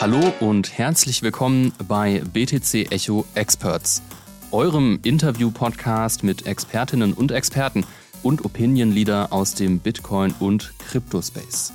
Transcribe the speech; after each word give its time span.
Hallo 0.00 0.32
und 0.38 0.78
herzlich 0.78 1.22
willkommen 1.22 1.72
bei 1.88 2.22
BTC 2.32 2.92
Echo 2.92 3.24
Experts, 3.34 4.00
eurem 4.52 5.00
Interview-Podcast 5.02 6.22
mit 6.22 6.46
Expertinnen 6.46 7.12
und 7.12 7.32
Experten 7.32 7.84
und 8.22 8.44
Opinion 8.44 8.92
Leader 8.92 9.32
aus 9.32 9.54
dem 9.54 9.80
Bitcoin- 9.80 10.36
und 10.38 10.72
Crypto-Space. 10.78 11.72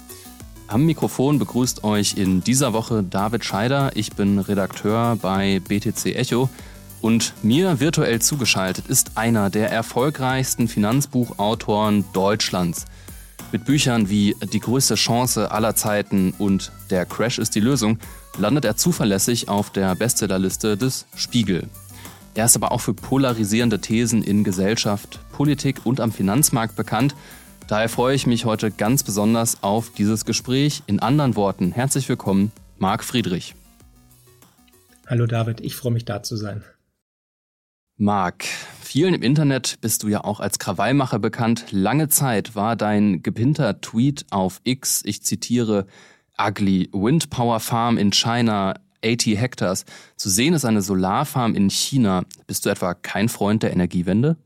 Am 0.67 0.85
Mikrofon 0.85 1.37
begrüßt 1.37 1.83
euch 1.83 2.15
in 2.15 2.41
dieser 2.41 2.71
Woche 2.71 3.03
David 3.03 3.43
Scheider. 3.43 3.91
Ich 3.95 4.13
bin 4.13 4.39
Redakteur 4.39 5.17
bei 5.21 5.59
BTC 5.59 6.15
Echo 6.15 6.49
und 7.01 7.33
mir 7.43 7.81
virtuell 7.81 8.21
zugeschaltet 8.21 8.87
ist 8.87 9.17
einer 9.17 9.49
der 9.49 9.69
erfolgreichsten 9.69 10.69
Finanzbuchautoren 10.69 12.05
Deutschlands. 12.13 12.85
Mit 13.53 13.65
Büchern 13.65 14.09
wie 14.09 14.35
Die 14.51 14.59
größte 14.59 14.95
Chance 14.95 15.51
aller 15.51 15.75
Zeiten 15.75 16.33
und 16.39 16.71
Der 16.89 17.05
Crash 17.05 17.37
ist 17.37 17.53
die 17.53 17.59
Lösung 17.59 17.99
landet 18.39 18.65
er 18.65 18.77
zuverlässig 18.77 19.47
auf 19.47 19.69
der 19.69 19.93
Bestsellerliste 19.93 20.75
des 20.75 21.05
Spiegel. 21.15 21.69
Er 22.33 22.45
ist 22.45 22.55
aber 22.55 22.71
auch 22.71 22.81
für 22.81 22.95
polarisierende 22.95 23.79
Thesen 23.79 24.23
in 24.23 24.43
Gesellschaft, 24.43 25.19
Politik 25.31 25.85
und 25.85 25.99
am 25.99 26.11
Finanzmarkt 26.11 26.75
bekannt. 26.75 27.13
Daher 27.67 27.89
freue 27.89 28.15
ich 28.15 28.25
mich 28.25 28.45
heute 28.45 28.71
ganz 28.71 29.03
besonders 29.03 29.61
auf 29.61 29.91
dieses 29.91 30.25
Gespräch. 30.25 30.81
In 30.87 30.99
anderen 30.99 31.35
Worten, 31.35 31.73
herzlich 31.73 32.09
willkommen, 32.09 32.51
Marc 32.79 33.03
Friedrich. 33.03 33.53
Hallo 35.05 35.27
David, 35.27 35.61
ich 35.61 35.75
freue 35.75 35.91
mich 35.91 36.05
da 36.05 36.23
zu 36.23 36.37
sein. 36.37 36.63
Marc, 37.97 38.45
vielen 38.81 39.13
im 39.13 39.21
Internet 39.21 39.79
bist 39.81 40.01
du 40.01 40.07
ja 40.07 40.23
auch 40.23 40.39
als 40.39 40.57
Krawallmacher 40.57 41.19
bekannt. 41.19 41.65
Lange 41.69 42.09
Zeit 42.09 42.55
war 42.55 42.75
dein 42.75 43.21
gepinnter 43.21 43.81
Tweet 43.81 44.25
auf 44.31 44.61
X, 44.63 45.03
ich 45.05 45.21
zitiere, 45.21 45.85
ugly 46.37 46.89
Wind 46.91 47.29
Power 47.29 47.59
Farm 47.59 47.99
in 47.99 48.11
China, 48.11 48.73
80 49.05 49.37
Hectares. 49.37 49.85
Zu 50.15 50.29
sehen 50.29 50.55
ist 50.55 50.65
eine 50.65 50.81
Solarfarm 50.81 51.53
in 51.53 51.69
China. 51.69 52.23
Bist 52.47 52.65
du 52.65 52.69
etwa 52.69 52.95
kein 52.95 53.29
Freund 53.29 53.61
der 53.61 53.71
Energiewende? 53.73 54.37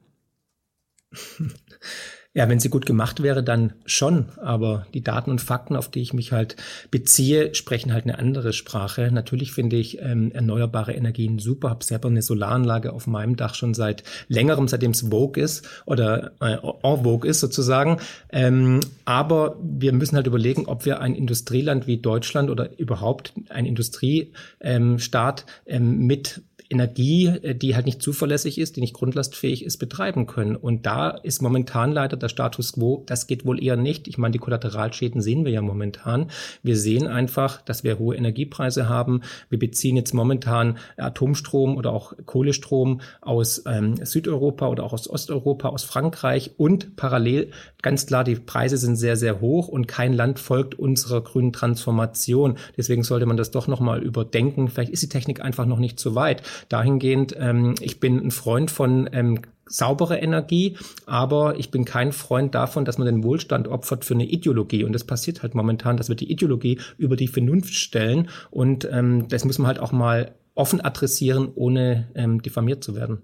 Ja, 2.38 2.48
wenn 2.48 2.60
sie 2.60 2.70
gut 2.70 2.86
gemacht 2.86 3.24
wäre, 3.24 3.42
dann 3.42 3.74
schon. 3.88 4.28
Aber 4.38 4.86
die 4.94 5.02
Daten 5.02 5.32
und 5.32 5.42
Fakten, 5.42 5.76
auf 5.76 5.90
die 5.90 6.04
ich 6.04 6.14
mich 6.14 6.34
halt 6.34 6.56
beziehe, 6.92 7.56
sprechen 7.56 7.92
halt 7.92 8.04
eine 8.04 8.20
andere 8.20 8.54
Sprache. 8.54 9.10
Natürlich 9.12 9.54
finde 9.54 9.76
ich 9.78 10.00
ähm, 10.04 10.32
erneuerbare 10.32 10.94
Energien 10.94 11.40
super. 11.40 11.72
Habe 11.72 11.84
selber 11.84 12.10
eine 12.10 12.22
Solaranlage 12.22 12.94
auf 12.94 13.08
meinem 13.08 13.38
Dach 13.38 13.56
schon 13.56 13.74
seit 13.74 14.04
längerem, 14.28 14.68
seitdem 14.68 14.92
es 14.92 15.02
Vogue 15.10 15.42
ist 15.42 15.68
oder 15.88 16.34
äh, 16.40 16.58
en 16.84 17.04
Vogue 17.04 17.28
ist 17.28 17.40
sozusagen. 17.40 17.98
Ähm, 18.32 18.82
aber 19.06 19.56
wir 19.60 19.92
müssen 19.92 20.16
halt 20.16 20.28
überlegen, 20.28 20.68
ob 20.68 20.86
wir 20.86 21.02
ein 21.02 21.16
Industrieland 21.16 21.88
wie 21.88 21.98
Deutschland 21.98 22.52
oder 22.52 22.78
überhaupt 22.78 23.34
ein 23.50 23.66
Industriestaat 23.66 25.48
ähm, 25.66 26.06
mit 26.06 26.44
Energie, 26.70 27.28
äh, 27.28 27.56
die 27.56 27.76
halt 27.76 27.86
nicht 27.86 28.02
zuverlässig 28.02 28.58
ist, 28.58 28.76
die 28.76 28.82
nicht 28.82 28.94
grundlastfähig 28.94 29.64
ist, 29.64 29.78
betreiben 29.78 30.26
können. 30.28 30.56
Und 30.56 30.86
da 30.86 31.10
ist 31.10 31.42
momentan 31.42 31.92
leider 31.92 32.18
der 32.18 32.30
Status 32.30 32.74
quo, 32.74 33.04
das 33.06 33.28
geht 33.28 33.46
wohl 33.46 33.64
eher 33.64 33.78
nicht. 33.78 34.08
Ich 34.08 34.18
meine, 34.18 34.34
die 34.34 34.40
Kollateralschäden 34.40 35.22
sehen 35.22 35.46
wir 35.46 35.52
ja 35.52 35.62
momentan. 35.62 36.32
Wir 36.64 36.78
sehen 36.78 37.08
einfach, 37.08 37.62
dass 37.62 37.84
wir 37.84 38.00
hohe 38.00 38.16
Energiepreise 38.16 38.90
haben. 38.90 39.22
Wir 39.50 39.60
beziehen 39.60 39.96
jetzt 39.96 40.14
momentan 40.14 40.78
Atomstrom 40.98 41.78
oder 41.78 41.92
auch 41.92 42.14
Kohlestrom 42.26 43.02
aus 43.22 43.64
ähm, 43.66 43.96
Südeuropa 44.06 44.68
oder 44.68 44.84
auch 44.84 44.94
aus 44.94 45.10
Osteuropa, 45.10 45.70
aus 45.70 45.84
Frankreich 45.84 46.52
und 46.58 46.96
parallel 46.96 47.52
ganz 47.82 48.06
klar, 48.06 48.24
die 48.24 48.36
Preise 48.36 48.78
sind 48.78 48.96
sehr, 48.96 49.16
sehr 49.16 49.40
hoch 49.40 49.68
und 49.68 49.88
kein 49.88 50.14
Land 50.14 50.40
folgt 50.40 50.78
unserer 50.78 51.22
grünen 51.22 51.54
Transformation. 51.54 52.58
Deswegen 52.76 53.04
sollte 53.04 53.26
man 53.26 53.38
das 53.38 53.52
doch 53.52 53.68
nochmal 53.68 54.04
überdenken. 54.04 54.68
Vielleicht 54.68 54.92
ist 54.92 55.04
die 55.04 55.10
Technik 55.10 55.42
einfach 55.42 55.66
noch 55.66 55.80
nicht 55.80 56.00
so 56.00 56.16
weit 56.16 56.42
dahingehend, 56.70 57.36
ähm, 57.38 57.76
ich 57.80 58.00
bin 58.00 58.20
ein 58.20 58.32
Freund 58.32 58.72
von 58.72 59.10
ähm, 59.12 59.40
saubere 59.70 60.18
Energie, 60.18 60.78
aber 61.06 61.60
ich 61.60 61.72
bin 61.72 61.86
kein 61.86 62.12
Freund 62.12 62.56
davon, 62.56 62.86
dass 62.86 62.98
man 62.98 63.06
den 63.06 63.24
Wohlstand 63.24 63.68
opfert 63.68 64.06
für 64.06 64.14
eine 64.14 64.26
Ideologie. 64.26 64.84
Und 64.84 64.94
das 64.94 65.04
passiert 65.04 65.44
halt 65.44 65.56
momentan, 65.56 65.98
dass 65.98 66.10
wir 66.10 66.16
die 66.16 66.32
Ideologie 66.32 66.80
über 66.98 67.16
die 67.16 67.28
Vernunft 67.28 67.74
stellen. 67.74 68.30
Und 68.50 68.88
ähm, 68.92 69.28
das 69.28 69.46
muss 69.46 69.60
man 69.60 69.68
halt 69.68 69.80
auch 69.80 69.92
mal 69.92 70.32
offen 70.56 70.82
adressieren, 70.82 71.50
ohne 71.54 72.08
ähm, 72.16 72.42
diffamiert 72.42 72.84
zu 72.84 72.96
werden. 72.96 73.22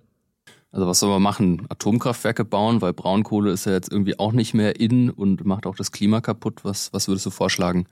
Also 0.71 0.87
was 0.87 0.99
soll 0.99 1.09
man 1.09 1.21
machen? 1.21 1.67
Atomkraftwerke 1.69 2.45
bauen, 2.45 2.81
weil 2.81 2.93
Braunkohle 2.93 3.51
ist 3.51 3.65
ja 3.65 3.73
jetzt 3.73 3.91
irgendwie 3.91 4.17
auch 4.17 4.31
nicht 4.31 4.55
mehr 4.55 4.79
in 4.79 5.11
und 5.11 5.45
macht 5.45 5.67
auch 5.67 5.75
das 5.75 5.91
Klima 5.91 6.19
kaputt. 6.19 6.63
Was, 6.63 6.91
was 6.93 7.07
würdest 7.07 7.27
du 7.27 7.29
vorschlagen? 7.29 7.85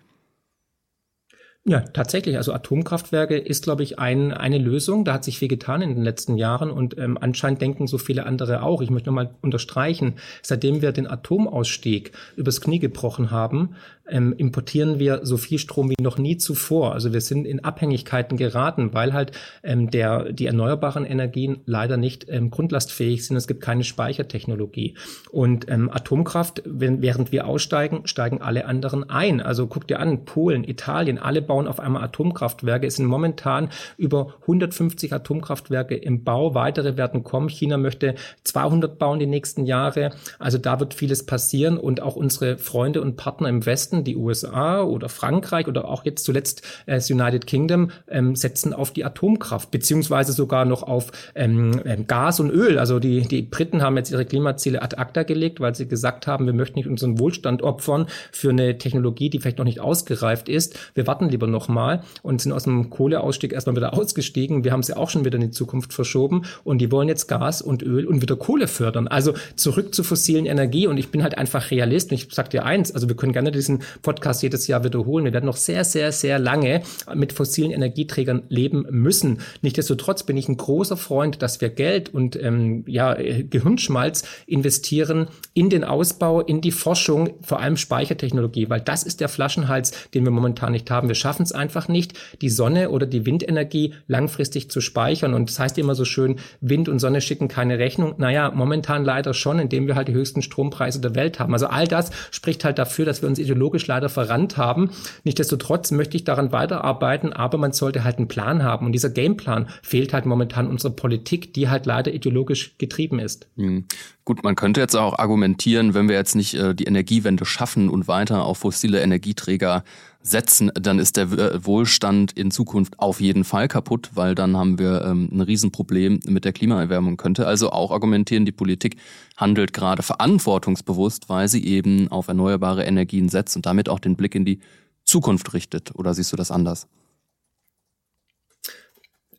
Ja, 1.64 1.82
tatsächlich. 1.82 2.38
Also 2.38 2.54
Atomkraftwerke 2.54 3.38
ist, 3.38 3.64
glaube 3.64 3.84
ich, 3.84 4.00
ein, 4.00 4.34
eine 4.34 4.58
Lösung. 4.58 5.06
Da 5.06 5.14
hat 5.14 5.24
sich 5.24 5.38
viel 5.38 5.48
getan 5.48 5.84
in 5.84 5.94
den 5.94 6.04
letzten 6.04 6.36
Jahren 6.36 6.72
und 6.72 6.98
ähm, 6.98 7.20
anscheinend 7.22 7.62
denken 7.62 7.86
so 7.86 8.00
viele 8.00 8.26
andere 8.26 8.64
auch. 8.64 8.82
Ich 8.82 8.90
möchte 8.90 9.10
nochmal 9.10 9.36
unterstreichen, 9.42 10.16
seitdem 10.42 10.82
wir 10.82 10.92
den 10.92 11.06
Atomausstieg 11.06 12.14
übers 12.36 12.62
Knie 12.62 12.80
gebrochen 12.80 13.30
haben, 13.30 13.76
ähm, 14.12 14.34
importieren 14.38 15.00
wir 15.00 15.22
so 15.24 15.38
viel 15.38 15.58
Strom 15.58 15.90
wie 15.90 16.02
noch 16.02 16.18
nie 16.18 16.38
zuvor. 16.38 16.94
Also 16.94 17.14
wir 17.14 17.22
sind 17.22 17.46
in 17.46 17.64
Abhängigkeiten 17.64 18.38
geraten, 18.38 18.94
weil 18.94 19.14
halt 19.14 19.32
ähm, 19.64 19.90
der, 19.90 20.32
die 20.32 20.46
erneuerbaren 20.46 21.06
Energien 21.06 21.62
leider 21.66 21.98
nicht 21.98 22.28
ähm, 22.30 22.52
grundlastfähig 22.52 23.26
sind. 23.26 23.38
Es 23.38 23.48
gibt 23.48 23.62
keine 23.62 23.84
Speichertechnologie. 23.84 24.96
Und 25.32 25.70
ähm, 25.70 25.90
Atomkraft, 25.90 26.62
wenn, 26.66 27.02
während 27.02 27.32
wir 27.32 27.48
aussteigen, 27.48 28.02
steigen 28.06 28.42
alle 28.42 28.66
anderen 28.66 29.10
ein. 29.10 29.42
Also 29.42 29.68
guck 29.68 29.88
dir 29.88 30.00
an, 30.00 30.26
Polen, 30.26 30.64
Italien, 30.64 31.18
alle 31.18 31.42
bauen 31.42 31.68
auf 31.68 31.80
einmal 31.80 32.04
Atomkraftwerke. 32.04 32.86
Es 32.86 32.98
sind 32.98 33.06
momentan 33.06 33.70
über 33.98 34.36
150 34.42 35.14
Atomkraftwerke 35.14 35.96
im 35.96 36.24
Bau. 36.24 36.54
Weitere 36.54 36.98
werden 36.98 37.24
kommen. 37.24 37.50
China 37.50 37.78
möchte 37.78 38.16
200 38.44 39.00
bauen 39.00 39.20
die 39.20 39.26
nächsten 39.26 39.66
Jahre. 39.66 40.12
Also 40.40 40.58
da 40.58 40.80
wird 40.80 40.94
vieles 40.94 41.26
passieren 41.26 41.78
und 41.78 42.02
auch 42.02 42.16
unsere 42.16 42.58
Freunde 42.58 43.02
und 43.02 43.16
Partner 43.16 43.50
im 43.50 43.66
Westen 43.66 44.01
die 44.04 44.16
USA 44.16 44.82
oder 44.82 45.10
Frankreich 45.10 45.68
oder 45.68 45.86
auch 45.86 46.06
jetzt 46.06 46.26
zuletzt 46.26 46.64
äh, 46.86 46.96
das 46.96 47.10
United 47.10 47.48
Kingdom, 47.48 47.92
ähm, 48.08 48.36
setzen 48.36 48.74
auf 48.74 48.92
die 48.92 49.06
Atomkraft, 49.06 49.72
beziehungsweise 49.72 50.34
sogar 50.34 50.66
noch 50.66 50.84
auf 50.84 51.12
ähm, 51.36 51.82
ähm, 51.86 52.08
Gas 52.08 52.40
und 52.40 52.50
Öl. 52.52 52.80
Also 52.80 53.00
die, 53.00 53.22
die 53.22 53.42
Briten 53.42 53.82
haben 53.82 53.98
jetzt 53.98 54.12
ihre 54.12 54.26
Klimaziele 54.26 54.82
ad 54.82 54.98
acta 54.98 55.24
gelegt, 55.24 55.60
weil 55.60 55.76
sie 55.76 55.88
gesagt 55.88 56.28
haben, 56.28 56.46
wir 56.46 56.54
möchten 56.54 56.78
nicht 56.80 56.88
unseren 56.88 57.20
Wohlstand 57.20 57.62
opfern 57.62 58.08
für 58.32 58.50
eine 58.50 58.78
Technologie, 58.78 59.30
die 59.30 59.40
vielleicht 59.40 59.58
noch 59.58 59.66
nicht 59.66 59.80
ausgereift 59.80 60.50
ist. 60.50 60.78
Wir 60.94 61.08
warten 61.08 61.30
lieber 61.30 61.48
noch 61.48 61.68
mal 61.68 62.04
und 62.22 62.42
sind 62.42 62.52
aus 62.52 62.64
dem 62.64 62.90
Kohleausstieg 62.90 63.54
erstmal 63.54 63.76
wieder 63.76 63.94
ausgestiegen. 63.98 64.64
Wir 64.64 64.72
haben 64.72 64.84
sie 64.84 64.96
auch 64.96 65.10
schon 65.10 65.26
wieder 65.26 65.36
in 65.36 65.42
die 65.42 65.52
Zukunft 65.52 65.94
verschoben 65.94 66.44
und 66.64 66.80
die 66.80 66.92
wollen 66.92 67.08
jetzt 67.08 67.28
Gas 67.28 67.62
und 67.62 67.84
Öl 67.84 68.06
und 68.06 68.22
wieder 68.22 68.36
Kohle 68.36 68.68
fördern. 68.68 69.08
Also 69.08 69.34
zurück 69.56 69.94
zur 69.94 70.06
fossilen 70.06 70.46
Energie 70.46 70.88
und 70.88 70.98
ich 70.98 71.10
bin 71.10 71.24
halt 71.24 71.38
einfach 71.38 71.72
Realist 71.72 72.12
und 72.12 72.16
ich 72.16 72.28
sag 72.32 72.50
dir 72.50 72.66
eins, 72.66 72.92
also 72.94 73.08
wir 73.08 73.16
können 73.16 73.34
gerne 73.34 73.52
diesen 73.52 73.81
Podcast 74.02 74.44
jedes 74.44 74.68
Jahr 74.68 74.84
wiederholen. 74.84 75.26
Wir 75.26 75.34
werden 75.34 75.46
noch 75.46 75.58
sehr, 75.58 75.84
sehr, 75.84 76.12
sehr 76.12 76.40
lange 76.40 76.82
mit 77.14 77.34
fossilen 77.34 77.72
Energieträgern 77.72 78.44
leben 78.50 78.86
müssen. 78.90 79.40
Nichtsdestotrotz 79.62 80.24
bin 80.24 80.38
ich 80.38 80.50
ein 80.50 80.58
großer 80.58 80.98
Freund, 80.98 81.42
dass 81.42 81.62
wir 81.62 81.70
Geld 81.70 82.14
und 82.14 82.42
ähm, 82.42 82.84
ja, 82.88 83.14
Gehirnschmalz 83.14 84.24
investieren 84.46 85.28
in 85.54 85.70
den 85.70 85.84
Ausbau, 85.84 86.42
in 86.42 86.62
die 86.62 86.72
Forschung, 86.72 87.32
vor 87.42 87.60
allem 87.60 87.78
Speichertechnologie, 87.78 88.70
weil 88.70 88.82
das 88.82 89.04
ist 89.04 89.22
der 89.22 89.30
Flaschenhals, 89.30 89.92
den 90.14 90.24
wir 90.24 90.32
momentan 90.32 90.72
nicht 90.72 90.90
haben. 90.92 91.08
Wir 91.08 91.16
schaffen 91.16 91.44
es 91.44 91.52
einfach 91.52 91.88
nicht, 91.88 92.14
die 92.42 92.50
Sonne 92.50 92.90
oder 92.90 93.06
die 93.06 93.26
Windenergie 93.26 93.94
langfristig 94.08 94.70
zu 94.70 94.82
speichern. 94.82 95.34
Und 95.34 95.50
das 95.50 95.60
heißt 95.60 95.78
immer 95.78 95.96
so 95.96 96.06
schön, 96.06 96.38
Wind 96.60 96.90
und 96.90 97.00
Sonne 97.00 97.22
schicken 97.22 97.48
keine 97.48 97.80
Rechnung. 97.80 98.16
Naja, 98.18 98.52
momentan 98.54 99.04
leider 99.04 99.34
schon, 99.34 99.60
indem 99.60 99.88
wir 99.88 99.96
halt 99.96 100.08
die 100.08 100.14
höchsten 100.14 100.42
Strompreise 100.42 101.02
der 101.02 101.16
Welt 101.16 101.40
haben. 101.40 101.54
Also 101.54 101.68
all 101.68 101.88
das 101.88 102.12
spricht 102.32 102.64
halt 102.64 102.78
dafür, 102.78 103.06
dass 103.06 103.22
wir 103.22 103.30
uns 103.30 103.40
ideologisch 103.40 103.71
historisch 103.72 103.88
leider 103.88 104.10
verrannt 104.10 104.58
haben. 104.58 104.90
Nichtsdestotrotz 105.24 105.92
möchte 105.92 106.18
ich 106.18 106.24
daran 106.24 106.52
weiterarbeiten, 106.52 107.34
aber 107.34 107.58
man 107.58 107.72
sollte 107.72 108.04
halt 108.04 108.18
einen 108.18 108.28
Plan 108.28 108.64
haben. 108.64 108.86
Und 108.86 108.92
dieser 108.94 109.10
Gameplan 109.10 109.68
fehlt 109.82 110.14
halt 110.14 110.26
momentan 110.26 110.68
unserer 110.68 110.94
Politik, 110.94 111.54
die 111.54 111.70
halt 111.70 111.86
leider 111.86 112.14
ideologisch 112.14 112.78
getrieben 112.78 113.20
ist. 113.20 113.48
Mhm. 113.56 113.86
Gut, 114.24 114.44
man 114.44 114.56
könnte 114.56 114.80
jetzt 114.80 114.96
auch 114.96 115.18
argumentieren, 115.18 115.94
wenn 115.94 116.08
wir 116.08 116.16
jetzt 116.16 116.36
nicht 116.36 116.54
äh, 116.54 116.76
die 116.76 116.86
Energiewende 116.86 117.46
schaffen 117.46 117.90
und 117.90 118.08
weiter 118.08 118.46
auf 118.46 118.60
fossile 118.60 119.02
Energieträger 119.02 119.84
setzen, 120.24 120.72
dann 120.76 121.00
ist 121.00 121.18
der 121.18 121.32
äh, 121.32 121.66
Wohlstand 121.66 122.32
in 122.34 122.52
Zukunft 122.52 123.00
auf 123.00 123.20
jeden 123.20 123.44
Fall 123.44 123.68
kaputt, 123.68 124.12
weil 124.14 124.36
dann 124.36 124.56
haben 124.56 124.78
wir 124.78 125.04
ähm, 125.04 125.30
ein 125.32 125.42
Riesenproblem 125.42 126.20
mit 126.28 126.46
der 126.46 126.54
Klimaerwärmung. 126.54 127.18
Könnte 127.18 127.48
also 127.48 127.72
auch 127.72 127.92
argumentieren, 127.92 128.46
die 128.46 128.52
Politik 128.52 128.98
handelt 129.38 129.74
gerade 129.74 130.04
verantwortungsbewusst, 130.04 131.30
weil 131.30 131.48
sie 131.48 131.66
eben 131.66 132.10
auf 132.10 132.28
erneuerbare 132.28 132.84
Energien 132.84 133.30
setzt 133.30 133.56
und 133.56 133.66
damit 133.66 133.90
auch 133.90 134.00
den 134.00 134.16
Blick 134.16 134.36
in 134.36 134.46
die 134.46 134.60
Zukunft 135.04 135.54
richtet. 135.54 135.96
Oder 135.96 136.14
siehst 136.14 136.32
du 136.32 136.38
das 136.38 136.52
anders? 136.52 136.88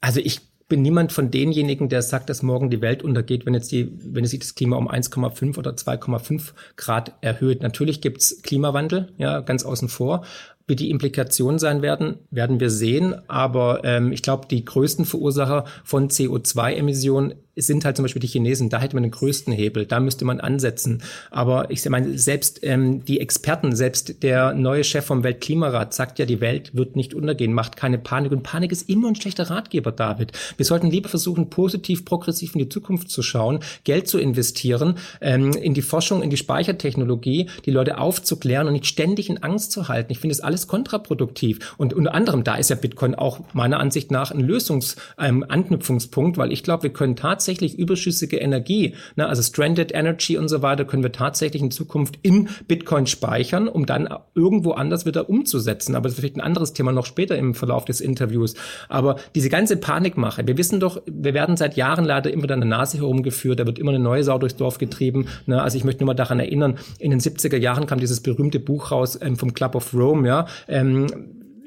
Also 0.00 0.20
ich 0.20 0.40
bin 0.68 0.80
niemand 0.80 1.12
von 1.12 1.30
denjenigen, 1.30 1.90
der 1.90 2.00
sagt, 2.00 2.30
dass 2.30 2.42
morgen 2.42 2.70
die 2.70 2.80
Welt 2.80 3.02
untergeht, 3.02 3.44
wenn 3.44 3.52
jetzt 3.52 3.70
die, 3.72 3.92
wenn 4.04 4.24
sich 4.24 4.40
das 4.40 4.54
Klima 4.54 4.76
um 4.76 4.90
1,5 4.90 5.58
oder 5.58 5.72
2,5 5.72 6.54
Grad 6.76 7.12
erhöht. 7.20 7.62
Natürlich 7.62 8.00
gibt's 8.00 8.40
Klimawandel, 8.42 9.12
ja, 9.18 9.40
ganz 9.40 9.64
außen 9.64 9.90
vor 9.90 10.24
Wie 10.72 10.76
die 10.76 10.88
Implikationen 10.88 11.58
sein 11.58 11.82
werden, 11.82 12.14
werden 12.30 12.58
wir 12.58 12.70
sehen. 12.70 13.14
Aber 13.28 13.84
ähm, 13.84 14.10
ich 14.10 14.22
glaube, 14.22 14.46
die 14.50 14.64
größten 14.64 15.04
Verursacher 15.04 15.66
von 15.84 16.08
CO2-Emissionen 16.08 17.34
sind 17.56 17.84
halt 17.84 17.96
zum 17.96 18.04
Beispiel 18.04 18.20
die 18.20 18.28
Chinesen. 18.28 18.70
Da 18.70 18.80
hätte 18.80 18.96
man 18.96 19.02
den 19.02 19.12
größten 19.12 19.52
Hebel. 19.52 19.84
Da 19.84 20.00
müsste 20.00 20.24
man 20.24 20.40
ansetzen. 20.40 21.02
Aber 21.30 21.70
ich 21.70 21.86
meine, 21.88 22.18
selbst 22.18 22.60
ähm, 22.62 23.04
die 23.04 23.20
Experten, 23.20 23.76
selbst 23.76 24.22
der 24.22 24.54
neue 24.54 24.84
Chef 24.84 25.04
vom 25.04 25.22
Weltklimarat 25.22 25.92
sagt 25.92 26.18
ja, 26.18 26.24
die 26.24 26.40
Welt 26.40 26.74
wird 26.74 26.96
nicht 26.96 27.14
untergehen, 27.14 27.52
macht 27.52 27.76
keine 27.76 27.98
Panik. 27.98 28.32
Und 28.32 28.42
Panik 28.42 28.72
ist 28.72 28.88
immer 28.88 29.08
ein 29.08 29.16
schlechter 29.16 29.50
Ratgeber, 29.50 29.92
David. 29.92 30.32
Wir 30.56 30.64
sollten 30.64 30.90
lieber 30.90 31.10
versuchen, 31.10 31.50
positiv, 31.50 32.04
progressiv 32.04 32.54
in 32.54 32.60
die 32.60 32.68
Zukunft 32.68 33.10
zu 33.10 33.22
schauen, 33.22 33.60
Geld 33.84 34.08
zu 34.08 34.18
investieren, 34.18 34.96
ähm, 35.20 35.52
in 35.52 35.74
die 35.74 35.82
Forschung, 35.82 36.22
in 36.22 36.30
die 36.30 36.38
Speichertechnologie, 36.38 37.50
die 37.66 37.70
Leute 37.70 37.98
aufzuklären 37.98 38.66
und 38.66 38.72
nicht 38.72 38.86
ständig 38.86 39.28
in 39.28 39.42
Angst 39.42 39.72
zu 39.72 39.88
halten. 39.88 40.10
Ich 40.10 40.20
finde 40.20 40.34
das 40.34 40.42
alles 40.42 40.61
kontraproduktiv. 40.66 41.74
Und 41.78 41.94
unter 41.94 42.14
anderem, 42.14 42.44
da 42.44 42.56
ist 42.56 42.70
ja 42.70 42.76
Bitcoin 42.76 43.14
auch 43.14 43.40
meiner 43.52 43.80
Ansicht 43.80 44.10
nach 44.10 44.30
ein 44.30 44.40
Lösungs-Anknüpfungspunkt, 44.40 46.36
ähm, 46.36 46.42
weil 46.42 46.52
ich 46.52 46.62
glaube, 46.62 46.84
wir 46.84 46.92
können 46.92 47.16
tatsächlich 47.16 47.78
überschüssige 47.78 48.38
Energie, 48.38 48.94
ne, 49.16 49.28
also 49.28 49.42
Stranded 49.42 49.94
Energy 49.94 50.36
und 50.38 50.48
so 50.48 50.62
weiter, 50.62 50.84
können 50.84 51.02
wir 51.02 51.12
tatsächlich 51.12 51.62
in 51.62 51.70
Zukunft 51.70 52.18
in 52.22 52.48
Bitcoin 52.68 53.06
speichern, 53.06 53.68
um 53.68 53.86
dann 53.86 54.08
irgendwo 54.34 54.72
anders 54.72 55.06
wieder 55.06 55.28
umzusetzen. 55.28 55.94
Aber 55.94 56.04
das 56.04 56.14
ist 56.14 56.20
vielleicht 56.20 56.36
ein 56.36 56.40
anderes 56.40 56.72
Thema 56.72 56.92
noch 56.92 57.06
später 57.06 57.36
im 57.36 57.54
Verlauf 57.54 57.84
des 57.84 58.00
Interviews. 58.00 58.54
Aber 58.88 59.16
diese 59.34 59.48
ganze 59.48 59.76
Panikmache, 59.76 60.46
wir 60.46 60.56
wissen 60.56 60.80
doch, 60.80 61.00
wir 61.06 61.34
werden 61.34 61.56
seit 61.56 61.76
Jahren 61.76 62.04
leider 62.04 62.32
immer 62.32 62.50
an 62.50 62.60
der 62.60 62.68
Nase 62.68 62.98
herumgeführt, 62.98 63.60
da 63.60 63.66
wird 63.66 63.78
immer 63.78 63.92
eine 63.92 64.00
neue 64.00 64.24
Sau 64.24 64.38
durchs 64.38 64.56
Dorf 64.56 64.78
getrieben. 64.78 65.26
Ne? 65.46 65.62
Also 65.62 65.76
ich 65.78 65.84
möchte 65.84 66.02
nur 66.02 66.08
mal 66.08 66.14
daran 66.14 66.40
erinnern, 66.40 66.78
in 66.98 67.10
den 67.10 67.20
70er 67.20 67.56
Jahren 67.56 67.86
kam 67.86 68.00
dieses 68.00 68.20
berühmte 68.20 68.60
Buch 68.60 68.90
raus 68.90 69.18
ähm, 69.20 69.36
vom 69.36 69.54
Club 69.54 69.74
of 69.74 69.94
Rome, 69.94 70.26
ja, 70.26 70.41
ähm, 70.68 71.06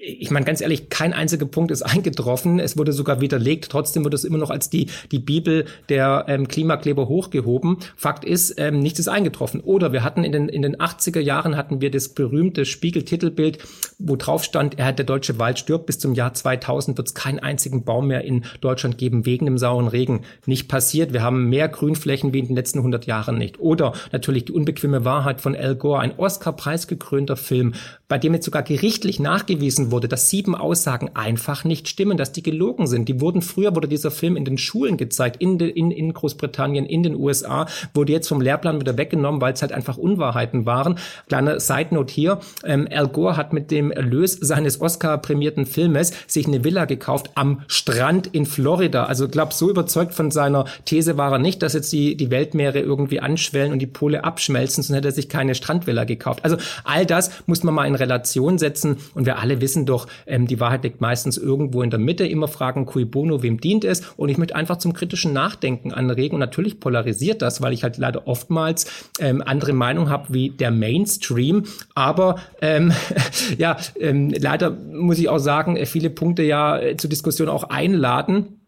ich 0.06 0.30
meine 0.30 0.46
ganz 0.46 0.62
ehrlich, 0.62 0.90
kein 0.90 1.14
einziger 1.14 1.46
Punkt 1.46 1.72
ist 1.72 1.82
eingetroffen. 1.82 2.60
Es 2.60 2.78
wurde 2.78 2.94
sogar 2.94 3.22
widerlegt. 3.22 3.70
Trotzdem 3.70 4.04
wird 4.04 4.14
es 4.14 4.24
immer 4.24 4.38
noch 4.38 4.50
als 4.50 4.70
die, 4.70 4.88
die 5.12 5.20
Bibel 5.20 5.66
der 5.90 6.26
ähm, 6.28 6.48
Klimakleber 6.48 7.08
hochgehoben. 7.08 7.78
Fakt 7.96 8.24
ist, 8.24 8.60
ähm, 8.60 8.80
nichts 8.80 9.00
ist 9.00 9.08
eingetroffen. 9.08 9.62
Oder 9.62 9.92
wir 9.92 10.04
hatten 10.04 10.24
in 10.24 10.32
den, 10.32 10.50
in 10.50 10.62
den 10.62 10.76
80er 10.78 11.20
Jahren 11.20 11.58
hatten 11.58 11.82
wir 11.82 11.92
das 11.92 12.10
berühmte 12.10 12.66
Spiegel-Titelbild, 12.66 13.60
wo 13.98 14.16
drauf 14.16 14.44
stand, 14.44 14.78
er 14.78 14.86
hat 14.86 15.00
der 15.00 15.06
deutsche 15.06 15.40
Wald 15.40 15.60
stirbt. 15.60 15.88
Bis 15.88 16.00
zum 16.00 16.14
Jahr 16.14 16.34
2000 16.34 16.98
wird 16.98 17.08
es 17.08 17.14
keinen 17.14 17.40
einzigen 17.40 17.84
Baum 17.84 18.08
mehr 18.08 18.24
in 18.24 18.46
Deutschland 18.62 18.98
geben 18.98 19.26
wegen 19.26 19.46
dem 19.46 19.58
sauren 19.58 19.88
Regen. 19.88 20.22
Nicht 20.46 20.68
passiert. 20.68 21.14
Wir 21.14 21.24
haben 21.24 21.50
mehr 21.50 21.68
Grünflächen 21.68 22.34
wie 22.34 22.40
in 22.40 22.48
den 22.48 22.56
letzten 22.56 22.80
100 22.80 23.06
Jahren 23.06 23.38
nicht. 23.38 23.60
Oder 23.60 23.94
natürlich 24.12 24.46
die 24.46 24.52
unbequeme 24.52 25.06
Wahrheit 25.06 25.42
von 25.42 25.56
Al 25.56 25.76
Gore, 25.76 26.00
ein 26.00 26.18
Oscar-preisgekrönter 26.18 27.38
Film, 27.38 27.74
bei 28.08 28.18
dem 28.18 28.34
jetzt 28.34 28.46
sogar 28.46 28.64
gerichtlich 28.64 29.20
nachgewiesen 29.20 29.92
wurde, 29.92 30.08
dass 30.08 30.30
sieben 30.30 30.56
Aussagen 30.56 31.12
einfach 31.16 31.64
nicht 31.64 31.88
stimmen, 31.88 32.18
dass 32.18 32.32
die 32.32 32.44
gelogen 32.44 32.86
sind. 32.88 33.10
Die 33.10 33.20
wurden 33.20 33.42
früher 33.42 33.76
wurde 33.76 33.88
dieser 33.88 34.12
Film 34.12 34.36
in 34.36 34.46
den 34.46 34.58
Schulen 34.58 34.98
gezeigt, 34.98 35.38
in, 35.42 35.58
de, 35.58 35.70
in, 35.70 35.90
in 35.92 36.14
Großbritannien, 36.14 36.86
in 36.86 37.04
den 37.04 37.16
USA, 37.16 37.66
wurde 37.94 38.14
jetzt 38.14 38.28
vom 38.28 38.42
Lehrplan 38.42 38.80
wieder 38.80 38.98
weggenommen, 38.98 39.42
weil 39.42 39.54
es 39.54 39.62
halt 39.62 39.72
einfach 39.72 39.98
Unwahrheiten 39.98 40.66
waren. 40.66 41.00
Kleine 41.28 41.60
Side 41.60 41.88
Note 41.92 42.14
hier: 42.14 42.40
ähm, 42.64 42.88
Al 42.92 43.08
Gore 43.08 43.38
hat 43.38 43.54
mit 43.54 43.72
dem 43.72 43.92
Erlös 43.92 44.38
seines 44.40 44.82
Oscar-prämierten 44.82 45.66
Filmes 45.66 46.14
sich 46.28 46.48
eine 46.48 46.64
Villa 46.64 46.86
gekauft 46.86 47.32
am 47.36 47.64
Strand 47.68 48.28
in 48.28 48.46
Florida. 48.46 49.06
Also 49.06 49.28
glaub, 49.28 49.54
so 49.54 49.70
überzeugt 49.70 50.14
von 50.14 50.30
seiner 50.30 50.66
These 50.86 51.18
war 51.18 51.32
er 51.32 51.40
nicht, 51.40 51.64
dass 51.64 51.74
jetzt 51.74 51.92
die 51.92 52.16
die 52.16 52.30
Weltmeere 52.30 52.80
irgendwie 52.80 53.20
anschwellen 53.20 53.72
und 53.72 53.80
die 53.80 53.88
Pole 53.88 54.24
abschmelzen, 54.24 54.84
sonst 54.84 54.96
hätte 54.96 55.08
er 55.08 55.12
sich 55.12 55.30
keine 55.30 55.56
Strandvilla 55.56 56.04
gekauft. 56.04 56.44
Also 56.44 56.58
all 56.84 57.06
das 57.06 57.32
muss 57.48 57.64
man 57.64 57.74
mal 57.74 57.86
in 57.88 57.95
Relation 58.00 58.58
setzen. 58.58 58.98
Und 59.14 59.26
wir 59.26 59.40
alle 59.40 59.62
wissen 59.62 59.86
doch, 59.86 60.08
ähm, 60.26 60.48
die 60.48 60.60
Wahrheit 60.60 60.84
liegt 60.84 61.02
meistens 61.02 61.38
irgendwo 61.38 61.82
in 61.82 61.90
der 61.90 62.00
Mitte. 62.00 62.26
Immer 62.26 62.48
fragen, 62.48 62.86
cui 62.86 63.06
bono, 63.06 63.44
wem 63.44 63.60
dient 63.60 63.86
es? 63.86 64.02
Und 64.18 64.30
ich 64.30 64.38
möchte 64.38 64.56
einfach 64.56 64.78
zum 64.78 64.94
kritischen 64.94 65.34
Nachdenken 65.34 65.94
anregen. 65.94 66.36
Und 66.36 66.40
natürlich 66.40 66.80
polarisiert 66.80 67.42
das, 67.42 67.62
weil 67.62 67.74
ich 67.74 67.84
halt 67.84 67.98
leider 67.98 68.28
oftmals 68.28 68.86
ähm, 69.20 69.42
andere 69.46 69.74
Meinung 69.74 70.10
habe 70.10 70.34
wie 70.34 70.50
der 70.50 70.72
Mainstream. 70.72 71.64
Aber 71.94 72.38
ähm, 72.62 72.94
ja, 73.58 73.78
ähm, 74.00 74.34
leider 74.38 74.72
muss 74.72 75.20
ich 75.20 75.30
auch 75.30 75.40
sagen, 75.40 75.84
viele 75.86 76.10
Punkte 76.10 76.44
ja 76.44 76.78
äh, 76.80 76.98
zur 76.98 77.10
Diskussion 77.10 77.50
auch 77.50 77.66
einladen. 77.66 78.60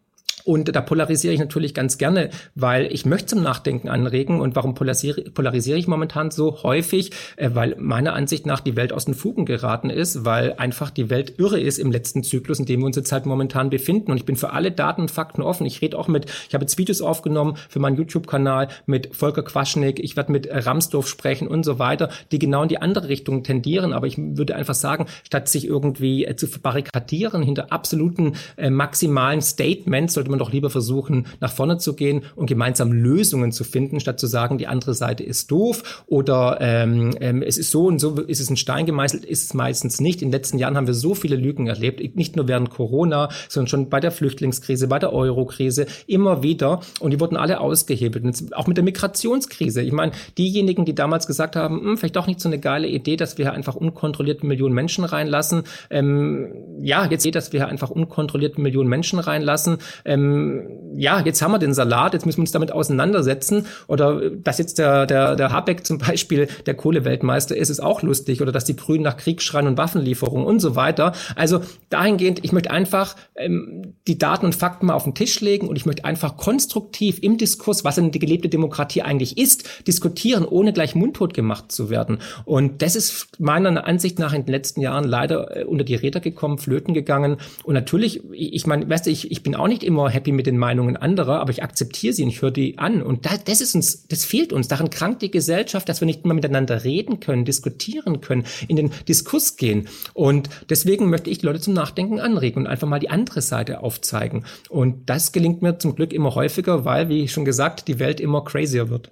Und 0.48 0.74
da 0.74 0.80
polarisiere 0.80 1.34
ich 1.34 1.42
natürlich 1.42 1.74
ganz 1.74 1.98
gerne, 1.98 2.30
weil 2.56 2.86
ich 2.94 3.06
möchte 3.06 3.28
zum 3.28 3.44
Nachdenken 3.44 3.90
anregen. 3.90 4.40
Und 4.40 4.56
warum 4.56 4.76
polarisiere, 4.76 5.24
polarisiere 5.24 5.78
ich 5.78 5.88
momentan 5.88 6.32
so 6.32 6.64
häufig? 6.64 7.12
Äh, 7.36 7.50
weil 7.54 7.76
meiner 7.78 8.14
Ansicht 8.14 8.46
nach 8.46 8.62
die 8.62 8.78
Welt 8.78 8.94
aus 8.94 9.04
den 9.04 9.14
Fugen 9.14 9.46
geraten 9.46 9.90
ist, 9.90 10.24
weil 10.24 10.54
einfach 10.54 10.90
die 10.90 11.10
Welt 11.10 11.34
irre 11.38 11.60
ist 11.60 11.80
im 11.80 11.92
letzten 11.92 12.24
Zyklus, 12.24 12.60
in 12.60 12.66
dem 12.66 12.80
wir 12.80 12.86
uns 12.86 12.96
jetzt 12.96 13.12
halt 13.12 13.26
momentan 13.26 13.70
befinden. 13.70 14.10
Und 14.10 14.18
ich 14.18 14.24
bin 14.24 14.38
für 14.38 14.54
alle 14.54 14.72
Daten 14.72 15.02
und 15.02 15.12
Fakten 15.12 15.42
offen. 15.42 15.66
Ich 15.66 15.82
rede 15.82 16.00
auch 16.00 16.08
mit, 16.08 16.28
ich 16.48 16.54
habe 16.54 16.64
jetzt 16.64 16.78
Videos 16.78 17.02
aufgenommen 17.02 17.58
für 17.68 17.80
meinen 17.80 17.98
YouTube-Kanal 17.98 18.70
mit 18.86 19.14
Volker 19.14 19.44
Quaschnik, 19.44 20.00
ich 20.00 20.16
werde 20.16 20.32
mit 20.32 20.48
Ramsdorf 20.50 21.10
sprechen 21.10 21.50
und 21.50 21.66
so 21.66 21.78
weiter, 21.78 22.08
die 22.32 22.40
genau 22.40 22.64
in 22.64 22.70
die 22.70 22.82
andere 22.82 23.10
Richtung 23.10 23.44
tendieren. 23.44 23.92
Aber 23.92 24.08
ich 24.08 24.18
würde 24.18 24.56
einfach 24.56 24.76
sagen, 24.76 25.08
statt 25.26 25.50
sich 25.50 25.68
irgendwie 25.68 26.24
äh, 26.24 26.38
zu 26.38 26.48
verbarrikadieren 26.48 27.44
hinter 27.44 27.74
absoluten 27.74 28.38
äh, 28.56 28.70
maximalen 28.70 29.42
Statements, 29.42 30.14
sollte 30.14 30.30
man 30.30 30.37
man 30.38 30.46
doch 30.46 30.52
lieber 30.52 30.70
versuchen, 30.70 31.28
nach 31.40 31.52
vorne 31.52 31.78
zu 31.78 31.96
gehen 31.96 32.22
und 32.36 32.48
gemeinsam 32.48 32.92
Lösungen 32.92 33.52
zu 33.52 33.64
finden, 33.64 34.00
statt 34.00 34.20
zu 34.20 34.28
sagen, 34.28 34.58
die 34.58 34.68
andere 34.68 34.94
Seite 34.94 35.24
ist 35.24 35.52
doof 35.52 36.04
oder 36.08 36.58
ähm, 36.62 37.16
ähm, 37.20 37.42
es 37.42 37.58
ist 37.58 37.72
so 37.72 37.88
und 37.88 38.00
so 38.00 38.22
ist 38.22 38.40
es 38.40 38.50
ein 38.50 38.58
Stein 38.58 38.86
gemeißelt, 38.86 39.26
ist 39.26 39.44
es 39.44 39.54
meistens 39.54 40.00
nicht. 40.00 40.22
In 40.22 40.30
den 40.30 40.34
letzten 40.34 40.58
Jahren 40.58 40.78
haben 40.78 40.88
wir 40.88 40.94
so 40.94 41.16
viele 41.16 41.36
Lügen 41.36 41.68
erlebt, 41.68 42.16
nicht 42.16 42.36
nur 42.36 42.48
während 42.48 42.70
Corona, 42.70 43.30
sondern 43.50 43.68
schon 43.68 43.90
bei 43.90 44.00
der 44.00 44.12
Flüchtlingskrise, 44.12 44.88
bei 44.88 45.00
der 45.00 45.14
Euro-Krise, 45.14 45.88
immer 46.06 46.44
wieder 46.44 46.82
und 47.00 47.12
die 47.12 47.20
wurden 47.20 47.38
alle 47.38 47.60
ausgehebelt. 47.60 48.24
Und 48.24 48.56
auch 48.56 48.68
mit 48.68 48.78
der 48.78 48.84
Migrationskrise. 48.84 49.82
Ich 49.82 49.92
meine, 49.92 50.12
diejenigen, 50.38 50.86
die 50.86 50.96
damals 50.96 51.28
gesagt 51.28 51.56
haben, 51.56 51.82
hm, 51.82 51.98
vielleicht 51.98 52.16
doch 52.16 52.28
nicht 52.28 52.40
so 52.40 52.50
eine 52.50 52.60
geile 52.60 52.88
Idee, 52.88 53.16
dass 53.16 53.38
wir 53.38 53.54
einfach 53.54 53.76
unkontrolliert 53.76 54.44
Millionen 54.44 54.76
Menschen 54.76 55.04
reinlassen. 55.04 55.64
Ähm, 55.90 56.54
ja, 56.82 57.06
jetzt 57.10 57.24
seht, 57.24 57.36
dass 57.36 57.54
wir 57.54 57.68
einfach 57.68 57.90
unkontrolliert 57.90 58.58
Millionen 58.58 58.90
Menschen 58.90 59.20
reinlassen. 59.20 59.78
Ähm, 60.06 60.17
ähm, 60.18 60.78
ja, 60.96 61.22
jetzt 61.22 61.42
haben 61.42 61.52
wir 61.52 61.60
den 61.60 61.74
Salat, 61.74 62.14
jetzt 62.14 62.26
müssen 62.26 62.40
wir 62.40 62.44
uns 62.44 62.52
damit 62.52 62.72
auseinandersetzen. 62.72 63.66
Oder 63.88 64.30
dass 64.32 64.58
jetzt 64.58 64.80
der, 64.80 65.06
der, 65.06 65.36
der 65.36 65.52
Habeck 65.52 65.86
zum 65.86 66.00
Beispiel 66.00 66.48
der 66.66 66.74
Kohleweltmeister 66.74 67.56
ist, 67.56 67.70
ist 67.70 67.80
auch 67.80 68.02
lustig. 68.02 68.42
Oder 68.42 68.52
dass 68.52 68.66
die 68.66 68.76
Grünen 68.76 69.04
nach 69.04 69.18
Krieg 69.18 69.42
schreien 69.42 69.68
und 69.68 69.78
Waffenlieferungen 69.78 70.46
und 70.46 70.60
so 70.60 70.76
weiter. 70.76 71.14
Also 71.36 71.62
dahingehend, 71.90 72.44
ich 72.44 72.52
möchte 72.52 72.72
einfach 72.72 73.16
ähm, 73.36 73.94
die 74.08 74.18
Daten 74.18 74.46
und 74.46 74.56
Fakten 74.56 74.88
mal 74.88 74.94
auf 74.94 75.04
den 75.04 75.14
Tisch 75.14 75.40
legen 75.42 75.68
und 75.68 75.76
ich 75.76 75.86
möchte 75.86 76.06
einfach 76.06 76.38
konstruktiv 76.38 77.20
im 77.22 77.38
Diskurs, 77.38 77.84
was 77.84 77.98
die 77.98 78.20
gelebte 78.20 78.50
Demokratie 78.50 79.02
eigentlich 79.02 79.38
ist, 79.38 79.88
diskutieren, 79.88 80.46
ohne 80.46 80.72
gleich 80.72 80.94
mundtot 80.94 81.34
gemacht 81.34 81.72
zu 81.72 81.90
werden. 81.90 82.20
Und 82.46 82.82
das 82.82 82.96
ist 82.96 83.40
meiner 83.40 83.86
Ansicht 83.86 84.20
nach 84.20 84.34
in 84.34 84.46
den 84.46 84.52
letzten 84.52 84.82
Jahren 84.82 85.04
leider 85.04 85.58
äh, 85.58 85.64
unter 85.64 85.84
die 85.84 85.96
Räder 85.96 86.20
gekommen, 86.20 86.58
flöten 86.58 86.94
gegangen. 86.94 87.38
Und 87.64 87.74
natürlich, 87.74 88.22
ich 88.32 88.66
meine, 88.68 88.90
weißt 88.90 89.08
du, 89.08 89.10
ich, 89.10 89.32
ich 89.32 89.44
bin 89.44 89.56
auch 89.56 89.68
nicht 89.68 89.84
immer 89.84 90.07
happy 90.10 90.32
mit 90.32 90.48
den 90.48 90.58
Meinungen 90.58 90.98
anderer, 90.98 91.40
aber 91.40 91.52
ich 91.52 91.64
akzeptiere 91.64 92.14
sie 92.14 92.24
und 92.24 92.30
ich 92.30 92.42
höre 92.42 92.52
die 92.52 92.78
an. 92.78 93.02
Und 93.02 93.26
da, 93.26 93.32
das 93.38 93.62
ist 93.62 93.76
uns, 93.76 94.08
das 94.08 94.26
fehlt 94.26 94.54
uns. 94.54 94.68
Daran 94.68 94.90
krankt 94.90 95.22
die 95.22 95.32
Gesellschaft, 95.32 95.88
dass 95.90 96.02
wir 96.02 96.06
nicht 96.06 96.26
mehr 96.26 96.34
miteinander 96.34 96.84
reden 96.84 97.20
können, 97.20 97.46
diskutieren 97.46 98.22
können, 98.22 98.46
in 98.68 98.76
den 98.76 98.92
Diskurs 99.08 99.58
gehen. 99.58 99.88
Und 100.14 100.50
deswegen 100.70 101.10
möchte 101.10 101.30
ich 101.30 101.40
die 101.40 101.46
Leute 101.46 101.60
zum 101.60 101.74
Nachdenken 101.74 102.20
anregen 102.20 102.64
und 102.64 102.68
einfach 102.68 102.88
mal 102.88 103.00
die 103.00 103.10
andere 103.10 103.42
Seite 103.42 103.82
aufzeigen. 103.82 104.46
Und 104.70 105.10
das 105.10 105.32
gelingt 105.32 105.62
mir 105.62 105.78
zum 105.78 105.96
Glück 105.96 106.14
immer 106.14 106.36
häufiger, 106.36 106.86
weil, 106.86 107.10
wie 107.10 107.28
schon 107.28 107.46
gesagt, 107.46 107.88
die 107.88 108.00
Welt 108.00 108.20
immer 108.20 108.44
crazier 108.44 108.90
wird. 108.90 109.12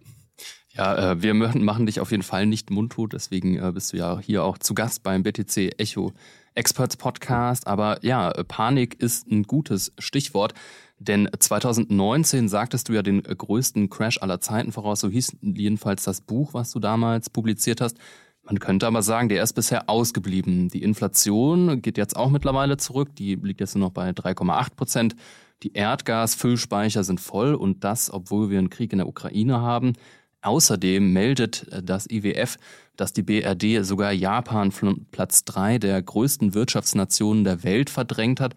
Ja, 0.73 1.11
äh, 1.11 1.21
wir 1.21 1.33
machen 1.33 1.85
dich 1.85 2.01
auf 2.01 2.11
jeden 2.11 2.23
Fall 2.23 2.45
nicht 2.45 2.69
mundtot, 2.69 3.13
deswegen 3.13 3.57
äh, 3.57 3.71
bist 3.73 3.93
du 3.93 3.97
ja 3.97 4.19
hier 4.19 4.43
auch 4.43 4.57
zu 4.57 4.73
Gast 4.73 5.03
beim 5.03 5.23
BTC 5.23 5.79
Echo 5.79 6.11
Experts 6.53 6.97
Podcast. 6.97 7.67
Aber 7.67 7.99
ja, 8.01 8.31
Panik 8.47 8.95
ist 9.01 9.27
ein 9.27 9.43
gutes 9.43 9.93
Stichwort. 9.99 10.53
Denn 10.97 11.29
2019 11.37 12.47
sagtest 12.47 12.89
du 12.89 12.93
ja 12.93 13.01
den 13.01 13.21
größten 13.21 13.89
Crash 13.89 14.21
aller 14.21 14.39
Zeiten 14.39 14.71
voraus, 14.71 15.01
so 15.01 15.09
hieß 15.09 15.37
jedenfalls 15.41 16.03
das 16.03 16.21
Buch, 16.21 16.53
was 16.53 16.71
du 16.71 16.79
damals 16.79 17.29
publiziert 17.29 17.81
hast. 17.81 17.97
Man 18.43 18.59
könnte 18.59 18.87
aber 18.87 19.01
sagen, 19.01 19.27
der 19.27 19.41
ist 19.43 19.53
bisher 19.53 19.89
ausgeblieben. 19.89 20.69
Die 20.69 20.83
Inflation 20.83 21.81
geht 21.81 21.97
jetzt 21.97 22.15
auch 22.15 22.29
mittlerweile 22.29 22.77
zurück, 22.77 23.15
die 23.15 23.35
liegt 23.35 23.59
jetzt 23.59 23.75
nur 23.75 23.87
noch 23.87 23.93
bei 23.93 24.11
3,8 24.11 24.75
Prozent. 24.75 25.15
Die 25.63 25.73
Erdgasfüllspeicher 25.73 27.03
sind 27.03 27.19
voll 27.19 27.55
und 27.55 27.83
das, 27.83 28.13
obwohl 28.13 28.49
wir 28.49 28.59
einen 28.59 28.69
Krieg 28.69 28.91
in 28.91 28.99
der 28.99 29.07
Ukraine 29.07 29.61
haben. 29.61 29.93
Außerdem 30.41 31.11
meldet 31.11 31.65
das 31.83 32.07
IWF, 32.09 32.57
dass 32.95 33.13
die 33.13 33.23
BRD 33.23 33.83
sogar 33.83 34.11
Japan 34.11 34.71
von 34.71 35.07
Platz 35.09 35.43
drei 35.43 35.79
der 35.79 35.99
größten 36.01 36.53
Wirtschaftsnationen 36.53 37.43
der 37.43 37.63
Welt 37.63 37.89
verdrängt 37.89 38.39
hat. 38.39 38.55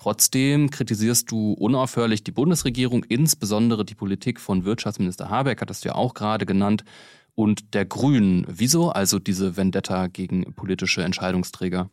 Trotzdem 0.00 0.70
kritisierst 0.70 1.30
du 1.30 1.52
unaufhörlich 1.52 2.24
die 2.24 2.30
Bundesregierung, 2.30 3.04
insbesondere 3.04 3.84
die 3.84 3.94
Politik 3.94 4.40
von 4.40 4.64
Wirtschaftsminister 4.64 5.28
Habeck, 5.28 5.60
hattest 5.60 5.84
du 5.84 5.90
ja 5.90 5.94
auch 5.94 6.14
gerade 6.14 6.46
genannt, 6.46 6.84
und 7.34 7.74
der 7.74 7.84
Grünen. 7.84 8.46
Wieso 8.48 8.88
also 8.88 9.18
diese 9.18 9.58
Vendetta 9.58 10.06
gegen 10.06 10.54
politische 10.54 11.02
Entscheidungsträger? 11.02 11.90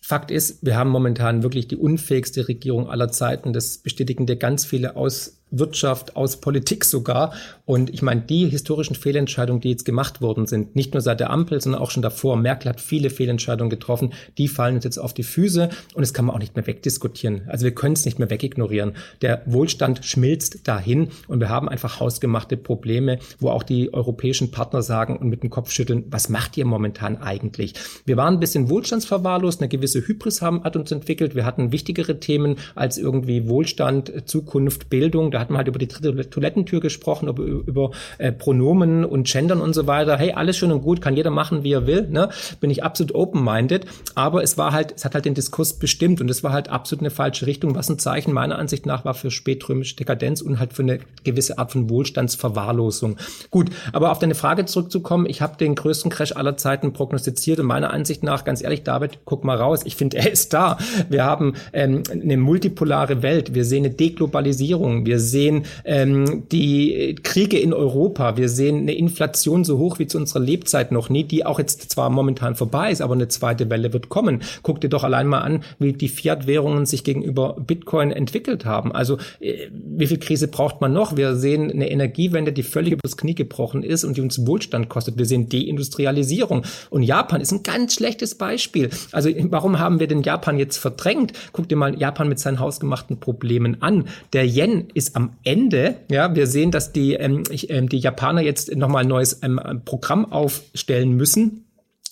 Fakt 0.00 0.30
ist, 0.30 0.64
wir 0.64 0.76
haben 0.76 0.88
momentan 0.88 1.42
wirklich 1.42 1.68
die 1.68 1.76
unfähigste 1.76 2.48
Regierung 2.48 2.88
aller 2.88 3.10
Zeiten. 3.10 3.52
Das 3.52 3.76
bestätigen 3.76 4.24
dir 4.24 4.36
ganz 4.36 4.64
viele 4.64 4.96
aus 4.96 5.41
Wirtschaft, 5.52 6.16
aus 6.16 6.40
Politik 6.40 6.84
sogar. 6.84 7.32
Und 7.64 7.90
ich 7.90 8.02
meine, 8.02 8.22
die 8.22 8.48
historischen 8.48 8.96
Fehlentscheidungen, 8.96 9.60
die 9.60 9.70
jetzt 9.70 9.84
gemacht 9.84 10.20
worden 10.20 10.46
sind, 10.46 10.74
nicht 10.74 10.94
nur 10.94 11.00
seit 11.00 11.20
der 11.20 11.30
Ampel, 11.30 11.60
sondern 11.60 11.80
auch 11.80 11.90
schon 11.90 12.02
davor, 12.02 12.36
Merkel 12.36 12.70
hat 12.70 12.80
viele 12.80 13.10
Fehlentscheidungen 13.10 13.70
getroffen, 13.70 14.12
die 14.38 14.48
fallen 14.48 14.76
uns 14.76 14.84
jetzt 14.84 14.98
auf 14.98 15.14
die 15.14 15.22
Füße 15.22 15.68
und 15.94 16.00
das 16.00 16.14
kann 16.14 16.24
man 16.24 16.34
auch 16.34 16.40
nicht 16.40 16.56
mehr 16.56 16.66
wegdiskutieren. 16.66 17.42
Also 17.46 17.64
wir 17.64 17.74
können 17.74 17.94
es 17.94 18.04
nicht 18.04 18.18
mehr 18.18 18.30
wegignorieren. 18.30 18.94
Der 19.20 19.42
Wohlstand 19.46 20.04
schmilzt 20.04 20.66
dahin 20.66 21.08
und 21.28 21.40
wir 21.40 21.48
haben 21.48 21.68
einfach 21.68 22.00
hausgemachte 22.00 22.56
Probleme, 22.56 23.18
wo 23.38 23.50
auch 23.50 23.62
die 23.62 23.92
europäischen 23.92 24.50
Partner 24.50 24.82
sagen 24.82 25.16
und 25.16 25.28
mit 25.28 25.42
dem 25.42 25.50
Kopf 25.50 25.70
schütteln, 25.70 26.04
was 26.10 26.28
macht 26.28 26.56
ihr 26.56 26.64
momentan 26.64 27.18
eigentlich? 27.18 27.74
Wir 28.06 28.16
waren 28.16 28.34
ein 28.34 28.40
bisschen 28.40 28.70
wohlstandsverwahrlost, 28.70 29.60
eine 29.60 29.68
gewisse 29.68 30.06
Hybris 30.06 30.42
haben, 30.42 30.64
hat 30.64 30.76
uns 30.76 30.90
entwickelt. 30.90 31.34
Wir 31.34 31.44
hatten 31.44 31.72
wichtigere 31.72 32.18
Themen 32.18 32.56
als 32.74 32.98
irgendwie 32.98 33.48
Wohlstand, 33.48 34.28
Zukunft, 34.28 34.88
Bildung. 34.88 35.30
Da 35.30 35.40
hat 35.42 35.50
man 35.50 35.58
halt 35.58 35.68
über 35.68 35.78
die 35.78 35.88
dritte 35.88 36.30
Toilettentür 36.30 36.80
gesprochen, 36.80 37.28
über, 37.28 37.42
über 37.42 37.90
äh, 38.18 38.32
Pronomen 38.32 39.04
und 39.04 39.26
Gendern 39.26 39.60
und 39.60 39.74
so 39.74 39.86
weiter. 39.86 40.16
Hey, 40.16 40.32
alles 40.32 40.56
schön 40.56 40.72
und 40.72 40.82
gut, 40.82 41.00
kann 41.00 41.16
jeder 41.16 41.30
machen, 41.30 41.62
wie 41.64 41.72
er 41.72 41.86
will. 41.86 42.08
Ne? 42.08 42.30
Bin 42.60 42.70
ich 42.70 42.82
absolut 42.82 43.14
open-minded. 43.14 43.86
Aber 44.14 44.42
es 44.42 44.56
war 44.58 44.72
halt, 44.72 44.94
es 44.96 45.04
hat 45.04 45.14
halt 45.14 45.24
den 45.24 45.34
Diskurs 45.34 45.74
bestimmt 45.74 46.20
und 46.20 46.30
es 46.30 46.42
war 46.42 46.52
halt 46.52 46.68
absolut 46.68 47.02
eine 47.02 47.10
falsche 47.10 47.46
Richtung, 47.46 47.74
was 47.74 47.88
ein 47.88 47.98
Zeichen 47.98 48.32
meiner 48.32 48.58
Ansicht 48.58 48.86
nach 48.86 49.04
war 49.04 49.14
für 49.14 49.30
spätrömische 49.30 49.96
Dekadenz 49.96 50.40
und 50.40 50.58
halt 50.58 50.72
für 50.72 50.82
eine 50.82 51.00
gewisse 51.24 51.58
Art 51.58 51.72
von 51.72 51.90
Wohlstandsverwahrlosung. 51.90 53.16
Gut, 53.50 53.70
aber 53.92 54.10
auf 54.10 54.18
deine 54.18 54.34
Frage 54.34 54.64
zurückzukommen, 54.64 55.26
ich 55.26 55.42
habe 55.42 55.56
den 55.56 55.74
größten 55.74 56.10
Crash 56.10 56.34
aller 56.36 56.56
Zeiten 56.56 56.92
prognostiziert 56.92 57.60
und 57.60 57.66
meiner 57.66 57.92
Ansicht 57.92 58.22
nach, 58.22 58.44
ganz 58.44 58.62
ehrlich, 58.62 58.82
David, 58.82 59.20
guck 59.24 59.44
mal 59.44 59.56
raus, 59.56 59.80
ich 59.84 59.96
finde, 59.96 60.18
er 60.18 60.30
ist 60.30 60.52
da. 60.52 60.78
Wir 61.08 61.24
haben 61.24 61.54
ähm, 61.72 62.02
eine 62.10 62.36
multipolare 62.36 63.22
Welt, 63.22 63.54
wir 63.54 63.64
sehen 63.64 63.84
eine 63.84 63.94
Deglobalisierung, 63.94 65.06
wir 65.06 65.18
sehen 65.32 65.64
ähm, 65.84 66.44
die 66.52 67.16
Kriege 67.24 67.58
in 67.58 67.72
Europa, 67.72 68.36
wir 68.36 68.48
sehen 68.48 68.82
eine 68.82 68.94
Inflation 68.94 69.64
so 69.64 69.78
hoch 69.78 69.98
wie 69.98 70.06
zu 70.06 70.18
unserer 70.18 70.40
Lebzeit 70.40 70.92
noch 70.92 71.08
nie, 71.10 71.24
die 71.24 71.44
auch 71.44 71.58
jetzt 71.58 71.90
zwar 71.90 72.10
momentan 72.10 72.54
vorbei 72.54 72.92
ist, 72.92 73.00
aber 73.00 73.14
eine 73.14 73.28
zweite 73.28 73.68
Welle 73.70 73.92
wird 73.92 74.08
kommen. 74.08 74.42
Guck 74.62 74.80
dir 74.80 74.88
doch 74.88 75.02
allein 75.02 75.26
mal 75.26 75.40
an, 75.40 75.64
wie 75.80 75.92
die 75.92 76.08
Fiat-Währungen 76.08 76.86
sich 76.86 77.02
gegenüber 77.02 77.56
Bitcoin 77.58 78.12
entwickelt 78.12 78.64
haben. 78.64 78.92
Also 78.92 79.18
äh, 79.40 79.68
wie 79.72 80.06
viel 80.06 80.18
Krise 80.18 80.46
braucht 80.48 80.80
man 80.80 80.92
noch? 80.92 81.16
Wir 81.16 81.34
sehen 81.34 81.70
eine 81.70 81.90
Energiewende, 81.90 82.52
die 82.52 82.62
völlig 82.62 82.92
übers 82.92 83.16
Knie 83.16 83.34
gebrochen 83.34 83.82
ist 83.82 84.04
und 84.04 84.16
die 84.16 84.20
uns 84.20 84.46
Wohlstand 84.46 84.88
kostet. 84.88 85.18
Wir 85.18 85.26
sehen 85.26 85.48
Deindustrialisierung. 85.48 86.62
Und 86.90 87.02
Japan 87.02 87.40
ist 87.40 87.52
ein 87.52 87.62
ganz 87.62 87.94
schlechtes 87.94 88.34
Beispiel. 88.34 88.90
Also 89.10 89.30
warum 89.50 89.78
haben 89.78 89.98
wir 90.00 90.06
denn 90.06 90.22
Japan 90.22 90.58
jetzt 90.58 90.76
verdrängt? 90.76 91.32
Guck 91.52 91.68
dir 91.68 91.76
mal 91.76 91.98
Japan 91.98 92.28
mit 92.28 92.38
seinen 92.38 92.60
hausgemachten 92.60 93.18
Problemen 93.18 93.80
an. 93.80 94.04
Der 94.32 94.46
Yen 94.46 94.88
ist 94.94 95.16
am 95.16 95.21
am 95.22 95.36
Ende, 95.44 95.96
ja, 96.10 96.34
wir 96.34 96.46
sehen, 96.46 96.70
dass 96.70 96.92
die, 96.92 97.14
ähm, 97.14 97.44
ich, 97.50 97.70
ähm, 97.70 97.88
die 97.88 97.98
Japaner 97.98 98.40
jetzt 98.40 98.74
nochmal 98.74 99.04
ein 99.04 99.08
neues 99.08 99.40
ähm, 99.42 99.60
Programm 99.84 100.30
aufstellen 100.30 101.16
müssen. 101.16 101.66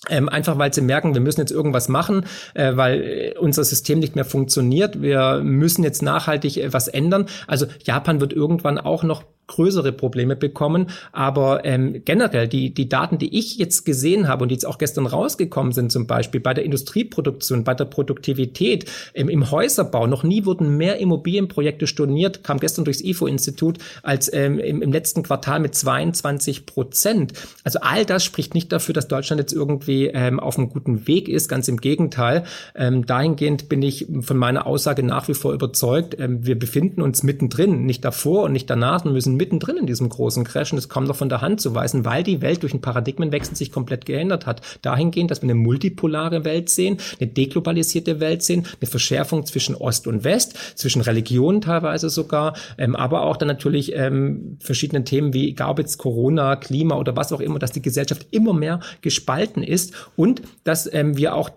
Ähm, 0.09 0.29
einfach 0.29 0.57
weil 0.57 0.73
sie 0.73 0.81
merken, 0.81 1.13
wir 1.13 1.21
müssen 1.21 1.41
jetzt 1.41 1.51
irgendwas 1.51 1.87
machen, 1.87 2.25
äh, 2.55 2.75
weil 2.75 3.01
äh, 3.01 3.37
unser 3.37 3.63
System 3.63 3.99
nicht 3.99 4.15
mehr 4.15 4.25
funktioniert. 4.25 5.01
Wir 5.01 5.41
müssen 5.43 5.83
jetzt 5.83 6.01
nachhaltig 6.01 6.57
äh, 6.57 6.73
was 6.73 6.87
ändern. 6.87 7.27
Also 7.45 7.67
Japan 7.83 8.19
wird 8.19 8.33
irgendwann 8.33 8.79
auch 8.79 9.03
noch 9.03 9.23
größere 9.51 9.91
Probleme 9.91 10.35
bekommen. 10.35 10.87
Aber 11.11 11.65
ähm, 11.65 12.01
generell 12.05 12.47
die, 12.47 12.73
die 12.73 12.89
Daten, 12.89 13.17
die 13.17 13.37
ich 13.37 13.57
jetzt 13.57 13.85
gesehen 13.85 14.27
habe 14.27 14.43
und 14.43 14.49
die 14.49 14.55
jetzt 14.55 14.65
auch 14.65 14.77
gestern 14.77 15.05
rausgekommen 15.05 15.73
sind, 15.73 15.91
zum 15.91 16.07
Beispiel 16.07 16.39
bei 16.39 16.53
der 16.53 16.63
Industrieproduktion, 16.63 17.63
bei 17.63 17.73
der 17.73 17.85
Produktivität, 17.85 18.89
ähm, 19.13 19.29
im 19.29 19.51
Häuserbau, 19.51 20.07
noch 20.07 20.23
nie 20.23 20.45
wurden 20.45 20.77
mehr 20.77 20.97
Immobilienprojekte 20.99 21.85
storniert, 21.85 22.43
kam 22.43 22.59
gestern 22.59 22.85
durchs 22.85 23.01
IFO-Institut, 23.01 23.77
als 24.03 24.31
ähm, 24.33 24.59
im, 24.59 24.81
im 24.81 24.91
letzten 24.91 25.23
Quartal 25.23 25.59
mit 25.59 25.75
22 25.75 26.65
Prozent. 26.65 27.33
Also 27.63 27.79
all 27.81 28.05
das 28.05 28.23
spricht 28.23 28.53
nicht 28.53 28.71
dafür, 28.71 28.93
dass 28.93 29.07
Deutschland 29.07 29.39
jetzt 29.39 29.53
irgendwie 29.53 30.07
ähm, 30.07 30.39
auf 30.39 30.57
einem 30.57 30.69
guten 30.69 31.07
Weg 31.07 31.27
ist, 31.27 31.49
ganz 31.49 31.67
im 31.67 31.77
Gegenteil. 31.77 32.43
Ähm, 32.75 33.05
dahingehend 33.05 33.67
bin 33.67 33.81
ich 33.81 34.07
von 34.21 34.37
meiner 34.37 34.65
Aussage 34.65 35.03
nach 35.03 35.27
wie 35.27 35.33
vor 35.33 35.53
überzeugt, 35.53 36.15
ähm, 36.19 36.45
wir 36.45 36.57
befinden 36.57 37.01
uns 37.01 37.23
mittendrin, 37.23 37.85
nicht 37.85 38.05
davor 38.05 38.43
und 38.43 38.53
nicht 38.53 38.69
danach, 38.69 39.03
wir 39.03 39.11
müssen 39.11 39.35
mittendrin 39.41 39.77
in 39.77 39.87
diesem 39.87 40.07
großen 40.07 40.43
Crash 40.43 40.71
und 40.71 40.77
es 40.77 40.87
kaum 40.87 41.05
noch 41.05 41.15
von 41.15 41.27
der 41.27 41.41
Hand 41.41 41.61
zu 41.61 41.73
weisen, 41.73 42.05
weil 42.05 42.21
die 42.21 42.41
Welt 42.41 42.61
durch 42.61 42.73
einen 42.73 42.81
Paradigmenwechsel 42.81 43.55
sich 43.55 43.71
komplett 43.71 44.05
geändert 44.05 44.45
hat. 44.45 44.61
Dahingehend, 44.83 45.31
dass 45.31 45.41
wir 45.41 45.47
eine 45.47 45.55
multipolare 45.55 46.45
Welt 46.45 46.69
sehen, 46.69 46.97
eine 47.19 47.27
deglobalisierte 47.27 48.19
Welt 48.19 48.43
sehen, 48.43 48.67
eine 48.79 48.87
Verschärfung 48.87 49.47
zwischen 49.47 49.73
Ost 49.73 50.05
und 50.05 50.23
West, 50.23 50.77
zwischen 50.77 51.01
Religionen 51.01 51.61
teilweise 51.61 52.11
sogar, 52.11 52.55
ähm, 52.77 52.95
aber 52.95 53.23
auch 53.23 53.35
dann 53.35 53.47
natürlich 53.47 53.93
ähm, 53.95 54.57
verschiedene 54.59 55.03
Themen 55.03 55.33
wie 55.33 55.55
jetzt 55.77 55.97
Corona, 55.97 56.55
Klima 56.55 56.97
oder 56.97 57.15
was 57.15 57.33
auch 57.33 57.39
immer, 57.39 57.57
dass 57.57 57.71
die 57.71 57.81
Gesellschaft 57.81 58.27
immer 58.29 58.53
mehr 58.53 58.79
gespalten 59.01 59.63
ist 59.63 59.93
und 60.15 60.43
dass 60.63 60.91
ähm, 60.93 61.17
wir 61.17 61.33
auch 61.33 61.49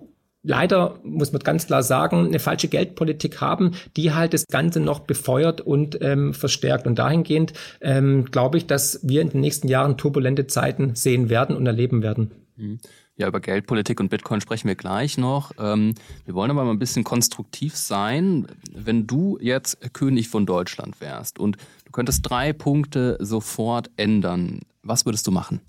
leider, 0.45 1.01
muss 1.03 1.33
man 1.33 1.43
ganz 1.43 1.67
klar 1.67 1.83
sagen, 1.83 2.27
eine 2.27 2.39
falsche 2.39 2.69
Geldpolitik 2.69 3.41
haben, 3.41 3.73
die 3.97 4.13
halt 4.13 4.35
das 4.35 4.47
Ganze 4.47 4.79
noch 4.79 5.01
befeuert 5.01 5.61
und 5.61 6.01
ähm, 6.01 6.33
verstärkt. 6.35 6.87
Und 6.87 6.99
dahingehend 6.99 7.55
ähm, 7.81 8.27
glaube 8.27 8.59
ich, 8.59 8.67
dass 8.67 9.01
wir 9.03 9.23
in 9.23 9.31
den 9.31 9.41
nächsten 9.41 9.67
Jahren 9.67 9.97
turbulente 9.97 10.47
Zeiten 10.47 10.95
sehen 10.95 11.31
werden 11.31 11.57
und 11.57 11.67
erleben 11.67 12.03
werden. 12.03 12.31
Mhm. 12.57 12.79
Ja, 13.17 13.29
über 13.29 13.41
Geldpolitik 13.41 14.01
und 14.01 14.09
Bitcoin 14.09 14.41
sprechen 14.41 14.67
wir 14.67 14.75
gleich 14.75 15.19
noch. 15.19 15.53
Ähm, 15.59 15.95
wir 16.25 16.35
wollen 16.35 16.51
aber 16.51 16.65
mal 16.65 16.73
ein 16.73 16.81
bisschen 16.81 17.05
konstruktiv 17.05 17.77
sein. 17.77 18.49
Wenn 18.73 19.07
du 19.07 19.39
jetzt 19.41 19.95
König 19.95 20.29
von 20.29 20.47
Deutschland 20.47 21.01
wärst 21.01 21.39
und 21.39 21.57
du 21.85 21.93
könntest 21.93 22.29
drei 22.29 22.53
Punkte 22.53 23.17
sofort 23.21 23.89
ändern, 23.97 24.63
was 24.83 25.07
würdest 25.07 25.29
du 25.29 25.31
machen? 25.31 25.61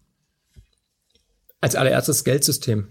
Als 1.62 1.76
allererstes 1.76 2.24
Geldsystem. 2.24 2.88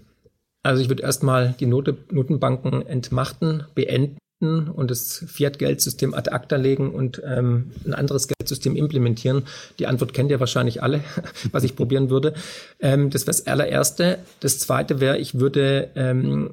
Also 0.65 0.81
ich 0.81 0.89
würde 0.89 1.03
erstmal 1.03 1.53
die 1.59 1.67
Note, 1.67 1.95
Notenbanken 2.09 2.87
entmachten, 2.87 3.65
beenden 3.75 4.17
und 4.41 4.89
das 4.89 5.23
Fiat-Geldsystem 5.27 6.15
ad 6.15 6.31
acta 6.31 6.55
legen 6.55 6.89
und 6.89 7.21
ähm, 7.23 7.71
ein 7.85 7.93
anderes 7.93 8.27
Geldsystem 8.27 8.75
implementieren. 8.75 9.43
Die 9.77 9.85
Antwort 9.85 10.15
kennt 10.15 10.31
ihr 10.31 10.39
wahrscheinlich 10.39 10.81
alle, 10.81 11.01
was 11.51 11.63
ich 11.63 11.75
probieren 11.75 12.09
würde. 12.09 12.33
Ähm, 12.79 13.11
das 13.11 13.27
wäre 13.27 13.37
das 13.37 13.45
allererste. 13.45 14.17
Das 14.39 14.57
zweite 14.57 14.99
wäre, 14.99 15.19
ich 15.19 15.39
würde 15.39 15.91
ähm, 15.95 16.49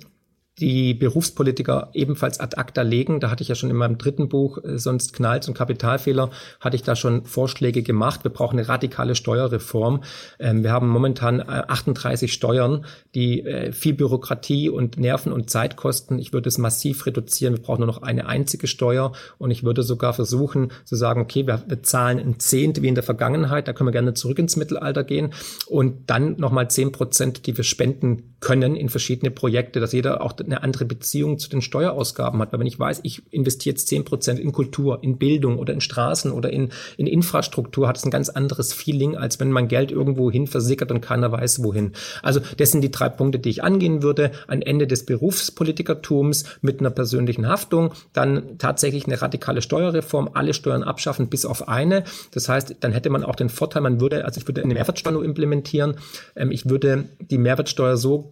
die 0.62 0.94
Berufspolitiker 0.94 1.90
ebenfalls 1.92 2.38
ad 2.38 2.56
acta 2.56 2.82
legen. 2.82 3.18
Da 3.18 3.32
hatte 3.32 3.42
ich 3.42 3.48
ja 3.48 3.56
schon 3.56 3.68
in 3.68 3.74
meinem 3.74 3.98
dritten 3.98 4.28
Buch, 4.28 4.58
äh, 4.62 4.78
sonst 4.78 5.12
knallt 5.12 5.48
und 5.48 5.54
Kapitalfehler, 5.54 6.30
hatte 6.60 6.76
ich 6.76 6.84
da 6.84 6.94
schon 6.94 7.24
Vorschläge 7.24 7.82
gemacht. 7.82 8.22
Wir 8.22 8.30
brauchen 8.30 8.60
eine 8.60 8.68
radikale 8.68 9.16
Steuerreform. 9.16 10.04
Ähm, 10.38 10.62
wir 10.62 10.70
haben 10.70 10.88
momentan 10.88 11.42
38 11.46 12.30
äh, 12.30 12.32
Steuern, 12.32 12.84
die 13.16 13.44
äh, 13.44 13.72
viel 13.72 13.94
Bürokratie 13.94 14.68
und 14.68 14.98
Nerven 14.98 15.32
und 15.32 15.50
Zeit 15.50 15.74
kosten. 15.74 16.20
Ich 16.20 16.32
würde 16.32 16.48
es 16.48 16.58
massiv 16.58 17.06
reduzieren. 17.06 17.56
Wir 17.56 17.62
brauchen 17.62 17.80
nur 17.80 17.88
noch 17.88 18.02
eine 18.02 18.26
einzige 18.26 18.68
Steuer 18.68 19.10
und 19.38 19.50
ich 19.50 19.64
würde 19.64 19.82
sogar 19.82 20.12
versuchen 20.12 20.70
zu 20.84 20.94
sagen, 20.94 21.20
okay, 21.20 21.44
wir, 21.44 21.82
zahlen 21.82 22.20
ein 22.20 22.38
Zehnt 22.38 22.80
wie 22.82 22.88
in 22.88 22.94
der 22.94 23.02
Vergangenheit. 23.02 23.66
Da 23.66 23.72
können 23.72 23.88
wir 23.88 23.92
gerne 23.92 24.14
zurück 24.14 24.38
ins 24.38 24.54
Mittelalter 24.54 25.02
gehen 25.02 25.32
und 25.66 26.08
dann 26.08 26.36
nochmal 26.36 26.70
zehn 26.70 26.92
Prozent, 26.92 27.48
die 27.48 27.56
wir 27.56 27.64
spenden 27.64 28.31
können 28.42 28.76
in 28.76 28.88
verschiedene 28.88 29.30
Projekte, 29.30 29.80
dass 29.80 29.92
jeder 29.92 30.20
auch 30.20 30.36
eine 30.36 30.62
andere 30.62 30.84
Beziehung 30.84 31.38
zu 31.38 31.48
den 31.48 31.62
Steuerausgaben 31.62 32.40
hat. 32.42 32.52
Weil 32.52 32.60
wenn 32.60 32.66
ich 32.66 32.78
weiß, 32.78 33.00
ich 33.04 33.22
investiere 33.32 33.74
jetzt 33.74 33.88
zehn 33.88 34.04
Prozent 34.04 34.40
in 34.40 34.52
Kultur, 34.52 34.98
in 35.02 35.16
Bildung 35.16 35.58
oder 35.58 35.72
in 35.72 35.80
Straßen 35.80 36.30
oder 36.32 36.52
in, 36.52 36.70
in 36.96 37.06
Infrastruktur, 37.06 37.88
hat 37.88 37.96
es 37.96 38.04
ein 38.04 38.10
ganz 38.10 38.28
anderes 38.28 38.72
Feeling, 38.72 39.16
als 39.16 39.38
wenn 39.40 39.52
mein 39.52 39.68
Geld 39.68 39.92
irgendwo 39.92 40.30
hin 40.30 40.48
versickert 40.48 40.90
und 40.90 41.00
keiner 41.00 41.30
weiß, 41.30 41.62
wohin. 41.62 41.92
Also 42.20 42.40
das 42.56 42.72
sind 42.72 42.82
die 42.82 42.90
drei 42.90 43.08
Punkte, 43.08 43.38
die 43.38 43.48
ich 43.48 43.62
angehen 43.62 44.02
würde. 44.02 44.32
Ein 44.48 44.60
Ende 44.60 44.88
des 44.88 45.06
Berufspolitikertums 45.06 46.44
mit 46.60 46.80
einer 46.80 46.90
persönlichen 46.90 47.46
Haftung, 47.46 47.92
dann 48.12 48.58
tatsächlich 48.58 49.06
eine 49.06 49.22
radikale 49.22 49.62
Steuerreform, 49.62 50.30
alle 50.34 50.52
Steuern 50.52 50.82
abschaffen 50.82 51.28
bis 51.28 51.46
auf 51.46 51.68
eine. 51.68 52.02
Das 52.32 52.48
heißt, 52.48 52.76
dann 52.80 52.90
hätte 52.90 53.08
man 53.08 53.22
auch 53.22 53.36
den 53.36 53.48
Vorteil, 53.48 53.82
man 53.82 54.00
würde, 54.00 54.24
also 54.24 54.40
ich 54.40 54.48
würde 54.48 54.64
eine 54.64 54.74
Mehrwertsteuer 54.74 55.24
implementieren. 55.24 55.94
Ähm, 56.34 56.50
ich 56.50 56.68
würde 56.68 57.04
die 57.20 57.38
Mehrwertsteuer 57.38 57.96
so 57.96 58.31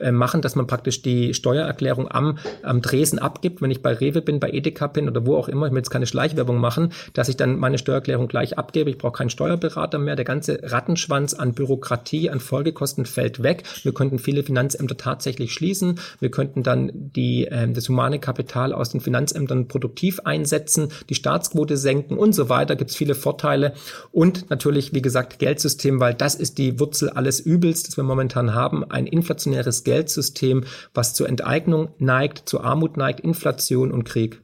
äh, 0.00 0.12
machen, 0.12 0.42
dass 0.42 0.54
man 0.54 0.66
praktisch 0.66 1.02
die 1.02 1.34
Steuererklärung 1.34 2.10
am, 2.10 2.38
am 2.62 2.82
Dresen 2.82 3.18
abgibt, 3.18 3.62
wenn 3.62 3.70
ich 3.70 3.82
bei 3.82 3.92
Rewe 3.92 4.22
bin, 4.22 4.40
bei 4.40 4.50
Edeka 4.50 4.86
bin 4.86 5.08
oder 5.08 5.26
wo 5.26 5.36
auch 5.36 5.48
immer, 5.48 5.66
ich 5.66 5.72
will 5.72 5.78
jetzt 5.78 5.90
keine 5.90 6.06
Schleichwerbung 6.06 6.58
machen, 6.58 6.92
dass 7.14 7.28
ich 7.28 7.36
dann 7.36 7.58
meine 7.58 7.78
Steuererklärung 7.78 8.28
gleich 8.28 8.58
abgebe. 8.58 8.90
Ich 8.90 8.98
brauche 8.98 9.12
keinen 9.12 9.30
Steuerberater 9.30 9.98
mehr. 9.98 10.16
Der 10.16 10.24
ganze 10.24 10.60
Rattenschwanz 10.62 11.34
an 11.34 11.54
Bürokratie, 11.54 12.30
an 12.30 12.40
Folgekosten 12.40 13.06
fällt 13.06 13.42
weg. 13.42 13.64
Wir 13.82 13.94
könnten 13.94 14.18
viele 14.18 14.42
Finanzämter 14.42 14.96
tatsächlich 14.96 15.52
schließen. 15.52 15.98
Wir 16.20 16.30
könnten 16.30 16.62
dann 16.62 16.90
die, 16.94 17.46
äh, 17.46 17.70
das 17.70 17.88
humane 17.88 18.18
Kapital 18.18 18.72
aus 18.72 18.90
den 18.90 19.00
Finanzämtern 19.00 19.68
produktiv 19.68 20.20
einsetzen, 20.24 20.88
die 21.08 21.14
Staatsquote 21.14 21.76
senken 21.76 22.18
und 22.18 22.34
so 22.34 22.48
weiter. 22.48 22.76
Gibt 22.76 22.90
es 22.90 22.96
viele 22.96 23.14
Vorteile. 23.14 23.72
Und 24.12 24.50
natürlich, 24.50 24.92
wie 24.92 25.02
gesagt, 25.02 25.38
Geldsystem, 25.38 26.00
weil 26.00 26.14
das 26.14 26.34
ist 26.34 26.58
die 26.58 26.78
Wurzel 26.80 27.10
alles 27.10 27.40
Übels, 27.40 27.82
das 27.84 27.96
wir 27.96 28.04
momentan 28.04 28.54
haben. 28.54 28.84
Ein 28.90 29.06
inflationäres 29.06 29.84
Geldsystem, 29.86 30.64
was 30.92 31.14
zur 31.14 31.28
Enteignung 31.28 31.88
neigt, 31.98 32.48
zur 32.48 32.64
Armut 32.64 32.98
neigt, 32.98 33.20
Inflation 33.20 33.90
und 33.90 34.04
Krieg. 34.04 34.42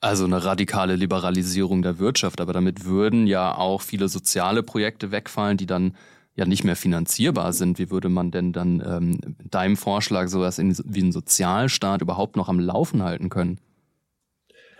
Also 0.00 0.24
eine 0.24 0.44
radikale 0.44 0.94
Liberalisierung 0.94 1.82
der 1.82 1.98
Wirtschaft, 1.98 2.40
aber 2.40 2.52
damit 2.52 2.84
würden 2.84 3.26
ja 3.26 3.54
auch 3.56 3.82
viele 3.82 4.08
soziale 4.08 4.62
Projekte 4.62 5.10
wegfallen, 5.10 5.56
die 5.56 5.66
dann 5.66 5.96
ja 6.36 6.46
nicht 6.46 6.64
mehr 6.64 6.76
finanzierbar 6.76 7.52
sind. 7.52 7.78
Wie 7.78 7.90
würde 7.90 8.08
man 8.08 8.30
denn 8.30 8.52
dann 8.52 8.82
ähm, 8.86 9.36
deinem 9.50 9.76
Vorschlag 9.76 10.28
sowas 10.28 10.58
in, 10.58 10.76
wie 10.84 11.02
ein 11.02 11.12
Sozialstaat 11.12 12.02
überhaupt 12.02 12.36
noch 12.36 12.48
am 12.48 12.60
Laufen 12.60 13.02
halten 13.02 13.28
können? 13.28 13.58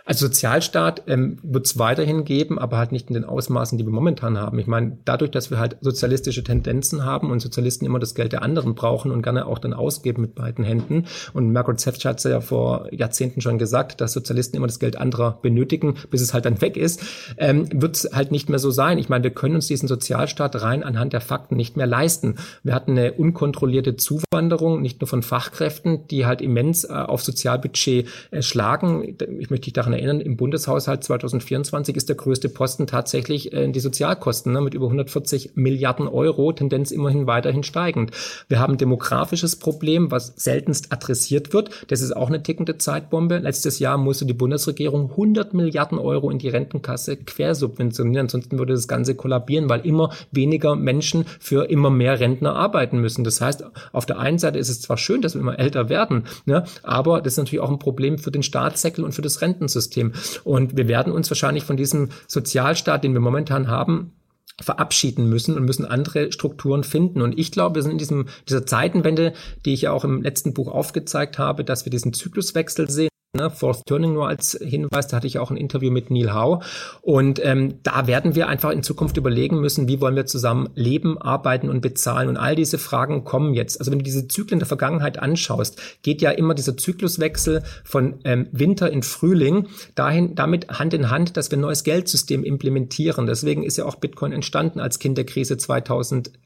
Also 0.05 0.27
Sozialstaat 0.27 1.03
ähm, 1.07 1.37
wird 1.43 1.65
es 1.65 1.77
weiterhin 1.77 2.25
geben, 2.25 2.59
aber 2.59 2.77
halt 2.77 2.91
nicht 2.91 3.09
in 3.09 3.13
den 3.13 3.25
Ausmaßen, 3.25 3.77
die 3.77 3.85
wir 3.85 3.91
momentan 3.91 4.37
haben. 4.37 4.57
Ich 4.59 4.67
meine, 4.67 4.97
dadurch, 5.05 5.31
dass 5.31 5.51
wir 5.51 5.59
halt 5.59 5.77
sozialistische 5.81 6.43
Tendenzen 6.43 7.05
haben 7.05 7.31
und 7.31 7.39
Sozialisten 7.39 7.85
immer 7.85 7.99
das 7.99 8.15
Geld 8.15 8.33
der 8.33 8.41
anderen 8.41 8.75
brauchen 8.75 9.11
und 9.11 9.21
gerne 9.21 9.45
auch 9.45 9.59
dann 9.59 9.73
ausgeben 9.73 10.21
mit 10.21 10.35
beiden 10.35 10.65
Händen. 10.65 11.05
Und 11.33 11.51
Margaret 11.51 11.79
Thatcher 11.79 12.09
hat 12.09 12.23
ja 12.23 12.41
vor 12.41 12.87
Jahrzehnten 12.91 13.41
schon 13.41 13.57
gesagt, 13.57 14.01
dass 14.01 14.13
Sozialisten 14.13 14.57
immer 14.57 14.67
das 14.67 14.79
Geld 14.79 14.97
anderer 14.97 15.39
benötigen, 15.41 15.95
bis 16.09 16.21
es 16.21 16.33
halt 16.33 16.45
dann 16.45 16.61
weg 16.61 16.77
ist, 16.77 17.01
ähm, 17.37 17.67
wird 17.73 17.95
es 17.95 18.09
halt 18.13 18.31
nicht 18.31 18.49
mehr 18.49 18.59
so 18.59 18.71
sein. 18.71 18.97
Ich 18.97 19.09
meine, 19.09 19.23
wir 19.23 19.31
können 19.31 19.55
uns 19.55 19.67
diesen 19.67 19.87
Sozialstaat 19.87 20.61
rein 20.61 20.83
anhand 20.83 21.13
der 21.13 21.21
Fakten 21.21 21.55
nicht 21.55 21.77
mehr 21.77 21.87
leisten. 21.87 22.35
Wir 22.63 22.73
hatten 22.73 22.91
eine 22.91 23.13
unkontrollierte 23.13 23.95
Zuwanderung, 23.95 24.81
nicht 24.81 25.01
nur 25.01 25.07
von 25.07 25.23
Fachkräften, 25.23 26.07
die 26.07 26.25
halt 26.25 26.41
immens 26.41 26.83
äh, 26.83 26.93
auf 26.93 27.23
Sozialbudget 27.23 28.07
äh, 28.31 28.41
schlagen. 28.41 29.17
Ich 29.39 29.49
möchte 29.49 29.65
dich 29.65 29.73
daran 29.73 29.90
daran 29.91 29.93
erinnern, 29.93 30.21
im 30.21 30.37
Bundeshaushalt 30.37 31.03
2024 31.03 31.95
ist 31.95 32.09
der 32.09 32.15
größte 32.15 32.49
Posten 32.49 32.87
tatsächlich 32.87 33.53
äh, 33.53 33.67
die 33.69 33.79
Sozialkosten 33.79 34.53
ne, 34.53 34.61
mit 34.61 34.73
über 34.73 34.85
140 34.85 35.51
Milliarden 35.55 36.07
Euro, 36.07 36.51
Tendenz 36.53 36.91
immerhin 36.91 37.27
weiterhin 37.27 37.63
steigend. 37.63 38.11
Wir 38.47 38.59
haben 38.59 38.77
demografisches 38.77 39.55
Problem, 39.57 40.11
was 40.11 40.33
seltenst 40.35 40.91
adressiert 40.91 41.53
wird. 41.53 41.69
Das 41.87 42.01
ist 42.01 42.15
auch 42.15 42.29
eine 42.29 42.43
tickende 42.43 42.77
Zeitbombe. 42.77 43.37
Letztes 43.39 43.79
Jahr 43.79 43.97
musste 43.97 44.25
die 44.25 44.33
Bundesregierung 44.33 45.11
100 45.11 45.53
Milliarden 45.53 45.97
Euro 45.97 46.29
in 46.29 46.39
die 46.39 46.49
Rentenkasse 46.49 47.17
quersubventionieren. 47.17 48.25
Ansonsten 48.25 48.57
würde 48.57 48.73
das 48.73 48.87
Ganze 48.87 49.15
kollabieren, 49.15 49.69
weil 49.69 49.85
immer 49.85 50.11
weniger 50.31 50.75
Menschen 50.75 51.25
für 51.39 51.69
immer 51.69 51.89
mehr 51.89 52.19
Rentner 52.19 52.55
arbeiten 52.55 52.99
müssen. 52.99 53.23
Das 53.23 53.41
heißt, 53.41 53.63
auf 53.91 54.05
der 54.05 54.19
einen 54.19 54.39
Seite 54.39 54.59
ist 54.59 54.69
es 54.69 54.81
zwar 54.81 54.97
schön, 54.97 55.21
dass 55.21 55.35
wir 55.35 55.41
immer 55.41 55.59
älter 55.59 55.89
werden, 55.89 56.23
ne, 56.45 56.63
aber 56.83 57.21
das 57.21 57.33
ist 57.33 57.37
natürlich 57.37 57.61
auch 57.61 57.69
ein 57.69 57.79
Problem 57.79 58.17
für 58.17 58.31
den 58.31 58.43
Staatssäckel 58.43 59.03
und 59.03 59.13
für 59.13 59.21
das 59.21 59.41
Rentensystem. 59.41 59.80
Bildungssystem. 59.81 60.13
Und 60.43 60.77
wir 60.77 60.87
werden 60.87 61.13
uns 61.13 61.29
wahrscheinlich 61.29 61.63
von 61.63 61.77
diesem 61.77 62.09
Sozialstaat, 62.27 63.03
den 63.03 63.13
wir 63.13 63.19
momentan 63.19 63.67
haben, 63.67 64.13
verabschieden 64.59 65.27
müssen 65.27 65.55
und 65.55 65.65
müssen 65.65 65.85
andere 65.85 66.31
Strukturen 66.31 66.83
finden. 66.83 67.21
Und 67.21 67.39
ich 67.39 67.51
glaube, 67.51 67.75
wir 67.75 67.81
sind 67.81 67.93
in 67.93 67.97
diesem, 67.97 68.27
dieser 68.47 68.65
Zeitenwende, 68.65 69.33
die 69.65 69.73
ich 69.73 69.83
ja 69.83 69.91
auch 69.91 70.03
im 70.03 70.21
letzten 70.21 70.53
Buch 70.53 70.67
aufgezeigt 70.67 71.39
habe, 71.39 71.63
dass 71.63 71.85
wir 71.85 71.89
diesen 71.89 72.13
Zykluswechsel 72.13 72.89
sehen. 72.89 73.10
Ne, 73.33 73.49
Fourth 73.49 73.85
Turning 73.85 74.11
nur 74.11 74.27
als 74.27 74.59
Hinweis, 74.61 75.07
da 75.07 75.15
hatte 75.15 75.27
ich 75.27 75.39
auch 75.39 75.51
ein 75.51 75.55
Interview 75.55 75.89
mit 75.89 76.11
Neil 76.11 76.33
Howe. 76.33 76.59
Und 77.01 77.39
ähm, 77.41 77.75
da 77.81 78.05
werden 78.05 78.35
wir 78.35 78.49
einfach 78.49 78.71
in 78.71 78.83
Zukunft 78.83 79.15
überlegen 79.15 79.61
müssen, 79.61 79.87
wie 79.87 80.01
wollen 80.01 80.17
wir 80.17 80.25
zusammen 80.25 80.67
leben, 80.75 81.17
arbeiten 81.17 81.69
und 81.69 81.79
bezahlen. 81.79 82.27
Und 82.27 82.35
all 82.35 82.57
diese 82.57 82.77
Fragen 82.77 83.23
kommen 83.23 83.53
jetzt. 83.53 83.79
Also 83.79 83.89
wenn 83.89 83.99
du 83.99 84.03
diese 84.03 84.27
Zyklen 84.27 84.59
der 84.59 84.67
Vergangenheit 84.67 85.17
anschaust, 85.17 85.81
geht 86.01 86.21
ja 86.21 86.31
immer 86.31 86.53
dieser 86.55 86.75
Zykluswechsel 86.75 87.63
von 87.85 88.19
ähm, 88.25 88.49
Winter 88.51 88.91
in 88.91 89.01
Frühling 89.01 89.67
dahin, 89.95 90.35
damit 90.35 90.67
Hand 90.67 90.93
in 90.93 91.09
Hand, 91.09 91.37
dass 91.37 91.51
wir 91.51 91.57
ein 91.57 91.61
neues 91.61 91.85
Geldsystem 91.85 92.43
implementieren. 92.43 93.27
Deswegen 93.27 93.63
ist 93.63 93.77
ja 93.77 93.85
auch 93.85 93.95
Bitcoin 93.95 94.33
entstanden 94.33 94.81
als 94.81 94.99
Kind 94.99 95.17
der 95.17 95.25
Krise 95.25 95.55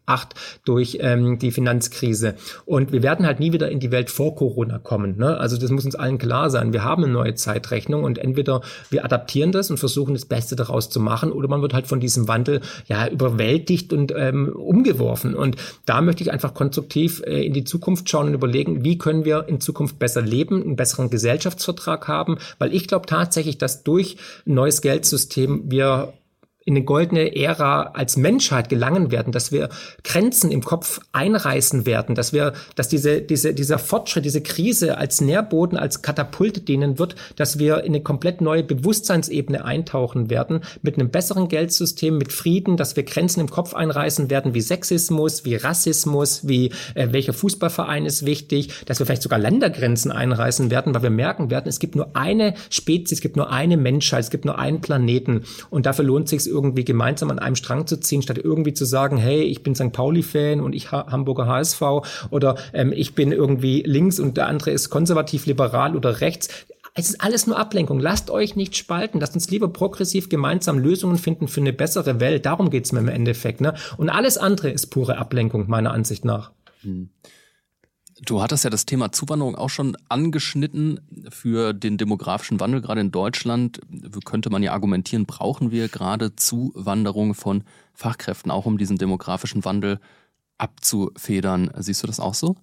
2008 0.06 0.36
durch 0.66 0.98
ähm, 1.02 1.40
die 1.40 1.52
Finanzkrise. 1.52 2.36
Und 2.66 2.92
wir 2.92 3.04
werden 3.04 3.26
halt 3.26 3.40
nie 3.40 3.54
wieder 3.54 3.70
in 3.70 3.80
die 3.80 3.92
Welt 3.92 4.10
vor 4.10 4.36
Corona 4.36 4.80
kommen. 4.80 5.18
Ne? 5.18 5.38
Also 5.38 5.58
das 5.58 5.72
muss 5.72 5.86
uns 5.86 5.96
allen 5.96 6.18
klar 6.18 6.50
sein 6.50 6.74
wir 6.74 6.84
haben 6.84 7.04
eine 7.04 7.14
neue 7.14 7.36
Zeitrechnung 7.36 8.04
und 8.04 8.18
entweder 8.18 8.62
wir 8.90 9.06
adaptieren 9.06 9.52
das 9.52 9.72
und 9.72 9.78
versuchen 9.78 10.14
das 10.14 10.26
Beste 10.26 10.58
daraus 10.58 10.90
zu 10.90 11.00
machen 11.00 11.32
oder 11.32 11.48
man 11.48 11.62
wird 11.62 11.74
halt 11.74 11.88
von 11.88 12.00
diesem 12.02 12.28
Wandel 12.28 12.62
ja 12.88 13.08
überwältigt 13.08 13.94
und 13.94 14.14
ähm, 14.16 14.50
umgeworfen. 14.50 15.36
Und 15.36 15.56
da 15.86 16.02
möchte 16.02 16.24
ich 16.24 16.32
einfach 16.32 16.54
konstruktiv 16.54 17.22
äh, 17.26 17.46
in 17.46 17.54
die 17.54 17.64
Zukunft 17.64 18.10
schauen 18.10 18.28
und 18.28 18.34
überlegen, 18.34 18.84
wie 18.84 18.98
können 18.98 19.26
wir 19.26 19.48
in 19.48 19.62
Zukunft 19.62 20.00
besser 20.00 20.22
leben, 20.22 20.62
einen 20.62 20.76
besseren 20.76 21.10
Gesellschaftsvertrag 21.10 22.08
haben, 22.08 22.38
weil 22.60 22.74
ich 22.74 22.88
glaube 22.88 23.06
tatsächlich, 23.06 23.58
dass 23.58 23.84
durch 23.84 24.18
ein 24.46 24.56
neues 24.56 24.82
Geldsystem 24.82 25.64
wir 25.72 26.14
in 26.66 26.76
eine 26.76 26.84
goldene 26.84 27.36
Ära 27.36 27.92
als 27.94 28.18
Menschheit 28.18 28.70
gelangen 28.70 29.12
werden, 29.12 29.32
dass 29.32 29.52
wir 29.52 29.70
Grenzen 30.04 30.50
im 30.50 30.64
Kopf 30.64 31.00
einreißen 31.12 31.86
werden, 31.86 32.16
dass 32.16 32.34
wir, 32.34 32.54
dass 32.76 32.88
diese, 32.88 33.22
diese, 33.22 33.54
dieser 33.54 33.78
Fortschritt, 33.78 34.26
diese 34.26 34.42
Krise 34.42 34.98
als 34.98 35.22
Nährboden, 35.22 35.78
als 35.78 36.02
Katapult 36.02 36.68
dienen 36.68 36.98
wird, 36.98 37.16
dass 37.36 37.60
wir 37.60 37.84
in 37.84 37.94
eine 37.94 38.02
komplett 38.02 38.42
neue 38.42 38.64
Bewusstseinsebene 38.64 39.64
eintauchen 39.64 40.32
werden, 40.32 40.62
mit 40.82 40.96
einem 40.96 41.12
besseren 41.12 41.50
Geldsystem, 41.50 42.18
mit 42.18 42.34
Frieden, 42.34 42.78
dass 42.78 42.96
wir 42.96 43.04
Grenzen 43.04 43.42
im 43.42 43.50
Kopf 43.52 43.76
einreißen 43.76 44.32
werden, 44.32 44.56
wie 44.56 44.62
Sexismus, 44.62 45.46
wie 45.46 45.56
Rassismus, 45.56 46.48
wie 46.48 46.72
äh, 46.96 47.10
welcher 47.12 47.34
Fußballverein 47.34 48.08
ist 48.08 48.26
wichtig, 48.26 48.74
dass 48.88 48.98
wir 48.98 49.06
vielleicht 49.06 49.22
sogar 49.22 49.38
Ländergrenzen 49.38 50.12
einreißen 50.12 50.72
werden, 50.72 50.96
weil 50.96 51.04
wir 51.04 51.10
merken 51.12 51.52
werden, 51.52 51.68
es 51.68 51.78
gibt 51.78 51.96
nur 51.96 52.16
eine 52.16 52.56
Spezies, 52.72 53.20
es 53.20 53.22
gibt 53.22 53.36
nur 53.38 53.52
eine 53.52 53.78
Menschheit, 53.78 54.24
es 54.24 54.32
gibt 54.32 54.46
nur 54.46 54.58
einen 54.58 54.82
Planeten. 54.82 55.44
Und 55.70 55.86
dafür 55.86 56.06
lohnt 56.06 56.28
sich 56.28 56.55
irgendwie 56.56 56.86
gemeinsam 56.86 57.30
an 57.30 57.40
einem 57.40 57.56
Strang 57.56 57.86
zu 57.86 58.00
ziehen, 58.00 58.22
statt 58.22 58.40
irgendwie 58.42 58.74
zu 58.74 58.86
sagen, 58.86 59.18
hey, 59.18 59.44
ich 59.44 59.62
bin 59.62 59.76
St. 59.76 59.92
Pauli-Fan 59.92 60.62
und 60.62 60.74
ich 60.74 60.92
ha 60.92 61.06
Hamburger 61.12 61.46
HSV 61.48 61.82
oder 62.32 62.56
ähm, 62.74 62.94
ich 62.96 63.14
bin 63.14 63.32
irgendwie 63.32 63.84
links 63.86 64.20
und 64.20 64.38
der 64.38 64.48
andere 64.48 64.72
ist 64.72 64.90
konservativ, 64.90 65.46
liberal 65.46 65.96
oder 65.96 66.22
rechts. 66.22 66.50
Es 66.98 67.10
ist 67.10 67.22
alles 67.22 67.46
nur 67.46 67.60
Ablenkung. 67.60 68.00
Lasst 68.00 68.30
euch 68.30 68.56
nicht 68.56 68.78
spalten. 68.78 69.20
Lasst 69.20 69.36
uns 69.36 69.52
lieber 69.52 69.68
progressiv 69.68 70.30
gemeinsam 70.30 70.80
Lösungen 70.80 71.18
finden 71.18 71.50
für 71.50 71.60
eine 71.60 71.74
bessere 71.74 72.22
Welt. 72.22 72.46
Darum 72.46 72.70
geht's 72.70 72.94
mir 72.94 73.00
im 73.00 73.10
Endeffekt. 73.10 73.60
Ne? 73.60 73.74
Und 73.98 74.10
alles 74.10 74.38
andere 74.38 74.70
ist 74.70 74.88
pure 74.88 75.18
Ablenkung, 75.18 75.66
meiner 75.68 75.92
Ansicht 75.92 76.24
nach. 76.24 76.52
Hm. 76.84 77.10
Du 78.26 78.42
hattest 78.42 78.64
ja 78.64 78.72
das 78.72 78.88
Thema 78.88 79.12
Zuwanderung 79.12 79.56
auch 79.56 79.70
schon 79.70 79.96
angeschnitten 80.10 81.00
für 81.30 81.74
den 81.74 81.98
demografischen 81.98 82.60
Wandel, 82.60 82.82
gerade 82.82 83.02
in 83.02 83.12
Deutschland. 83.12 83.80
Könnte 84.26 84.50
man 84.50 84.64
ja 84.64 84.74
argumentieren, 84.74 85.28
brauchen 85.28 85.70
wir 85.70 85.90
gerade 85.90 86.36
Zuwanderung 86.36 87.36
von 87.36 87.64
Fachkräften, 87.94 88.52
auch 88.52 88.66
um 88.66 88.80
diesen 88.80 88.98
demografischen 88.98 89.64
Wandel 89.64 90.00
abzufedern. 90.58 91.72
Siehst 91.78 92.02
du 92.02 92.08
das 92.08 92.20
auch 92.20 92.34
so? 92.34 92.56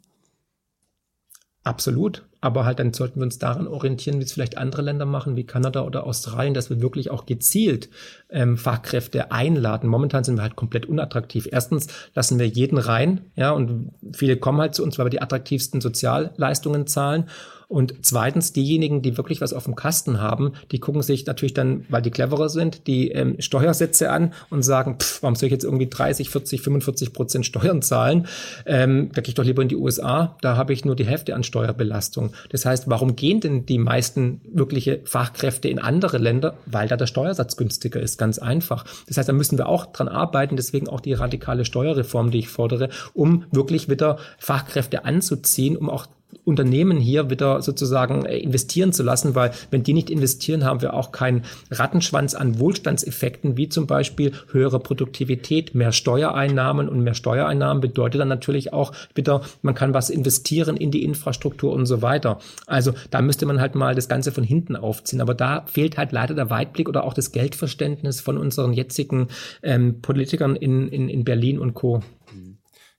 Absolut. 1.62 2.24
Aber 2.42 2.66
halt 2.66 2.80
dann 2.80 2.92
sollten 2.92 3.20
wir 3.20 3.24
uns 3.24 3.38
daran 3.38 3.68
orientieren, 3.68 4.18
wie 4.18 4.24
es 4.24 4.32
vielleicht 4.32 4.58
andere 4.58 4.82
Länder 4.82 5.06
machen, 5.06 5.36
wie 5.36 5.44
Kanada 5.44 5.82
oder 5.82 6.04
Australien, 6.04 6.54
dass 6.54 6.68
wir 6.70 6.82
wirklich 6.82 7.10
auch 7.10 7.24
gezielt 7.24 7.88
ähm, 8.30 8.58
Fachkräfte 8.58 9.30
einladen. 9.30 9.88
Momentan 9.88 10.24
sind 10.24 10.36
wir 10.36 10.42
halt 10.42 10.56
komplett 10.56 10.86
unattraktiv. 10.86 11.48
Erstens 11.50 11.86
lassen 12.14 12.40
wir 12.40 12.48
jeden 12.48 12.78
rein, 12.78 13.20
ja, 13.36 13.52
und 13.52 13.92
viele 14.12 14.36
kommen 14.36 14.60
halt 14.60 14.74
zu 14.74 14.82
uns, 14.82 14.98
weil 14.98 15.06
wir 15.06 15.10
die 15.10 15.22
attraktivsten 15.22 15.80
Sozialleistungen 15.80 16.88
zahlen. 16.88 17.28
Und 17.72 17.94
zweitens, 18.02 18.52
diejenigen, 18.52 19.00
die 19.00 19.16
wirklich 19.16 19.40
was 19.40 19.54
auf 19.54 19.64
dem 19.64 19.74
Kasten 19.74 20.20
haben, 20.20 20.52
die 20.72 20.78
gucken 20.78 21.00
sich 21.00 21.24
natürlich 21.24 21.54
dann, 21.54 21.86
weil 21.88 22.02
die 22.02 22.10
cleverer 22.10 22.50
sind, 22.50 22.86
die 22.86 23.10
ähm, 23.12 23.36
Steuersätze 23.38 24.10
an 24.10 24.34
und 24.50 24.62
sagen, 24.62 24.98
pff, 24.98 25.22
warum 25.22 25.36
soll 25.36 25.46
ich 25.46 25.52
jetzt 25.52 25.64
irgendwie 25.64 25.88
30, 25.88 26.28
40, 26.28 26.60
45 26.60 27.14
Prozent 27.14 27.46
Steuern 27.46 27.80
zahlen? 27.80 28.26
Ähm, 28.66 29.08
da 29.14 29.22
gehe 29.22 29.30
ich 29.30 29.36
doch 29.36 29.44
lieber 29.44 29.62
in 29.62 29.68
die 29.68 29.76
USA, 29.76 30.36
da 30.42 30.58
habe 30.58 30.74
ich 30.74 30.84
nur 30.84 30.96
die 30.96 31.06
Hälfte 31.06 31.34
an 31.34 31.44
Steuerbelastung. 31.44 32.34
Das 32.50 32.66
heißt, 32.66 32.90
warum 32.90 33.16
gehen 33.16 33.40
denn 33.40 33.64
die 33.64 33.78
meisten 33.78 34.42
wirkliche 34.52 35.00
Fachkräfte 35.04 35.70
in 35.70 35.78
andere 35.78 36.18
Länder? 36.18 36.58
Weil 36.66 36.88
da 36.88 36.98
der 36.98 37.06
Steuersatz 37.06 37.56
günstiger 37.56 38.00
ist, 38.00 38.18
ganz 38.18 38.38
einfach. 38.38 38.84
Das 39.08 39.16
heißt, 39.16 39.30
da 39.30 39.32
müssen 39.32 39.56
wir 39.56 39.66
auch 39.66 39.86
dran 39.86 40.08
arbeiten, 40.08 40.56
deswegen 40.56 40.90
auch 40.90 41.00
die 41.00 41.14
radikale 41.14 41.64
Steuerreform, 41.64 42.32
die 42.32 42.40
ich 42.40 42.48
fordere, 42.50 42.90
um 43.14 43.46
wirklich 43.50 43.88
wieder 43.88 44.18
Fachkräfte 44.38 45.06
anzuziehen, 45.06 45.78
um 45.78 45.88
auch 45.88 46.06
Unternehmen 46.44 46.98
hier 46.98 47.30
wieder 47.30 47.62
sozusagen 47.62 48.24
äh, 48.24 48.38
investieren 48.38 48.92
zu 48.92 49.02
lassen, 49.02 49.34
weil 49.34 49.52
wenn 49.70 49.82
die 49.82 49.92
nicht 49.92 50.10
investieren, 50.10 50.64
haben 50.64 50.82
wir 50.82 50.94
auch 50.94 51.12
keinen 51.12 51.44
Rattenschwanz 51.70 52.34
an 52.34 52.58
Wohlstandseffekten, 52.58 53.56
wie 53.56 53.68
zum 53.68 53.86
Beispiel 53.86 54.32
höhere 54.50 54.80
Produktivität, 54.80 55.74
mehr 55.74 55.92
Steuereinnahmen 55.92 56.88
und 56.88 57.00
mehr 57.00 57.14
Steuereinnahmen 57.14 57.80
bedeutet 57.80 58.20
dann 58.20 58.28
natürlich 58.28 58.72
auch 58.72 58.92
wieder, 59.14 59.42
man 59.62 59.74
kann 59.74 59.94
was 59.94 60.10
investieren 60.10 60.76
in 60.76 60.90
die 60.90 61.04
Infrastruktur 61.04 61.72
und 61.72 61.86
so 61.86 62.02
weiter. 62.02 62.38
Also 62.66 62.92
da 63.10 63.22
müsste 63.22 63.46
man 63.46 63.60
halt 63.60 63.74
mal 63.74 63.94
das 63.94 64.08
Ganze 64.08 64.32
von 64.32 64.44
hinten 64.44 64.76
aufziehen. 64.76 65.20
Aber 65.20 65.34
da 65.34 65.64
fehlt 65.66 65.96
halt 65.96 66.12
leider 66.12 66.34
der 66.34 66.50
Weitblick 66.50 66.88
oder 66.88 67.04
auch 67.04 67.14
das 67.14 67.32
Geldverständnis 67.32 68.20
von 68.20 68.38
unseren 68.38 68.72
jetzigen 68.72 69.28
ähm, 69.62 70.00
Politikern 70.02 70.56
in, 70.56 70.88
in, 70.88 71.08
in 71.08 71.24
Berlin 71.24 71.58
und 71.58 71.74
Co. 71.74 72.02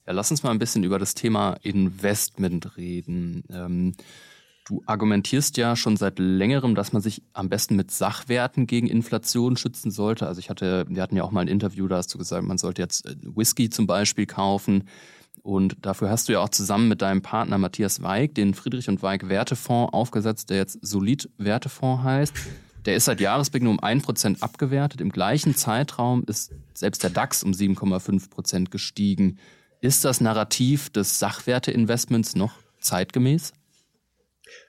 Ja, 0.06 0.14
lass 0.14 0.32
uns 0.32 0.44
mal 0.44 0.52
ein 0.52 0.60
bisschen 0.60 0.84
über 0.84 1.00
das 1.00 1.16
Thema 1.16 1.54
Investment 1.62 2.78
reden. 2.78 3.44
Ähm, 3.50 3.94
Du 4.66 4.82
argumentierst 4.86 5.58
ja 5.58 5.76
schon 5.76 5.98
seit 5.98 6.20
längerem, 6.20 6.74
dass 6.74 6.94
man 6.94 7.02
sich 7.02 7.22
am 7.34 7.50
besten 7.50 7.76
mit 7.76 7.92
Sachwerten 7.92 8.66
gegen 8.66 8.88
Inflation 8.88 9.58
schützen 9.58 9.92
sollte. 9.92 10.26
Also 10.26 10.40
ich 10.40 10.50
hatte, 10.50 10.86
wir 10.88 11.02
hatten 11.02 11.18
ja 11.18 11.24
auch 11.24 11.32
mal 11.32 11.42
ein 11.42 11.50
Interview, 11.50 11.88
da 11.90 11.98
hast 11.98 12.14
du 12.14 12.18
gesagt, 12.18 12.46
man 12.46 12.58
sollte 12.58 12.82
jetzt 12.82 13.06
äh, 13.06 13.16
Whisky 13.24 13.70
zum 13.70 13.88
Beispiel 13.88 14.26
kaufen. 14.26 14.88
Und 15.42 15.76
dafür 15.86 16.10
hast 16.10 16.30
du 16.30 16.34
ja 16.34 16.40
auch 16.40 16.50
zusammen 16.50 16.88
mit 16.88 17.02
deinem 17.02 17.22
Partner 17.22 17.58
Matthias 17.58 18.02
Weig 18.02 18.36
den 18.36 18.54
Friedrich 18.54 18.88
und 18.88 19.04
Weig 19.04 19.28
Wertefonds 19.28 19.94
aufgesetzt, 19.94 20.50
der 20.50 20.58
jetzt 20.58 20.80
Solid 20.82 21.30
Wertefonds 21.38 22.04
heißt. 22.04 22.34
Der 22.86 22.96
ist 22.96 23.06
seit 23.06 23.20
Jahresbeginn 23.20 23.68
um 23.68 23.82
ein 23.82 24.02
Prozent 24.02 24.42
abgewertet. 24.42 25.02
Im 25.02 25.10
gleichen 25.10 25.56
Zeitraum 25.56 26.24
ist 26.26 26.54
selbst 26.74 27.04
der 27.04 27.10
DAX 27.10 27.44
um 27.44 27.52
7,5 27.52 28.30
Prozent 28.30 28.72
gestiegen. 28.72 29.40
Ist 29.84 30.06
das 30.06 30.22
Narrativ 30.22 30.90
des 30.92 31.20
Sachwerteinvestments 31.20 32.38
noch 32.38 32.54
zeitgemäß? 32.80 33.52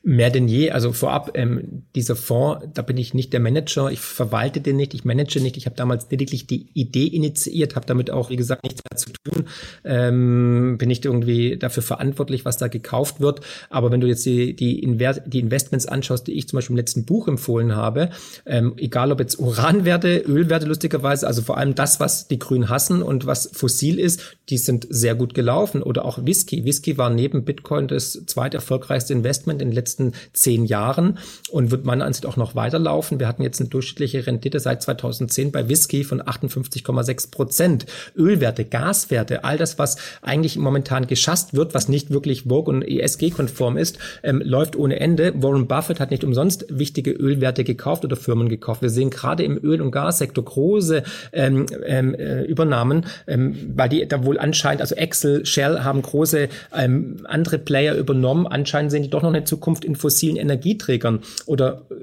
Mehr 0.07 0.29
denn 0.29 0.49
je. 0.49 0.71
Also 0.71 0.93
vorab, 0.93 1.31
ähm, 1.33 1.85
dieser 1.95 2.15
Fonds, 2.15 2.67
da 2.75 2.83
bin 2.83 2.99
ich 2.99 3.15
nicht 3.15 3.33
der 3.33 3.41
Manager, 3.41 3.91
ich 3.91 4.01
verwalte 4.01 4.61
den 4.61 4.77
nicht, 4.77 4.93
ich 4.93 5.07
manage 5.07 5.41
nicht. 5.41 5.57
Ich 5.57 5.65
habe 5.65 5.77
damals 5.77 6.11
lediglich 6.11 6.47
die 6.47 6.67
Idee 6.75 7.07
initiiert, 7.07 7.75
habe 7.75 7.87
damit 7.87 8.11
auch, 8.11 8.29
wie 8.29 8.37
gesagt, 8.37 8.65
nichts 8.65 8.83
mehr 8.85 8.99
zu 8.99 9.13
tun. 9.25 9.47
Ähm, 9.83 10.77
bin 10.77 10.89
nicht 10.89 11.07
irgendwie 11.07 11.57
dafür 11.57 11.83
verantwortlich, 11.83 12.45
was 12.45 12.59
da 12.59 12.69
gekauft 12.69 13.21
wird. 13.21 13.41
Aber 13.71 13.91
wenn 13.93 14.03
du 14.03 14.07
jetzt 14.07 14.27
die, 14.27 14.55
die, 14.55 14.79
Inver 14.81 15.15
die 15.25 15.39
Investments 15.39 15.87
anschaust, 15.87 16.27
die 16.27 16.33
ich 16.33 16.49
zum 16.49 16.59
Beispiel 16.59 16.75
im 16.75 16.79
letzten 16.79 17.07
Buch 17.07 17.27
empfohlen 17.27 17.75
habe, 17.75 18.11
ähm, 18.45 18.75
egal 18.77 19.11
ob 19.11 19.21
jetzt 19.21 19.39
Uranwerte, 19.39 20.19
Ölwerte 20.19 20.67
lustigerweise, 20.67 21.27
also 21.27 21.41
vor 21.41 21.57
allem 21.57 21.75
das, 21.75 21.99
was 21.99 22.29
die 22.29 22.39
Grünen 22.39 22.69
hassen 22.69 23.03
und 23.03 23.25
was 23.25 23.51
fossil 23.55 23.99
ist, 23.99 24.37
die 24.51 24.59
sind 24.59 24.87
sehr 24.91 25.15
gut 25.15 25.33
gelaufen. 25.33 25.83
Oder 25.83 26.05
auch 26.05 26.27
Whisky. 26.27 26.67
Whisky 26.67 26.99
war 26.99 27.09
neben 27.09 27.47
Bitcoin 27.47 27.89
das 27.89 28.23
zweiterfolgreichste 28.27 29.15
Investment 29.15 29.63
in 29.63 29.69
den 29.69 29.75
letzten 29.75 29.94
zehn 30.33 30.65
Jahren 30.65 31.19
und 31.51 31.71
wird 31.71 31.85
meiner 31.85 32.05
Ansicht 32.05 32.27
auch 32.27 32.37
noch 32.37 32.55
weiterlaufen. 32.55 33.21
Wir 33.21 33.29
hatten 33.29 33.43
jetzt 33.43 33.61
eine 33.61 33.69
durchschnittliche 33.69 34.27
Rendite 34.27 34.61
seit 34.61 34.83
2010 34.83 35.53
bei 35.53 35.69
Whisky 35.69 36.05
von 36.05 36.23
58,6 36.23 37.31
Prozent. 37.31 37.87
Ölwerte, 38.17 38.65
Gaswerte, 38.65 39.45
all 39.45 39.59
das, 39.59 39.79
was 39.79 39.97
eigentlich 40.23 40.57
momentan 40.57 41.07
geschasst 41.07 41.55
wird, 41.55 41.75
was 41.75 41.89
nicht 41.89 42.11
wirklich 42.11 42.45
Vogue 42.45 42.73
und 42.73 42.83
ESG-konform 42.83 43.77
ist, 43.77 43.99
ähm, 44.23 44.43
läuft 44.45 44.77
ohne 44.77 45.01
Ende. 45.01 45.33
Warren 45.43 45.67
Buffett 45.67 46.01
hat 46.01 46.11
nicht 46.11 46.25
umsonst 46.25 46.67
wichtige 46.69 47.11
Ölwerte 47.13 47.65
gekauft 47.65 48.05
oder 48.05 48.17
Firmen 48.17 48.49
gekauft. 48.49 48.83
Wir 48.83 48.91
sehen 48.91 49.11
gerade 49.11 49.43
im 49.43 49.59
Öl- 49.63 49.81
und 49.81 49.91
Gassektor 49.91 50.45
große 50.45 51.03
ähm, 51.33 51.67
ähm, 51.85 52.15
äh, 52.15 52.43
Übernahmen, 52.43 53.07
ähm, 53.27 53.73
weil 53.75 53.89
die 53.89 54.07
da 54.07 54.25
wohl 54.25 54.39
anscheinend, 54.39 54.81
also 54.81 54.95
Excel, 54.95 55.45
Shell 55.47 55.81
haben 55.81 56.03
große 56.03 56.49
ähm, 56.75 57.17
andere 57.25 57.59
Player 57.59 57.95
übernommen. 57.97 58.47
Anscheinend 58.47 58.91
sehen 58.91 59.03
die 59.03 59.11
doch 59.11 59.23
noch 59.23 59.31
eine 59.31 59.45
Zukunft 59.45 59.84
in 59.85 59.97
fossilen 59.97 60.37
Energieträgern 60.37 61.21
oder 61.47 61.83
äh, 61.91 61.95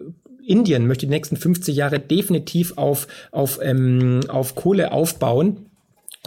Indien 0.46 0.88
möchte 0.88 1.06
die 1.06 1.12
nächsten 1.12 1.38
50 1.38 1.76
Jahre 1.76 2.00
definitiv 2.00 2.78
auf, 2.78 3.08
auf, 3.32 3.60
ähm, 3.62 4.22
auf 4.28 4.56
Kohle 4.56 4.92
aufbauen 4.92 5.66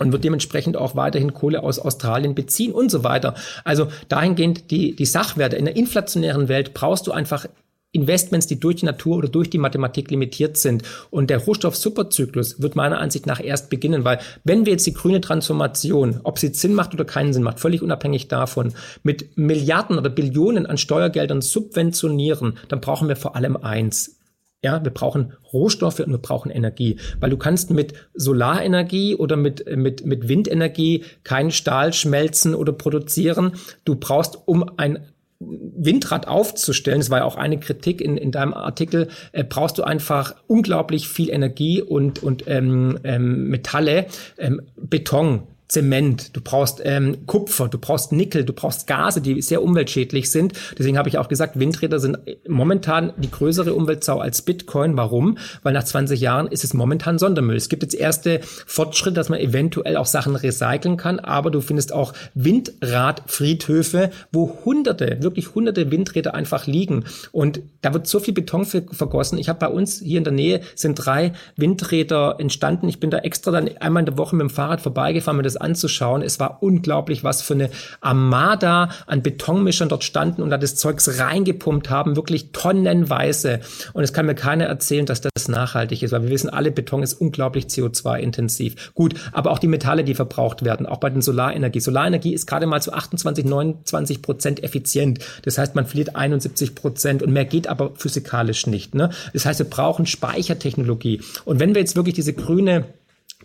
und 0.00 0.12
wird 0.12 0.24
dementsprechend 0.24 0.76
auch 0.76 0.96
weiterhin 0.96 1.34
Kohle 1.34 1.62
aus 1.62 1.78
Australien 1.78 2.34
beziehen 2.34 2.72
und 2.72 2.90
so 2.90 3.04
weiter. 3.04 3.34
Also 3.64 3.88
dahingehend 4.08 4.70
die, 4.70 4.96
die 4.96 5.06
Sachwerte. 5.06 5.56
In 5.56 5.66
der 5.66 5.76
inflationären 5.76 6.48
Welt 6.48 6.74
brauchst 6.74 7.06
du 7.06 7.12
einfach 7.12 7.46
Investments, 7.94 8.46
die 8.46 8.60
durch 8.60 8.76
die 8.76 8.86
Natur 8.86 9.18
oder 9.18 9.28
durch 9.28 9.50
die 9.50 9.58
Mathematik 9.58 10.10
limitiert 10.10 10.56
sind. 10.56 10.82
Und 11.10 11.30
der 11.30 11.38
Rohstoff-Superzyklus 11.38 12.60
wird 12.60 12.76
meiner 12.76 12.98
Ansicht 12.98 13.26
nach 13.26 13.42
erst 13.42 13.70
beginnen, 13.70 14.04
weil 14.04 14.18
wenn 14.44 14.66
wir 14.66 14.72
jetzt 14.72 14.86
die 14.86 14.94
grüne 14.94 15.20
Transformation, 15.20 16.20
ob 16.24 16.38
sie 16.38 16.48
Sinn 16.48 16.74
macht 16.74 16.92
oder 16.94 17.04
keinen 17.04 17.32
Sinn 17.32 17.42
macht, 17.42 17.60
völlig 17.60 17.82
unabhängig 17.82 18.28
davon, 18.28 18.74
mit 19.02 19.36
Milliarden 19.36 19.98
oder 19.98 20.10
Billionen 20.10 20.66
an 20.66 20.78
Steuergeldern 20.78 21.40
subventionieren, 21.40 22.58
dann 22.68 22.80
brauchen 22.80 23.08
wir 23.08 23.16
vor 23.16 23.36
allem 23.36 23.56
eins. 23.56 24.18
Ja, 24.64 24.82
wir 24.82 24.92
brauchen 24.92 25.34
Rohstoffe 25.52 26.00
und 26.00 26.10
wir 26.10 26.18
brauchen 26.18 26.50
Energie, 26.50 26.96
weil 27.20 27.28
du 27.28 27.36
kannst 27.36 27.70
mit 27.70 27.92
Solarenergie 28.14 29.14
oder 29.14 29.36
mit, 29.36 29.66
mit, 29.76 30.06
mit 30.06 30.26
Windenergie 30.26 31.04
keinen 31.22 31.50
Stahl 31.50 31.92
schmelzen 31.92 32.54
oder 32.54 32.72
produzieren. 32.72 33.52
Du 33.84 33.94
brauchst, 33.94 34.38
um 34.46 34.64
ein 34.78 35.06
Windrad 35.40 36.28
aufzustellen, 36.28 37.00
das 37.00 37.10
war 37.10 37.18
ja 37.18 37.24
auch 37.24 37.36
eine 37.36 37.58
Kritik 37.58 38.00
in, 38.00 38.16
in 38.16 38.32
deinem 38.32 38.54
Artikel, 38.54 39.08
äh, 39.32 39.44
brauchst 39.44 39.78
du 39.78 39.82
einfach 39.82 40.36
unglaublich 40.46 41.08
viel 41.08 41.30
Energie 41.30 41.82
und, 41.82 42.22
und 42.22 42.44
ähm, 42.46 42.98
ähm, 43.04 43.48
Metalle, 43.48 44.06
ähm, 44.38 44.62
Beton, 44.76 45.42
Zement, 45.74 46.36
du 46.36 46.40
brauchst 46.40 46.80
ähm, 46.84 47.26
Kupfer, 47.26 47.66
du 47.66 47.78
brauchst 47.78 48.12
Nickel, 48.12 48.44
du 48.44 48.52
brauchst 48.52 48.86
Gase, 48.86 49.20
die 49.20 49.42
sehr 49.42 49.60
umweltschädlich 49.60 50.30
sind. 50.30 50.52
Deswegen 50.78 50.96
habe 50.96 51.08
ich 51.08 51.18
auch 51.18 51.26
gesagt, 51.26 51.58
Windräder 51.58 51.98
sind 51.98 52.18
momentan 52.46 53.12
die 53.16 53.30
größere 53.30 53.74
Umweltsau 53.74 54.20
als 54.20 54.42
Bitcoin. 54.42 54.96
Warum? 54.96 55.36
Weil 55.64 55.72
nach 55.72 55.82
20 55.82 56.20
Jahren 56.20 56.46
ist 56.46 56.62
es 56.62 56.74
momentan 56.74 57.18
Sondermüll. 57.18 57.56
Es 57.56 57.68
gibt 57.68 57.82
jetzt 57.82 57.96
erste 57.96 58.40
Fortschritte, 58.42 59.16
dass 59.16 59.30
man 59.30 59.40
eventuell 59.40 59.96
auch 59.96 60.06
Sachen 60.06 60.36
recyceln 60.36 60.96
kann, 60.96 61.18
aber 61.18 61.50
du 61.50 61.60
findest 61.60 61.92
auch 61.92 62.12
Windradfriedhöfe, 62.34 64.10
wo 64.30 64.60
hunderte, 64.64 65.18
wirklich 65.22 65.56
hunderte 65.56 65.90
Windräder 65.90 66.34
einfach 66.34 66.68
liegen. 66.68 67.04
Und 67.32 67.62
da 67.82 67.92
wird 67.92 68.06
so 68.06 68.20
viel 68.20 68.34
Beton 68.34 68.64
vergossen. 68.64 69.38
Ich 69.38 69.48
habe 69.48 69.58
bei 69.58 69.68
uns 69.68 69.98
hier 69.98 70.18
in 70.18 70.24
der 70.24 70.32
Nähe 70.32 70.60
sind 70.76 70.94
drei 70.94 71.32
Windräder 71.56 72.36
entstanden. 72.38 72.88
Ich 72.88 73.00
bin 73.00 73.10
da 73.10 73.18
extra 73.18 73.50
dann 73.50 73.68
einmal 73.78 74.02
in 74.02 74.06
der 74.06 74.18
Woche 74.18 74.36
mit 74.36 74.42
dem 74.42 74.50
Fahrrad 74.50 74.80
vorbeigefahren, 74.80 75.36
mir 75.36 75.42
das 75.42 75.56
anzuschauen. 75.64 76.22
Es 76.22 76.38
war 76.38 76.62
unglaublich, 76.62 77.24
was 77.24 77.42
für 77.42 77.54
eine 77.54 77.70
Armada 78.00 78.90
an 79.06 79.22
Betonmischern 79.22 79.88
dort 79.88 80.04
standen 80.04 80.42
und 80.42 80.50
da 80.50 80.58
das 80.58 80.76
Zeugs 80.76 81.18
reingepumpt 81.18 81.90
haben, 81.90 82.16
wirklich 82.16 82.52
tonnenweise. 82.52 83.60
Und 83.92 84.04
es 84.04 84.12
kann 84.12 84.26
mir 84.26 84.34
keiner 84.34 84.66
erzählen, 84.66 85.06
dass 85.06 85.20
das 85.20 85.48
nachhaltig 85.48 86.02
ist, 86.02 86.12
weil 86.12 86.22
wir 86.22 86.30
wissen 86.30 86.50
alle, 86.50 86.70
Beton 86.70 87.02
ist 87.02 87.14
unglaublich 87.14 87.66
CO2-intensiv. 87.66 88.92
Gut, 88.94 89.14
aber 89.32 89.50
auch 89.50 89.58
die 89.58 89.66
Metalle, 89.66 90.04
die 90.04 90.14
verbraucht 90.14 90.64
werden, 90.64 90.86
auch 90.86 90.98
bei 90.98 91.10
den 91.10 91.22
Solarenergie. 91.22 91.80
Solarenergie 91.80 92.34
ist 92.34 92.46
gerade 92.46 92.66
mal 92.66 92.82
zu 92.82 92.92
28, 92.92 93.44
29 93.44 94.22
Prozent 94.22 94.62
effizient. 94.62 95.20
Das 95.42 95.58
heißt, 95.58 95.74
man 95.74 95.86
verliert 95.86 96.14
71 96.14 96.74
Prozent 96.74 97.22
und 97.22 97.32
mehr 97.32 97.44
geht 97.44 97.66
aber 97.66 97.92
physikalisch 97.96 98.66
nicht. 98.66 98.94
Ne? 98.94 99.10
Das 99.32 99.46
heißt, 99.46 99.60
wir 99.60 99.70
brauchen 99.70 100.06
Speichertechnologie. 100.06 101.22
Und 101.44 101.60
wenn 101.60 101.74
wir 101.74 101.80
jetzt 101.80 101.96
wirklich 101.96 102.14
diese 102.14 102.32
grüne 102.32 102.84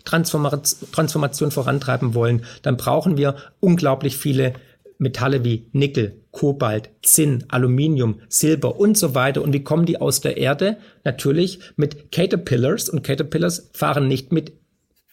Transformation 0.04 1.50
vorantreiben 1.50 2.14
wollen, 2.14 2.44
dann 2.62 2.76
brauchen 2.76 3.16
wir 3.16 3.36
unglaublich 3.60 4.16
viele 4.16 4.54
Metalle 5.00 5.44
wie 5.44 5.66
Nickel, 5.72 6.20
Kobalt, 6.30 6.90
Zinn, 7.02 7.44
Aluminium, 7.48 8.20
Silber 8.28 8.78
und 8.78 8.98
so 8.98 9.14
weiter. 9.14 9.42
Und 9.42 9.52
wie 9.54 9.64
kommen 9.64 9.86
die 9.86 10.00
aus 10.00 10.20
der 10.20 10.36
Erde? 10.36 10.76
Natürlich 11.04 11.60
mit 11.76 12.12
Caterpillars. 12.12 12.90
Und 12.90 13.02
Caterpillars 13.02 13.70
fahren 13.72 14.08
nicht 14.08 14.30
mit 14.30 14.52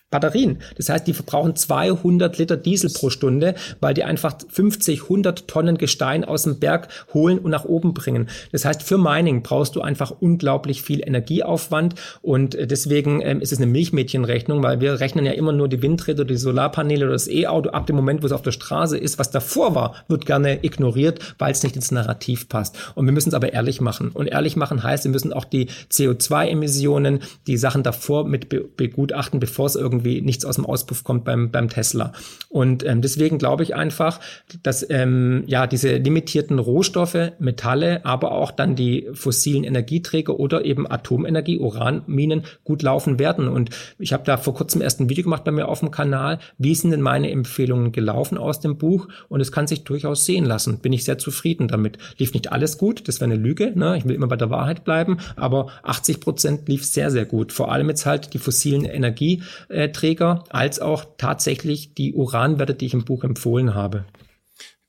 Batterien. 0.10 0.60
Das 0.78 0.88
heißt, 0.88 1.06
die 1.06 1.12
verbrauchen 1.12 1.58
200 1.58 2.38
Liter 2.38 2.56
Diesel 2.56 2.90
pro 2.90 3.10
Stunde, 3.10 3.56
weil 3.82 3.94
die 3.94 4.06
einfach 4.06 4.36
50, 4.48 5.04
100 5.04 5.50
Tonnen 5.50 5.78
Gestein 5.78 6.24
aus 6.24 6.44
dem 6.44 6.60
Berg 6.60 6.88
holen 7.14 7.40
und 7.40 7.52
nach 7.52 7.66
oben 7.66 7.94
bringen. 7.94 8.30
Das 8.54 8.64
heißt, 8.64 8.84
für 8.84 8.98
Mining 8.98 9.44
brauchst 9.44 9.76
du 9.76 9.82
einfach 9.82 10.12
unglaublich 10.12 10.82
viel 10.82 11.06
Energieaufwand 11.06 11.96
und 12.22 12.56
äh, 12.56 12.68
deswegen 12.68 13.20
ähm, 13.22 13.42
ist 13.42 13.52
es 13.52 13.58
eine 13.58 13.68
Milchmädchenrechnung, 13.68 14.64
weil 14.64 14.80
wir 14.80 15.02
rechnen 15.02 15.26
ja 15.26 15.34
immer 15.34 15.52
nur 15.52 15.68
die 15.68 15.82
Windräder, 15.82 16.24
die 16.24 16.38
Solarpaneele 16.38 17.04
oder 17.04 17.14
das 17.14 17.28
E-Auto 17.28 17.72
ab 17.72 17.86
dem 17.86 17.98
Moment, 17.98 18.22
wo 18.22 18.28
es 18.28 18.32
auf 18.32 18.42
der 18.42 18.54
Straße 18.54 18.98
ist. 18.98 19.20
Was 19.20 19.32
davor 19.32 19.76
war, 19.76 19.96
wird 20.08 20.26
gerne 20.26 20.64
ignoriert, 20.64 21.20
weil 21.38 21.52
es 21.52 21.64
nicht 21.64 21.76
ins 21.76 21.92
Narrativ 21.92 22.48
passt. 22.48 22.78
Und 22.96 23.08
wir 23.08 23.12
müssen 23.12 23.30
es 23.30 23.36
aber 23.36 23.52
ehrlich 23.52 23.82
machen. 23.82 24.12
Und 24.14 24.28
ehrlich 24.28 24.56
machen 24.56 24.84
heißt, 24.84 25.04
wir 25.04 25.12
müssen 25.12 25.34
auch 25.34 25.44
die 25.44 25.68
CO2-Emissionen, 25.92 27.20
die 27.46 27.58
Sachen 27.58 27.84
davor 27.84 28.26
mit 28.26 28.48
begutachten, 28.78 29.42
bevor 29.42 29.66
es 29.66 29.76
irgendwie 29.76 29.97
irgendwie 29.98 30.22
nichts 30.22 30.46
aus 30.46 30.56
dem 30.56 30.66
Auspuff 30.66 31.04
kommt 31.04 31.26
beim, 31.26 31.52
beim 31.52 31.70
Tesla. 31.70 32.14
Und 32.50 32.86
ähm, 32.86 33.02
deswegen 33.02 33.38
glaube 33.38 33.64
ich 33.64 33.76
einfach, 33.76 34.20
dass 34.64 34.86
ähm, 34.90 35.44
ja 35.48 35.68
diese 35.68 35.98
limitierten 35.98 36.60
Rohstoffe, 36.60 37.32
Metalle, 37.40 38.06
aber 38.06 38.32
auch 38.32 38.52
dann 38.52 38.76
die 38.76 39.08
fossilen 39.14 39.64
Energieträger 39.64 40.40
oder 40.40 40.66
eben 40.66 40.90
Atomenergie, 40.90 41.60
Uranminen 41.60 42.44
gut 42.64 42.84
laufen 42.84 43.20
werden. 43.20 43.48
Und 43.48 43.72
ich 44.00 44.14
habe 44.14 44.24
da 44.24 44.38
vor 44.38 44.54
kurzem 44.54 44.82
erst 44.82 45.00
ein 45.00 45.10
Video 45.10 45.24
gemacht 45.24 45.44
bei 45.44 45.52
mir 45.52 45.68
auf 45.68 45.80
dem 45.80 45.92
Kanal. 45.92 46.40
Wie 46.58 46.76
sind 46.76 46.92
denn 46.92 47.02
meine 47.02 47.32
Empfehlungen 47.32 47.92
gelaufen 47.92 48.38
aus 48.38 48.60
dem 48.60 48.78
Buch? 48.78 49.08
Und 49.30 49.42
es 49.42 49.52
kann 49.52 49.68
sich 49.68 49.84
durchaus 49.84 50.26
sehen 50.26 50.46
lassen. 50.46 50.80
Bin 50.80 50.94
ich 50.94 51.04
sehr 51.04 51.18
zufrieden 51.18 51.68
damit. 51.68 51.98
Lief 52.18 52.34
nicht 52.34 52.52
alles 52.52 52.78
gut, 52.78 53.08
das 53.08 53.20
wäre 53.20 53.32
eine 53.32 53.42
Lüge. 53.42 53.72
Ne? 53.76 53.98
Ich 53.98 54.06
will 54.06 54.16
immer 54.16 54.28
bei 54.28 54.36
der 54.36 54.50
Wahrheit 54.50 54.84
bleiben, 54.84 55.18
aber 55.36 55.68
80 55.84 56.20
Prozent 56.20 56.70
lief 56.70 56.86
sehr, 56.86 57.12
sehr 57.12 57.26
gut. 57.26 57.52
Vor 57.52 57.72
allem 57.72 57.90
jetzt 57.90 58.06
halt 58.06 58.34
die 58.34 58.40
fossilen 58.40 58.86
Energie. 58.86 59.42
Äh, 59.70 59.87
Träger 59.92 60.44
als 60.50 60.80
auch 60.80 61.06
tatsächlich 61.18 61.94
die 61.94 62.14
Uranwerte, 62.14 62.74
die 62.74 62.88
ich 62.88 62.94
im 62.94 63.06
Buch 63.06 63.24
empfohlen 63.24 63.76
habe. 63.76 64.06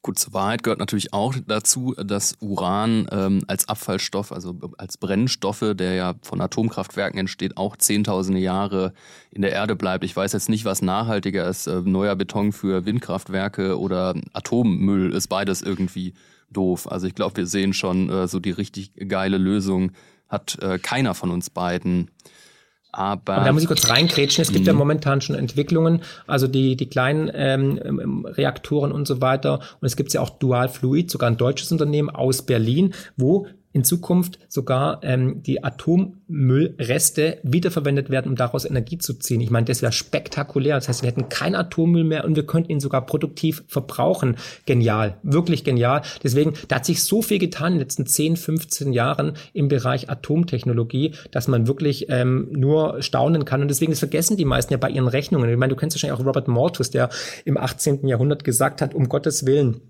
Gut, 0.01 0.19
zur 0.19 0.33
Wahrheit 0.33 0.63
gehört 0.63 0.79
natürlich 0.79 1.13
auch 1.13 1.35
dazu, 1.47 1.95
dass 1.95 2.37
Uran 2.41 3.09
ähm, 3.11 3.43
als 3.49 3.69
Abfallstoff, 3.69 4.31
also 4.31 4.55
als 4.79 4.97
Brennstoffe, 4.97 5.75
der 5.75 5.95
ja 5.95 6.15
von 6.23 6.41
Atomkraftwerken 6.41 7.19
entsteht, 7.19 7.57
auch 7.57 7.77
zehntausende 7.77 8.41
Jahre 8.41 8.95
in 9.31 9.43
der 9.43 9.53
Erde 9.53 9.75
bleibt. 9.75 10.05
Ich 10.05 10.17
weiß 10.17 10.33
jetzt 10.33 10.49
nicht, 10.49 10.65
was 10.65 10.83
nachhaltiger 10.83 11.47
ist, 11.49 11.67
äh, 11.67 11.83
neuer 11.85 12.15
Beton 12.15 12.53
für 12.53 12.87
Windkraftwerke 12.87 13.79
oder 13.79 14.15
Atommüll 14.33 15.13
ist 15.13 15.27
beides 15.27 15.63
irgendwie 15.63 16.15
doof. 16.49 16.91
Also 16.91 17.09
ich 17.09 17.17
glaube, 17.17 17.37
wir 17.37 17.47
sehen 17.47 17.73
schon 17.73 18.09
äh, 18.09 18.29
so 18.29 18.39
die 18.39 18.53
richtig 18.53 18.93
geile 19.09 19.37
Lösung 19.37 19.93
hat 20.29 20.59
äh, 20.63 20.79
keiner 20.79 21.15
von 21.15 21.31
uns 21.31 21.51
beiden. 21.51 22.11
Aber, 22.91 23.35
Aber 23.35 23.45
da 23.45 23.53
muss 23.53 23.63
ich 23.63 23.69
kurz 23.69 23.91
reingrätschen. 23.91 24.43
Es 24.43 24.53
gibt 24.53 24.67
ja 24.67 24.73
mhm. 24.73 24.79
momentan 24.79 25.21
schon 25.21 25.37
Entwicklungen, 25.37 26.03
also 26.27 26.47
die, 26.47 26.75
die 26.75 26.89
kleinen 26.89 27.31
ähm, 27.35 27.79
ähm, 27.85 28.25
Reaktoren 28.25 28.93
und 28.93 29.07
so 29.07 29.21
weiter. 29.21 29.61
Und 29.81 29.87
es 29.87 29.97
gibt 29.97 30.13
ja 30.13 30.21
auch 30.21 30.31
Dual 30.31 30.69
Fluid, 30.69 31.11
sogar 31.11 31.31
ein 31.31 31.37
deutsches 31.37 31.71
Unternehmen 31.71 32.09
aus 32.09 32.43
Berlin, 32.43 32.95
wo 33.17 33.47
in 33.73 33.85
Zukunft 33.85 34.39
sogar 34.49 35.01
ähm, 35.03 35.43
die 35.43 35.63
Atommüllreste 35.63 37.39
wiederverwendet 37.43 38.09
werden, 38.09 38.31
um 38.31 38.37
daraus 38.37 38.65
Energie 38.65 38.99
zu 38.99 39.15
ziehen. 39.15 39.41
Ich 39.41 39.51
meine, 39.51 39.67
das 39.67 39.83
wäre 39.83 39.93
spektakulär. 39.93 40.75
Das 40.75 40.89
heißt, 40.89 41.03
wir 41.03 41.09
hätten 41.09 41.29
keinen 41.29 41.55
Atommüll 41.55 42.05
mehr 42.05 42.25
und 42.25 42.35
wir 42.35 42.47
könnten 42.47 42.73
ihn 42.73 42.81
sogar 42.81 43.05
produktiv 43.05 43.65
verbrauchen. 43.69 44.37
Genial, 44.65 45.19
wirklich 45.23 45.65
genial. 45.65 46.03
Deswegen, 46.23 46.55
da 46.69 46.77
hat 46.77 46.87
sich 46.87 47.03
so 47.03 47.21
viel 47.21 47.39
getan 47.39 47.73
in 47.73 47.79
den 47.79 47.81
letzten 47.81 48.07
10, 48.07 48.37
15 48.37 48.93
Jahren 48.93 49.35
im 49.53 49.69
Bereich 49.69 50.09
Atomtechnologie, 50.09 51.13
dass 51.31 51.47
man 51.47 51.67
wirklich 51.67 52.07
ähm, 52.09 52.49
nur 52.51 53.03
staunen 53.03 53.45
kann. 53.45 53.61
Und 53.61 53.69
deswegen 53.69 53.93
das 53.93 53.99
vergessen 53.99 54.39
die 54.39 54.47
meisten 54.47 54.73
ja 54.73 54.79
bei 54.79 54.91
ihren 54.91 55.09
Rechnungen. 55.09 55.51
Ich 55.51 55.59
meine, 55.59 55.75
du 55.75 55.77
kennst 55.77 55.95
wahrscheinlich 55.95 56.19
auch 56.19 56.25
Robert 56.25 56.49
Malthus, 56.49 56.91
der 56.91 57.11
im 57.45 57.59
18. 57.59 58.07
Jahrhundert 58.07 58.45
gesagt 58.45 58.81
hat, 58.81 58.95
um 58.95 59.09
Gottes 59.09 59.45
Willen, 59.45 59.83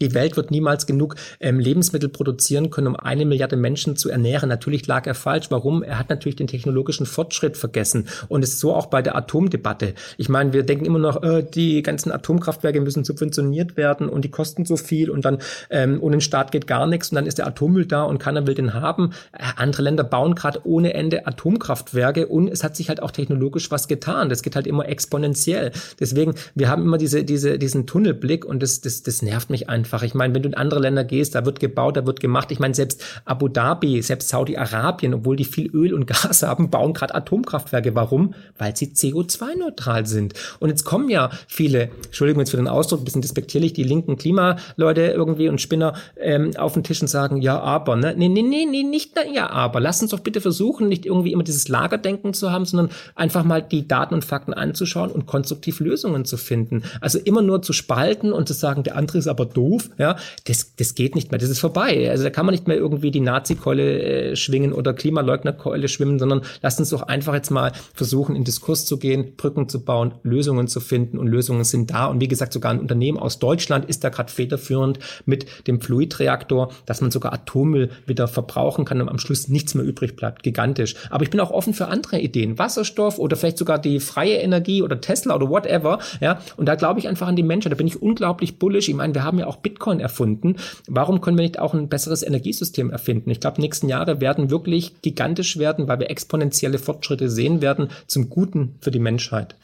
die 0.00 0.12
Welt 0.12 0.36
wird 0.36 0.50
niemals 0.50 0.86
genug 0.86 1.16
ähm, 1.40 1.58
Lebensmittel 1.58 2.08
produzieren 2.08 2.70
können, 2.70 2.88
um 2.88 2.96
eine 2.96 3.24
Milliarde 3.24 3.56
Menschen 3.56 3.96
zu 3.96 4.10
ernähren. 4.10 4.48
Natürlich 4.48 4.86
lag 4.86 5.06
er 5.06 5.14
falsch. 5.14 5.46
Warum? 5.50 5.82
Er 5.82 5.98
hat 5.98 6.10
natürlich 6.10 6.36
den 6.36 6.46
technologischen 6.46 7.06
Fortschritt 7.06 7.56
vergessen. 7.56 8.08
Und 8.28 8.44
es 8.44 8.54
ist 8.54 8.60
so 8.60 8.74
auch 8.74 8.86
bei 8.86 9.00
der 9.00 9.16
Atomdebatte. 9.16 9.94
Ich 10.18 10.28
meine, 10.28 10.52
wir 10.52 10.64
denken 10.64 10.84
immer 10.84 10.98
noch, 10.98 11.22
äh, 11.22 11.42
die 11.42 11.82
ganzen 11.82 12.12
Atomkraftwerke 12.12 12.80
müssen 12.80 13.04
subventioniert 13.04 13.76
werden 13.76 14.08
und 14.08 14.22
die 14.22 14.30
kosten 14.30 14.66
so 14.66 14.76
viel 14.76 15.08
und 15.10 15.24
dann 15.24 15.38
ähm, 15.70 15.98
ohne 16.02 16.16
den 16.16 16.20
Staat 16.20 16.52
geht 16.52 16.66
gar 16.66 16.86
nichts 16.86 17.10
und 17.10 17.16
dann 17.16 17.26
ist 17.26 17.38
der 17.38 17.46
Atommüll 17.46 17.86
da 17.86 18.02
und 18.02 18.18
keiner 18.18 18.46
will 18.46 18.54
den 18.54 18.74
haben. 18.74 19.12
Äh, 19.32 19.44
andere 19.56 19.82
Länder 19.82 20.04
bauen 20.04 20.34
gerade 20.34 20.60
ohne 20.64 20.92
Ende 20.92 21.26
Atomkraftwerke 21.26 22.26
und 22.26 22.48
es 22.48 22.62
hat 22.62 22.76
sich 22.76 22.90
halt 22.90 23.02
auch 23.02 23.12
technologisch 23.12 23.70
was 23.70 23.88
getan. 23.88 24.28
Das 24.28 24.42
geht 24.42 24.56
halt 24.56 24.66
immer 24.66 24.86
exponentiell. 24.88 25.72
Deswegen, 25.98 26.34
wir 26.54 26.68
haben 26.68 26.82
immer 26.82 26.98
diese, 26.98 27.24
diese, 27.24 27.58
diesen 27.58 27.86
Tunnelblick 27.86 28.44
und 28.44 28.62
das, 28.62 28.82
das, 28.82 29.02
das 29.02 29.22
nervt 29.22 29.48
mich 29.48 29.70
einfach 29.70 29.85
einfach. 29.86 30.02
Ich 30.02 30.14
meine, 30.14 30.34
wenn 30.34 30.42
du 30.42 30.48
in 30.48 30.54
andere 30.54 30.80
Länder 30.80 31.04
gehst, 31.04 31.36
da 31.36 31.46
wird 31.46 31.60
gebaut, 31.60 31.96
da 31.96 32.06
wird 32.06 32.18
gemacht. 32.18 32.50
Ich 32.50 32.58
meine, 32.58 32.74
selbst 32.74 33.04
Abu 33.24 33.46
Dhabi, 33.48 34.02
selbst 34.02 34.28
Saudi-Arabien, 34.28 35.14
obwohl 35.14 35.36
die 35.36 35.44
viel 35.44 35.70
Öl 35.70 35.94
und 35.94 36.06
Gas 36.06 36.42
haben, 36.42 36.70
bauen 36.70 36.92
gerade 36.92 37.14
Atomkraftwerke. 37.14 37.94
Warum? 37.94 38.34
Weil 38.58 38.76
sie 38.76 38.86
CO2-neutral 38.86 40.06
sind. 40.06 40.34
Und 40.58 40.70
jetzt 40.70 40.84
kommen 40.84 41.08
ja 41.08 41.30
viele, 41.46 41.90
Entschuldigung 42.06 42.40
jetzt 42.40 42.50
für 42.50 42.56
den 42.56 42.68
Ausdruck, 42.68 43.00
ein 43.00 43.04
bisschen 43.04 43.22
despektierlich, 43.22 43.74
die 43.74 43.84
linken 43.84 44.16
Klimaleute 44.16 45.02
irgendwie 45.02 45.48
und 45.48 45.60
Spinner 45.60 45.94
ähm, 46.16 46.56
auf 46.56 46.74
den 46.74 46.82
Tisch 46.82 47.00
und 47.00 47.08
sagen, 47.08 47.40
ja, 47.40 47.60
aber, 47.60 47.94
ne? 47.94 48.14
Nee, 48.16 48.28
nee, 48.28 48.42
nee, 48.42 48.66
nee, 48.68 48.82
nicht 48.82 49.12
na, 49.14 49.22
ja, 49.32 49.50
aber. 49.50 49.78
Lass 49.80 50.02
uns 50.02 50.10
doch 50.10 50.20
bitte 50.20 50.40
versuchen, 50.40 50.88
nicht 50.88 51.06
irgendwie 51.06 51.32
immer 51.32 51.44
dieses 51.44 51.68
Lagerdenken 51.68 52.34
zu 52.34 52.50
haben, 52.50 52.64
sondern 52.64 52.90
einfach 53.14 53.44
mal 53.44 53.62
die 53.62 53.86
Daten 53.86 54.14
und 54.14 54.24
Fakten 54.24 54.52
anzuschauen 54.52 55.12
und 55.12 55.26
konstruktiv 55.26 55.78
Lösungen 55.78 56.24
zu 56.24 56.36
finden. 56.36 56.82
Also 57.00 57.18
immer 57.18 57.42
nur 57.42 57.62
zu 57.62 57.72
spalten 57.72 58.32
und 58.32 58.48
zu 58.48 58.54
sagen, 58.54 58.82
der 58.82 58.96
andere 58.96 59.18
ist 59.18 59.28
aber 59.28 59.46
doof 59.46 59.75
Beruf, 59.76 59.90
ja, 59.98 60.16
das, 60.44 60.74
das 60.76 60.94
geht 60.94 61.14
nicht 61.14 61.30
mehr, 61.30 61.38
das 61.38 61.50
ist 61.50 61.58
vorbei. 61.58 62.10
Also 62.10 62.24
da 62.24 62.30
kann 62.30 62.46
man 62.46 62.54
nicht 62.54 62.66
mehr 62.66 62.76
irgendwie 62.76 63.10
die 63.10 63.20
Nazi-Keule 63.20 64.02
äh, 64.02 64.36
schwingen 64.36 64.72
oder 64.72 64.94
Klimaleugner-Keule 64.94 65.88
schwimmen, 65.88 66.18
sondern 66.18 66.42
lasst 66.62 66.78
uns 66.78 66.90
doch 66.90 67.02
einfach 67.02 67.34
jetzt 67.34 67.50
mal 67.50 67.72
versuchen, 67.94 68.36
in 68.36 68.44
Diskurs 68.44 68.84
zu 68.84 68.98
gehen, 68.98 69.36
Brücken 69.36 69.68
zu 69.68 69.84
bauen, 69.84 70.14
Lösungen 70.22 70.68
zu 70.68 70.80
finden 70.80 71.18
und 71.18 71.26
Lösungen 71.26 71.64
sind 71.64 71.90
da. 71.90 72.06
Und 72.06 72.20
wie 72.20 72.28
gesagt, 72.28 72.52
sogar 72.52 72.72
ein 72.72 72.80
Unternehmen 72.80 73.18
aus 73.18 73.38
Deutschland 73.38 73.84
ist 73.86 74.04
da 74.04 74.08
gerade 74.08 74.30
federführend 74.30 74.98
mit 75.24 75.46
dem 75.66 75.80
Fluidreaktor, 75.80 76.72
dass 76.86 77.00
man 77.00 77.10
sogar 77.10 77.32
Atommüll 77.32 77.90
wieder 78.06 78.28
verbrauchen 78.28 78.84
kann 78.84 79.00
und 79.00 79.08
am 79.08 79.18
Schluss 79.18 79.48
nichts 79.48 79.74
mehr 79.74 79.84
übrig 79.84 80.16
bleibt. 80.16 80.42
Gigantisch. 80.42 80.94
Aber 81.10 81.24
ich 81.24 81.30
bin 81.30 81.40
auch 81.40 81.50
offen 81.50 81.74
für 81.74 81.88
andere 81.88 82.20
Ideen. 82.20 82.58
Wasserstoff 82.58 83.18
oder 83.18 83.36
vielleicht 83.36 83.58
sogar 83.58 83.78
die 83.78 84.00
freie 84.00 84.36
Energie 84.36 84.82
oder 84.82 85.00
Tesla 85.00 85.34
oder 85.34 85.48
whatever. 85.48 85.98
Ja, 86.20 86.40
und 86.56 86.66
da 86.66 86.74
glaube 86.74 87.00
ich 87.00 87.08
einfach 87.08 87.26
an 87.26 87.36
die 87.36 87.42
Menschen. 87.42 87.70
Da 87.70 87.76
bin 87.76 87.86
ich 87.86 88.00
unglaublich 88.00 88.58
bullish. 88.58 88.88
Ich 88.88 88.94
meine, 88.94 89.14
wir 89.14 89.24
haben 89.24 89.38
ja 89.38 89.46
auch 89.46 89.62
Bitcoin 89.66 89.98
erfunden. 89.98 90.58
Warum 90.86 91.20
können 91.20 91.36
wir 91.36 91.42
nicht 91.42 91.58
auch 91.58 91.74
ein 91.74 91.88
besseres 91.88 92.22
Energiesystem 92.22 92.90
erfinden? 92.90 93.30
Ich 93.30 93.40
glaube, 93.40 93.60
nächsten 93.60 93.88
Jahre 93.88 94.20
werden 94.20 94.48
wirklich 94.48 95.02
gigantisch 95.02 95.56
werden, 95.58 95.88
weil 95.88 95.98
wir 95.98 96.08
exponentielle 96.08 96.78
Fortschritte 96.78 97.28
sehen 97.28 97.60
werden 97.60 97.88
zum 98.06 98.30
Guten 98.30 98.76
für 98.80 98.92
die 98.92 99.00
Menschheit. 99.00 99.56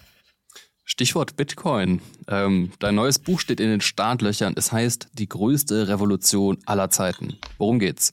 Stichwort 0.84 1.36
Bitcoin. 1.36 2.00
Ähm, 2.26 2.72
dein 2.80 2.96
neues 2.96 3.20
Buch 3.20 3.38
steht 3.38 3.60
in 3.60 3.70
den 3.70 3.80
Startlöchern. 3.80 4.54
Es 4.56 4.72
heißt 4.72 5.10
die 5.12 5.28
größte 5.28 5.86
Revolution 5.86 6.58
aller 6.66 6.90
Zeiten. 6.90 7.38
Worum 7.58 7.78
geht's? 7.78 8.12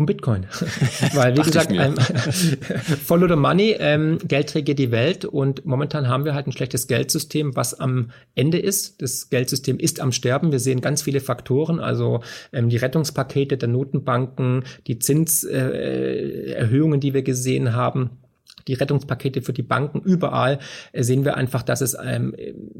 Um 0.00 0.06
Bitcoin. 0.06 0.46
Weil, 1.12 1.36
wie 1.36 1.42
gesagt, 1.42 1.70
ähm, 1.70 1.94
follow 3.04 3.28
the 3.28 3.36
money, 3.36 3.76
ähm, 3.78 4.18
Geld 4.26 4.54
regiert 4.54 4.78
die 4.78 4.90
Welt 4.90 5.26
und 5.26 5.66
momentan 5.66 6.08
haben 6.08 6.24
wir 6.24 6.32
halt 6.32 6.46
ein 6.46 6.52
schlechtes 6.52 6.86
Geldsystem, 6.86 7.54
was 7.54 7.78
am 7.78 8.10
Ende 8.34 8.58
ist. 8.58 9.02
Das 9.02 9.28
Geldsystem 9.28 9.78
ist 9.78 10.00
am 10.00 10.12
Sterben. 10.12 10.52
Wir 10.52 10.58
sehen 10.58 10.80
ganz 10.80 11.02
viele 11.02 11.20
Faktoren, 11.20 11.80
also 11.80 12.22
ähm, 12.50 12.70
die 12.70 12.78
Rettungspakete 12.78 13.58
der 13.58 13.68
Notenbanken, 13.68 14.64
die 14.86 14.98
Zinserhöhungen, 14.98 16.98
äh, 16.98 17.00
die 17.00 17.12
wir 17.12 17.22
gesehen 17.22 17.74
haben 17.74 18.20
die 18.68 18.74
Rettungspakete 18.74 19.42
für 19.42 19.52
die 19.52 19.62
Banken, 19.62 20.00
überall 20.00 20.58
äh, 20.92 21.02
sehen 21.02 21.24
wir 21.24 21.36
einfach, 21.36 21.62
dass 21.62 21.80
es 21.80 21.96
ähm, 22.02 22.34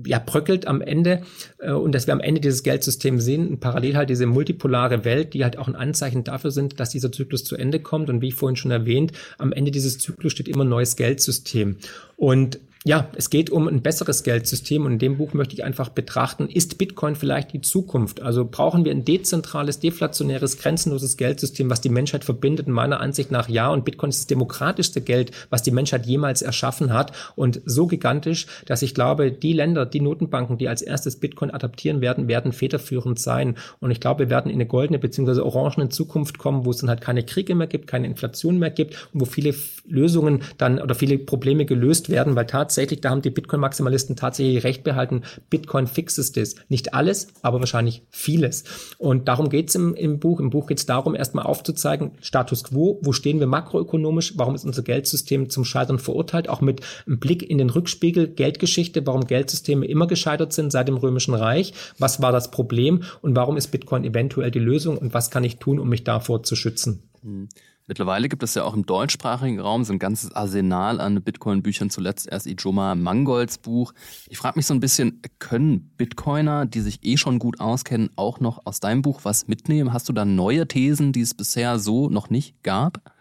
ja 0.05 0.19
bröckelt 0.19 0.67
am 0.67 0.81
Ende 0.81 1.23
äh, 1.59 1.73
und 1.73 1.95
dass 1.95 2.07
wir 2.07 2.15
am 2.15 2.21
Ende 2.21 2.41
dieses 2.41 2.63
Geldsystem 2.63 3.21
sehen 3.21 3.59
parallel 3.61 3.97
halt 3.97 4.11
diese 4.11 4.27
multipolare 4.27 5.05
Welt, 5.05 5.35
die 5.35 5.45
halt 5.45 5.59
auch 5.59 5.69
ein 5.69 5.77
Anzeichen 5.77 6.25
dafür 6.25 6.51
sind, 6.51 6.81
dass 6.81 6.91
dieser 6.91 7.13
Zyklus 7.13 7.45
zu 7.45 7.57
Ende 7.57 7.81
kommt. 7.81 8.11
Und 8.11 8.21
wie 8.21 8.29
ich 8.29 8.35
vorhin 8.35 8.57
schon 8.57 8.71
erwähnt, 8.71 9.13
am 9.39 9.53
Ende 9.53 9.71
dieses 9.71 9.99
Zyklus 9.99 10.33
steht 10.33 10.49
immer 10.49 10.65
ein 10.65 10.69
neues 10.69 10.97
Geldsystem. 10.97 11.77
Und 12.17 12.59
ja, 12.87 13.11
es 13.15 13.29
geht 13.29 13.51
um 13.51 13.69
ein 13.69 13.83
besseres 13.83 14.23
Geldsystem 14.23 14.87
und 14.87 14.93
in 14.93 14.99
dem 14.99 15.19
Buch 15.19 15.35
möchte 15.35 15.53
ich 15.53 15.65
einfach 15.65 15.91
betrachten, 15.91 16.49
ist 16.49 16.79
Bitcoin 16.79 17.15
vielleicht 17.15 17.53
die 17.53 17.61
Zukunft? 17.61 18.23
Also 18.23 18.49
brauchen 18.51 18.87
wir 18.87 18.93
ein 18.93 19.05
dezentrales, 19.05 19.81
deflationäres, 19.81 20.57
grenzenloses 20.57 21.19
Geldsystem, 21.19 21.69
was 21.69 21.83
die 21.83 21.91
Menschheit 21.91 22.25
verbindet? 22.25 22.69
In 22.69 22.73
meiner 22.73 23.01
Ansicht 23.01 23.31
nach 23.31 23.51
ja 23.51 23.69
und 23.69 23.85
Bitcoin 23.85 24.09
ist 24.09 24.21
das 24.21 24.27
demokratischste 24.29 25.03
Geld, 25.03 25.33
was 25.51 25.63
die 25.63 25.73
Menschheit 25.73 26.07
jemals 26.07 26.41
erschaffen 26.41 26.91
hat 26.91 27.13
und 27.37 27.61
so 27.67 27.87
gigantisch, 27.87 28.47
dass 28.65 28.81
ich 28.81 28.95
glaube, 28.95 29.31
die 29.31 29.53
Länder, 29.53 29.85
die 29.85 30.01
Notenbanken, 30.01 30.57
die 30.57 30.69
als 30.69 30.81
erstes 30.81 31.17
Bitcoin 31.17 31.51
adaptieren 31.51 32.01
werden, 32.01 32.29
werden 32.29 32.53
federführend 32.53 33.19
sein 33.19 33.59
und 33.81 33.91
ich 33.91 34.01
glaube, 34.01 34.21
wir 34.21 34.31
werden 34.31 34.51
in 34.51 34.55
eine 34.55 34.67
goldene 34.67 34.99
bzw. 34.99 35.43
orangene 35.43 35.91
Zukunft 35.91 36.39
kommen, 36.39 36.65
wo 36.65 36.71
es 36.71 36.79
dann 36.79 36.89
halt 36.89 37.03
keine 37.03 37.25
Kriege 37.25 37.55
mehr 37.55 37.67
gibt, 37.67 37.89
keine 37.89 38.07
Inflation 38.07 38.59
mehr 38.59 38.71
gibt 38.71 38.95
und 39.13 39.21
wo 39.21 39.27
viele 39.27 39.55
Lösungen 39.87 40.41
dann 40.57 40.81
oder 40.81 40.95
viele 40.95 41.19
Probleme 41.19 41.67
gelöst 41.67 42.09
werden, 42.09 42.37
weil 42.37 42.47
tatsächlich 42.47 42.70
tatsächlich, 42.71 43.01
da 43.01 43.11
haben 43.11 43.21
die 43.21 43.31
Bitcoin-Maximalisten 43.31 44.15
tatsächlich 44.15 44.63
recht 44.63 44.85
behalten, 44.85 45.23
Bitcoin 45.51 45.89
fixes 45.89 46.31
das. 46.31 46.55
Nicht 46.69 46.95
alles, 46.95 47.27
aber 47.43 47.59
wahrscheinlich 47.59 48.03
vieles. 48.11 48.63
Und 48.99 49.27
darum 49.27 49.49
geht's 49.49 49.75
im, 49.75 49.95
im 49.97 50.21
Buch. 50.21 50.39
Im 50.39 50.51
Buch 50.51 50.69
geht's 50.69 50.87
darum, 50.87 51.17
erstmal 51.17 51.47
aufzuzeigen, 51.47 52.13
Status 52.21 52.63
quo, 52.63 53.01
wo 53.03 53.13
stehen 53.13 53.41
wir 53.41 53.49
makroökonomisch, 53.49 54.35
warum 54.37 54.55
ist 54.55 54.65
unser 54.65 54.83
Geldsystem 54.83 55.51
zum 55.51 55.65
Scheitern 55.65 55.99
verurteilt, 55.99 56.49
auch 56.49 56.61
mit 56.61 56.83
einem 57.09 57.19
Blick 57.19 57.43
in 57.43 57.59
den 57.59 57.71
Rückspiegel 57.71 58.29
Geldgeschichte, 58.29 59.05
warum 59.05 59.27
Geldsysteme 59.27 59.87
immer 59.87 60.07
gescheitert 60.07 60.53
sind 60.53 60.71
seit 60.71 60.87
dem 60.87 60.97
Römischen 60.97 61.35
Reich, 61.35 61.75
was 61.99 62.23
war 62.23 62.31
das 62.31 62.53
Problem 62.53 63.03
und 63.21 63.35
warum 63.35 63.57
ist 63.57 63.69
Bitcoin 63.69 64.05
eventuell 64.05 64.53
die 64.53 64.61
Lösung 64.61 64.97
und 64.97 65.13
was 65.13 65.33
kann 65.33 65.43
ich 65.43 65.57
tun, 65.57 65.81
um 65.81 65.89
mich 65.89 66.05
davor 66.05 66.45
zu 66.45 66.55
schützen. 66.55 67.03
Hm. 67.23 67.49
Mittlerweile 67.91 68.29
gibt 68.29 68.45
es 68.45 68.55
ja 68.55 68.63
auch 68.63 68.75
im 68.75 68.87
deutschsprachigen 68.87 69.59
Raum 69.59 69.83
so 69.83 69.93
ein 69.93 69.99
ganzes 69.99 70.31
Arsenal 70.31 71.01
an 71.01 71.21
Bitcoin-Büchern, 71.25 71.91
zuletzt 71.91 72.29
erst 72.29 72.47
Ijoma 72.47 72.95
Mangolds 72.95 73.59
Buch. 73.59 73.95
Ich 74.29 74.39
frage 74.39 74.61
mich 74.61 74.67
so 74.67 74.75
ein 74.75 74.79
bisschen, 74.79 75.21
können 75.41 75.91
Bitcoiner, 75.97 76.67
die 76.67 76.83
sich 76.83 77.01
eh 77.03 77.17
schon 77.17 77.41
gut 77.41 77.59
auskennen, 77.59 78.11
auch 78.15 78.39
noch 78.39 78.65
aus 78.65 78.79
deinem 78.79 79.03
Buch 79.03 79.23
was 79.25 79.49
mitnehmen? 79.49 79.93
Hast 79.93 80.09
du 80.09 80.13
da 80.13 80.25
neue 80.25 80.69
Thesen, 80.69 81.11
die 81.11 81.23
es 81.23 81.35
bisher 81.35 81.81
so 81.81 82.09
noch 82.09 82.31
nicht 82.31 82.63
gab? 82.63 83.13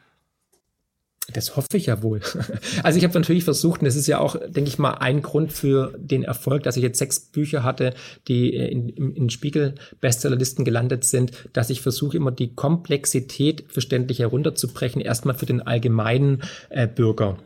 Das 1.33 1.55
hoffe 1.55 1.67
ich 1.75 1.87
ja 1.87 2.01
wohl. 2.03 2.21
Also 2.83 2.97
ich 2.97 3.03
habe 3.03 3.13
natürlich 3.13 3.43
versucht, 3.43 3.81
und 3.81 3.85
das 3.85 3.95
ist 3.95 4.07
ja 4.07 4.19
auch, 4.19 4.35
denke 4.35 4.69
ich 4.69 4.79
mal, 4.79 4.93
ein 4.93 5.21
Grund 5.21 5.51
für 5.51 5.93
den 5.97 6.23
Erfolg, 6.23 6.63
dass 6.63 6.77
ich 6.77 6.83
jetzt 6.83 6.99
sechs 6.99 7.19
Bücher 7.19 7.63
hatte, 7.63 7.93
die 8.27 8.53
in, 8.55 8.89
in, 8.89 9.15
in 9.15 9.29
Spiegel-Bestsellerlisten 9.29 10.65
gelandet 10.65 11.03
sind, 11.03 11.31
dass 11.53 11.69
ich 11.69 11.81
versuche 11.81 12.17
immer 12.17 12.31
die 12.31 12.55
Komplexität 12.55 13.65
verständlich 13.67 14.19
herunterzubrechen, 14.19 15.01
erstmal 15.01 15.35
für 15.35 15.45
den 15.45 15.61
allgemeinen 15.61 16.41
äh, 16.69 16.87
Bürger. 16.87 17.37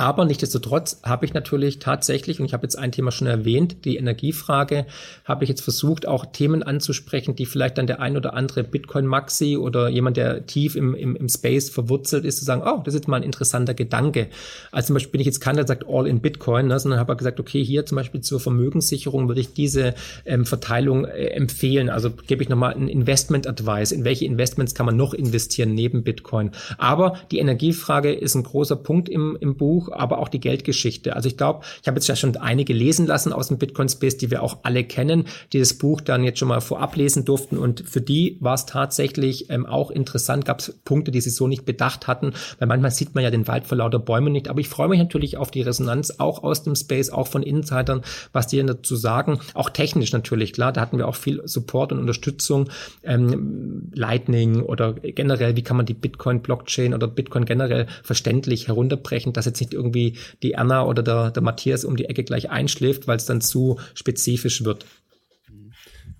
Aber 0.00 0.24
nichtsdestotrotz 0.24 1.02
habe 1.02 1.26
ich 1.26 1.34
natürlich 1.34 1.78
tatsächlich, 1.78 2.40
und 2.40 2.46
ich 2.46 2.54
habe 2.54 2.62
jetzt 2.62 2.78
ein 2.78 2.90
Thema 2.90 3.10
schon 3.10 3.26
erwähnt, 3.26 3.84
die 3.84 3.98
Energiefrage, 3.98 4.86
habe 5.26 5.44
ich 5.44 5.50
jetzt 5.50 5.60
versucht, 5.60 6.08
auch 6.08 6.24
Themen 6.24 6.62
anzusprechen, 6.62 7.36
die 7.36 7.44
vielleicht 7.44 7.76
dann 7.76 7.86
der 7.86 8.00
ein 8.00 8.16
oder 8.16 8.32
andere 8.32 8.64
Bitcoin-Maxi 8.64 9.58
oder 9.58 9.90
jemand, 9.90 10.16
der 10.16 10.46
tief 10.46 10.74
im, 10.74 10.94
im, 10.94 11.16
im 11.16 11.28
Space 11.28 11.68
verwurzelt 11.68 12.24
ist, 12.24 12.38
zu 12.38 12.46
sagen, 12.46 12.62
oh, 12.64 12.80
das 12.82 12.94
ist 12.94 13.08
mal 13.08 13.18
ein 13.18 13.22
interessanter 13.22 13.74
Gedanke. 13.74 14.28
Also 14.72 14.86
zum 14.86 14.94
Beispiel 14.94 15.12
bin 15.12 15.20
ich 15.20 15.26
jetzt 15.26 15.40
keiner, 15.40 15.56
der 15.56 15.66
sagt 15.66 15.84
All 15.86 16.06
in 16.06 16.20
Bitcoin, 16.20 16.68
ne, 16.68 16.80
sondern 16.80 16.98
habe 16.98 17.14
gesagt, 17.14 17.38
okay, 17.38 17.62
hier 17.62 17.84
zum 17.84 17.96
Beispiel 17.96 18.22
zur 18.22 18.40
Vermögenssicherung 18.40 19.28
würde 19.28 19.42
ich 19.42 19.52
diese 19.52 19.92
ähm, 20.24 20.46
Verteilung 20.46 21.04
äh, 21.04 21.26
empfehlen. 21.26 21.90
Also 21.90 22.08
gebe 22.10 22.42
ich 22.42 22.48
nochmal 22.48 22.72
ein 22.72 22.88
Investment-Advice. 22.88 23.92
In 23.92 24.04
welche 24.04 24.24
Investments 24.24 24.74
kann 24.74 24.86
man 24.86 24.96
noch 24.96 25.12
investieren 25.12 25.74
neben 25.74 26.04
Bitcoin? 26.04 26.52
Aber 26.78 27.18
die 27.30 27.38
Energiefrage 27.38 28.14
ist 28.14 28.34
ein 28.34 28.44
großer 28.44 28.76
Punkt 28.76 29.10
im, 29.10 29.36
im 29.38 29.56
Buch 29.56 29.89
aber 29.92 30.18
auch 30.18 30.28
die 30.28 30.40
Geldgeschichte. 30.40 31.16
Also 31.16 31.28
ich 31.28 31.36
glaube, 31.36 31.64
ich 31.82 31.88
habe 31.88 31.96
jetzt 31.96 32.08
ja 32.08 32.16
schon 32.16 32.36
einige 32.36 32.72
lesen 32.72 33.06
lassen 33.06 33.32
aus 33.32 33.48
dem 33.48 33.58
Bitcoin 33.58 33.88
Space, 33.88 34.16
die 34.16 34.30
wir 34.30 34.42
auch 34.42 34.58
alle 34.62 34.84
kennen, 34.84 35.24
die 35.52 35.58
das 35.58 35.74
Buch 35.74 36.00
dann 36.00 36.24
jetzt 36.24 36.38
schon 36.38 36.48
mal 36.48 36.60
vorab 36.60 36.96
lesen 36.96 37.24
durften. 37.24 37.58
Und 37.58 37.84
für 37.88 38.00
die 38.00 38.36
war 38.40 38.54
es 38.54 38.66
tatsächlich 38.66 39.50
ähm, 39.50 39.66
auch 39.66 39.90
interessant, 39.90 40.44
gab 40.44 40.60
es 40.60 40.78
Punkte, 40.84 41.10
die 41.10 41.20
sie 41.20 41.30
so 41.30 41.46
nicht 41.46 41.64
bedacht 41.64 42.06
hatten, 42.06 42.32
weil 42.58 42.68
manchmal 42.68 42.90
sieht 42.90 43.14
man 43.14 43.24
ja 43.24 43.30
den 43.30 43.48
Wald 43.48 43.66
vor 43.66 43.78
lauter 43.78 43.98
Bäumen 43.98 44.32
nicht, 44.32 44.48
aber 44.48 44.60
ich 44.60 44.68
freue 44.68 44.88
mich 44.88 44.98
natürlich 44.98 45.36
auf 45.36 45.50
die 45.50 45.62
Resonanz, 45.62 46.14
auch 46.18 46.42
aus 46.42 46.62
dem 46.62 46.74
Space, 46.74 47.10
auch 47.10 47.26
von 47.26 47.42
Insidern, 47.42 48.02
was 48.32 48.46
die 48.46 48.60
dazu 48.62 48.96
sagen, 48.96 49.40
auch 49.54 49.70
technisch 49.70 50.12
natürlich, 50.12 50.52
klar, 50.52 50.72
da 50.72 50.80
hatten 50.80 50.98
wir 50.98 51.08
auch 51.08 51.14
viel 51.14 51.40
Support 51.44 51.92
und 51.92 51.98
Unterstützung, 51.98 52.68
ähm, 53.02 53.90
Lightning 53.94 54.62
oder 54.62 54.94
generell, 54.94 55.56
wie 55.56 55.62
kann 55.62 55.76
man 55.76 55.86
die 55.86 55.94
Bitcoin-Blockchain 55.94 56.94
oder 56.94 57.08
Bitcoin 57.08 57.44
generell 57.44 57.86
verständlich 58.02 58.68
herunterbrechen, 58.68 59.32
dass 59.32 59.46
jetzt 59.46 59.60
nicht 59.60 59.74
irgendwie 59.80 60.18
die 60.42 60.56
Anna 60.56 60.84
oder 60.84 61.02
der, 61.02 61.30
der 61.30 61.42
Matthias 61.42 61.84
um 61.84 61.96
die 61.96 62.04
Ecke 62.04 62.24
gleich 62.24 62.50
einschläft, 62.50 63.06
weil 63.06 63.16
es 63.16 63.26
dann 63.26 63.40
zu 63.40 63.78
spezifisch 63.94 64.64
wird. 64.64 64.86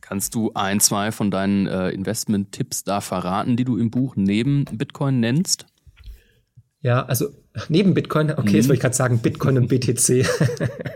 Kannst 0.01 0.35
du 0.35 0.51
ein, 0.55 0.81
zwei 0.81 1.13
von 1.13 1.31
deinen 1.31 1.67
äh, 1.69 1.91
Investment-Tipps 1.91 2.83
da 2.83 3.01
verraten, 3.01 3.57
die 3.57 3.65
du 3.65 3.77
im 3.77 3.91
Buch 3.91 4.17
neben 4.17 4.65
Bitcoin 4.65 5.21
nennst? 5.21 5.67
Ja, 6.81 7.05
also 7.05 7.29
neben 7.69 7.95
Bitcoin, 7.95 8.33
okay, 8.33 8.51
mhm. 8.51 8.57
jetzt 8.57 8.69
wollte 8.69 8.75
ich 8.75 8.81
gerade 8.81 8.97
sagen, 8.97 9.19
Bitcoin 9.19 9.59
und 9.59 9.69
BTC. 9.69 10.27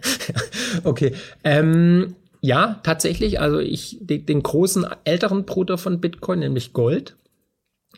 okay. 0.85 1.13
Ähm, 1.45 2.17
ja, 2.41 2.81
tatsächlich, 2.83 3.41
also 3.41 3.59
ich, 3.61 3.99
den, 4.01 4.27
den 4.27 4.43
großen 4.43 4.85
älteren 5.05 5.45
Bruder 5.45 5.79
von 5.79 6.01
Bitcoin, 6.01 6.41
nämlich 6.41 6.73
Gold, 6.73 7.17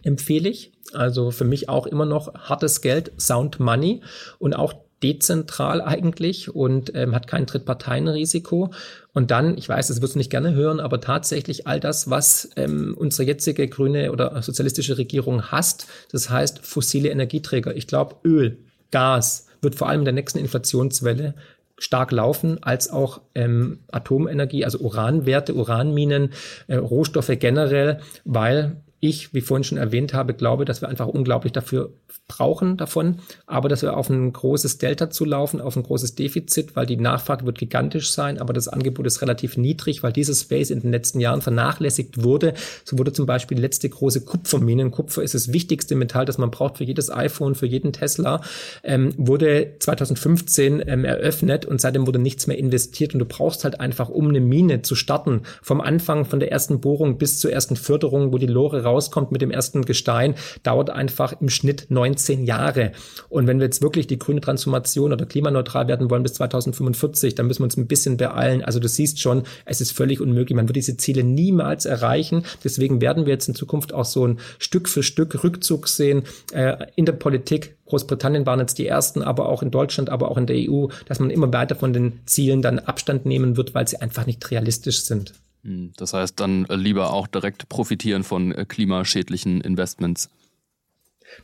empfehle 0.06 0.48
ich. 0.48 0.72
Also 0.92 1.30
für 1.30 1.44
mich 1.44 1.68
auch 1.68 1.86
immer 1.86 2.06
noch 2.06 2.32
hartes 2.34 2.80
Geld, 2.80 3.12
Sound 3.18 3.58
Money 3.58 4.02
und 4.38 4.54
auch 4.54 4.74
dezentral 5.02 5.82
eigentlich 5.82 6.54
und 6.54 6.92
ähm, 6.94 7.14
hat 7.14 7.26
kein 7.26 7.44
Drittparteienrisiko. 7.44 8.70
Und 9.12 9.30
dann, 9.30 9.58
ich 9.58 9.68
weiß, 9.68 9.88
das 9.88 10.00
wirst 10.00 10.14
du 10.14 10.18
nicht 10.18 10.30
gerne 10.30 10.54
hören, 10.54 10.80
aber 10.80 11.00
tatsächlich 11.00 11.66
all 11.66 11.80
das, 11.80 12.08
was 12.08 12.50
ähm, 12.56 12.94
unsere 12.96 13.26
jetzige 13.26 13.68
grüne 13.68 14.10
oder 14.12 14.40
sozialistische 14.42 14.96
Regierung 14.96 15.50
hasst, 15.50 15.86
das 16.12 16.30
heißt 16.30 16.60
fossile 16.60 17.10
Energieträger. 17.10 17.76
Ich 17.76 17.86
glaube, 17.86 18.16
Öl, 18.24 18.58
Gas 18.90 19.48
wird 19.60 19.74
vor 19.74 19.88
allem 19.88 20.00
in 20.00 20.06
der 20.06 20.14
nächsten 20.14 20.38
Inflationswelle 20.38 21.34
stark 21.78 22.10
laufen, 22.10 22.62
als 22.62 22.90
auch 22.90 23.20
ähm, 23.34 23.80
Atomenergie, 23.90 24.64
also 24.64 24.78
Uranwerte, 24.78 25.54
Uranminen, 25.54 26.32
äh, 26.68 26.76
Rohstoffe 26.76 27.32
generell, 27.38 28.00
weil 28.24 28.76
ich, 29.08 29.34
wie 29.34 29.40
vorhin 29.40 29.64
schon 29.64 29.78
erwähnt 29.78 30.14
habe, 30.14 30.34
glaube, 30.34 30.64
dass 30.64 30.80
wir 30.80 30.88
einfach 30.88 31.06
unglaublich 31.06 31.52
dafür 31.52 31.92
brauchen 32.28 32.76
davon, 32.76 33.18
aber 33.46 33.68
dass 33.68 33.82
wir 33.82 33.96
auf 33.96 34.10
ein 34.10 34.32
großes 34.32 34.78
Delta 34.78 35.10
zu 35.10 35.24
laufen, 35.24 35.60
auf 35.60 35.76
ein 35.76 35.82
großes 35.82 36.16
Defizit, 36.16 36.74
weil 36.74 36.86
die 36.86 36.96
Nachfrage 36.96 37.46
wird 37.46 37.58
gigantisch 37.58 38.10
sein, 38.10 38.38
aber 38.38 38.52
das 38.52 38.68
Angebot 38.68 39.06
ist 39.06 39.22
relativ 39.22 39.56
niedrig, 39.56 40.02
weil 40.02 40.12
dieses 40.12 40.42
Space 40.42 40.70
in 40.70 40.80
den 40.80 40.90
letzten 40.90 41.20
Jahren 41.20 41.40
vernachlässigt 41.40 42.22
wurde. 42.24 42.54
So 42.84 42.98
wurde 42.98 43.12
zum 43.12 43.26
Beispiel 43.26 43.56
die 43.56 43.62
letzte 43.62 43.88
große 43.88 44.22
Kupfermine, 44.22 44.90
Kupfer 44.90 45.22
ist 45.22 45.34
das 45.34 45.52
wichtigste 45.52 45.94
Metall, 45.94 46.24
das 46.24 46.38
man 46.38 46.50
braucht 46.50 46.78
für 46.78 46.84
jedes 46.84 47.10
iPhone, 47.10 47.54
für 47.54 47.66
jeden 47.66 47.92
Tesla, 47.92 48.40
ähm, 48.82 49.12
wurde 49.16 49.76
2015 49.78 50.82
ähm, 50.86 51.04
eröffnet 51.04 51.64
und 51.66 51.80
seitdem 51.80 52.06
wurde 52.06 52.18
nichts 52.18 52.46
mehr 52.46 52.58
investiert 52.58 53.14
und 53.14 53.20
du 53.20 53.26
brauchst 53.26 53.64
halt 53.64 53.80
einfach, 53.80 54.08
um 54.08 54.28
eine 54.28 54.40
Mine 54.40 54.82
zu 54.82 54.94
starten, 54.94 55.42
vom 55.62 55.80
Anfang 55.80 56.24
von 56.24 56.40
der 56.40 56.50
ersten 56.50 56.80
Bohrung 56.80 57.18
bis 57.18 57.38
zur 57.38 57.52
ersten 57.52 57.76
Förderung, 57.76 58.32
wo 58.32 58.38
die 58.38 58.46
Lore 58.46 58.82
rauskommt 58.96 59.30
mit 59.30 59.42
dem 59.42 59.50
ersten 59.50 59.84
Gestein, 59.84 60.34
dauert 60.62 60.90
einfach 60.90 61.38
im 61.40 61.50
Schnitt 61.50 61.86
19 61.90 62.44
Jahre. 62.44 62.92
Und 63.28 63.46
wenn 63.46 63.58
wir 63.58 63.66
jetzt 63.66 63.82
wirklich 63.82 64.06
die 64.06 64.18
grüne 64.18 64.40
Transformation 64.40 65.12
oder 65.12 65.26
klimaneutral 65.26 65.86
werden 65.88 66.10
wollen 66.10 66.22
bis 66.22 66.34
2045, 66.34 67.34
dann 67.34 67.46
müssen 67.46 67.60
wir 67.60 67.64
uns 67.64 67.76
ein 67.76 67.86
bisschen 67.86 68.16
beeilen. 68.16 68.64
Also 68.64 68.80
du 68.80 68.88
siehst 68.88 69.20
schon, 69.20 69.42
es 69.66 69.80
ist 69.80 69.92
völlig 69.92 70.20
unmöglich. 70.20 70.56
Man 70.56 70.68
wird 70.68 70.76
diese 70.76 70.96
Ziele 70.96 71.22
niemals 71.22 71.84
erreichen. 71.84 72.44
Deswegen 72.64 73.00
werden 73.00 73.26
wir 73.26 73.34
jetzt 73.34 73.48
in 73.48 73.54
Zukunft 73.54 73.92
auch 73.92 74.04
so 74.04 74.26
ein 74.26 74.38
Stück 74.58 74.88
für 74.88 75.02
Stück 75.02 75.44
Rückzug 75.44 75.88
sehen 75.88 76.22
äh, 76.52 76.76
in 76.96 77.04
der 77.04 77.12
Politik. 77.12 77.76
Großbritannien 77.86 78.46
waren 78.46 78.60
jetzt 78.60 78.78
die 78.78 78.86
ersten, 78.86 79.22
aber 79.22 79.48
auch 79.48 79.62
in 79.62 79.70
Deutschland, 79.70 80.10
aber 80.10 80.30
auch 80.30 80.38
in 80.38 80.46
der 80.46 80.56
EU, 80.56 80.88
dass 81.06 81.20
man 81.20 81.30
immer 81.30 81.52
weiter 81.52 81.76
von 81.76 81.92
den 81.92 82.20
Zielen 82.26 82.62
dann 82.62 82.80
Abstand 82.80 83.26
nehmen 83.26 83.56
wird, 83.56 83.74
weil 83.74 83.86
sie 83.86 84.00
einfach 84.00 84.26
nicht 84.26 84.50
realistisch 84.50 85.02
sind. 85.02 85.34
Hm, 85.66 85.92
das 85.96 86.12
heißt 86.12 86.38
dann 86.38 86.64
lieber 86.70 87.12
auch 87.12 87.26
direkt 87.26 87.68
profitieren 87.68 88.22
von 88.22 88.52
äh, 88.52 88.64
klimaschädlichen 88.64 89.60
Investments. 89.60 90.30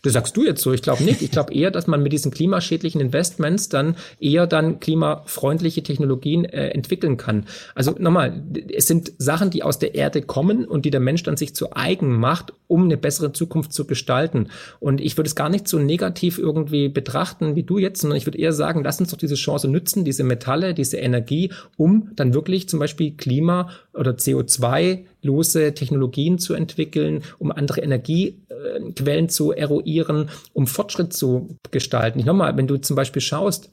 Das 0.00 0.14
sagst 0.14 0.36
du 0.36 0.44
jetzt 0.44 0.62
so. 0.62 0.72
Ich 0.72 0.82
glaube 0.82 1.04
nicht. 1.04 1.22
Ich 1.22 1.30
glaube 1.30 1.52
eher, 1.54 1.70
dass 1.70 1.86
man 1.86 2.02
mit 2.02 2.12
diesen 2.12 2.32
klimaschädlichen 2.32 3.00
Investments 3.00 3.68
dann 3.68 3.96
eher 4.18 4.46
dann 4.46 4.80
klimafreundliche 4.80 5.82
Technologien 5.82 6.44
äh, 6.44 6.68
entwickeln 6.68 7.16
kann. 7.16 7.46
Also 7.74 7.94
nochmal, 7.98 8.42
es 8.72 8.86
sind 8.86 9.12
Sachen, 9.18 9.50
die 9.50 9.62
aus 9.62 9.78
der 9.78 9.94
Erde 9.94 10.22
kommen 10.22 10.64
und 10.64 10.84
die 10.84 10.90
der 10.90 11.00
Mensch 11.00 11.22
dann 11.22 11.36
sich 11.36 11.54
zu 11.54 11.76
eigen 11.76 12.18
macht, 12.18 12.52
um 12.66 12.84
eine 12.84 12.96
bessere 12.96 13.32
Zukunft 13.32 13.72
zu 13.72 13.86
gestalten. 13.86 14.48
Und 14.80 15.00
ich 15.00 15.16
würde 15.16 15.28
es 15.28 15.36
gar 15.36 15.48
nicht 15.48 15.68
so 15.68 15.78
negativ 15.78 16.38
irgendwie 16.38 16.88
betrachten 16.88 17.54
wie 17.54 17.62
du 17.62 17.78
jetzt, 17.78 18.00
sondern 18.00 18.16
ich 18.16 18.26
würde 18.26 18.38
eher 18.38 18.52
sagen, 18.52 18.82
lass 18.82 19.00
uns 19.00 19.10
doch 19.10 19.18
diese 19.18 19.34
Chance 19.34 19.68
nützen, 19.68 20.04
diese 20.04 20.24
Metalle, 20.24 20.74
diese 20.74 20.96
Energie, 20.96 21.52
um 21.76 22.10
dann 22.16 22.34
wirklich 22.34 22.68
zum 22.68 22.78
Beispiel 22.78 23.12
Klima 23.16 23.70
oder 23.92 24.12
CO2 24.12 25.04
lose 25.22 25.74
Technologien 25.74 26.38
zu 26.38 26.54
entwickeln, 26.54 27.22
um 27.38 27.50
andere 27.50 27.80
Energiequellen 27.80 29.28
zu 29.28 29.52
eruieren, 29.52 30.30
um 30.52 30.66
Fortschritt 30.66 31.12
zu 31.12 31.56
gestalten. 31.70 32.18
Ich 32.18 32.26
nochmal, 32.26 32.56
wenn 32.56 32.66
du 32.66 32.76
zum 32.76 32.96
Beispiel 32.96 33.22
schaust, 33.22 33.70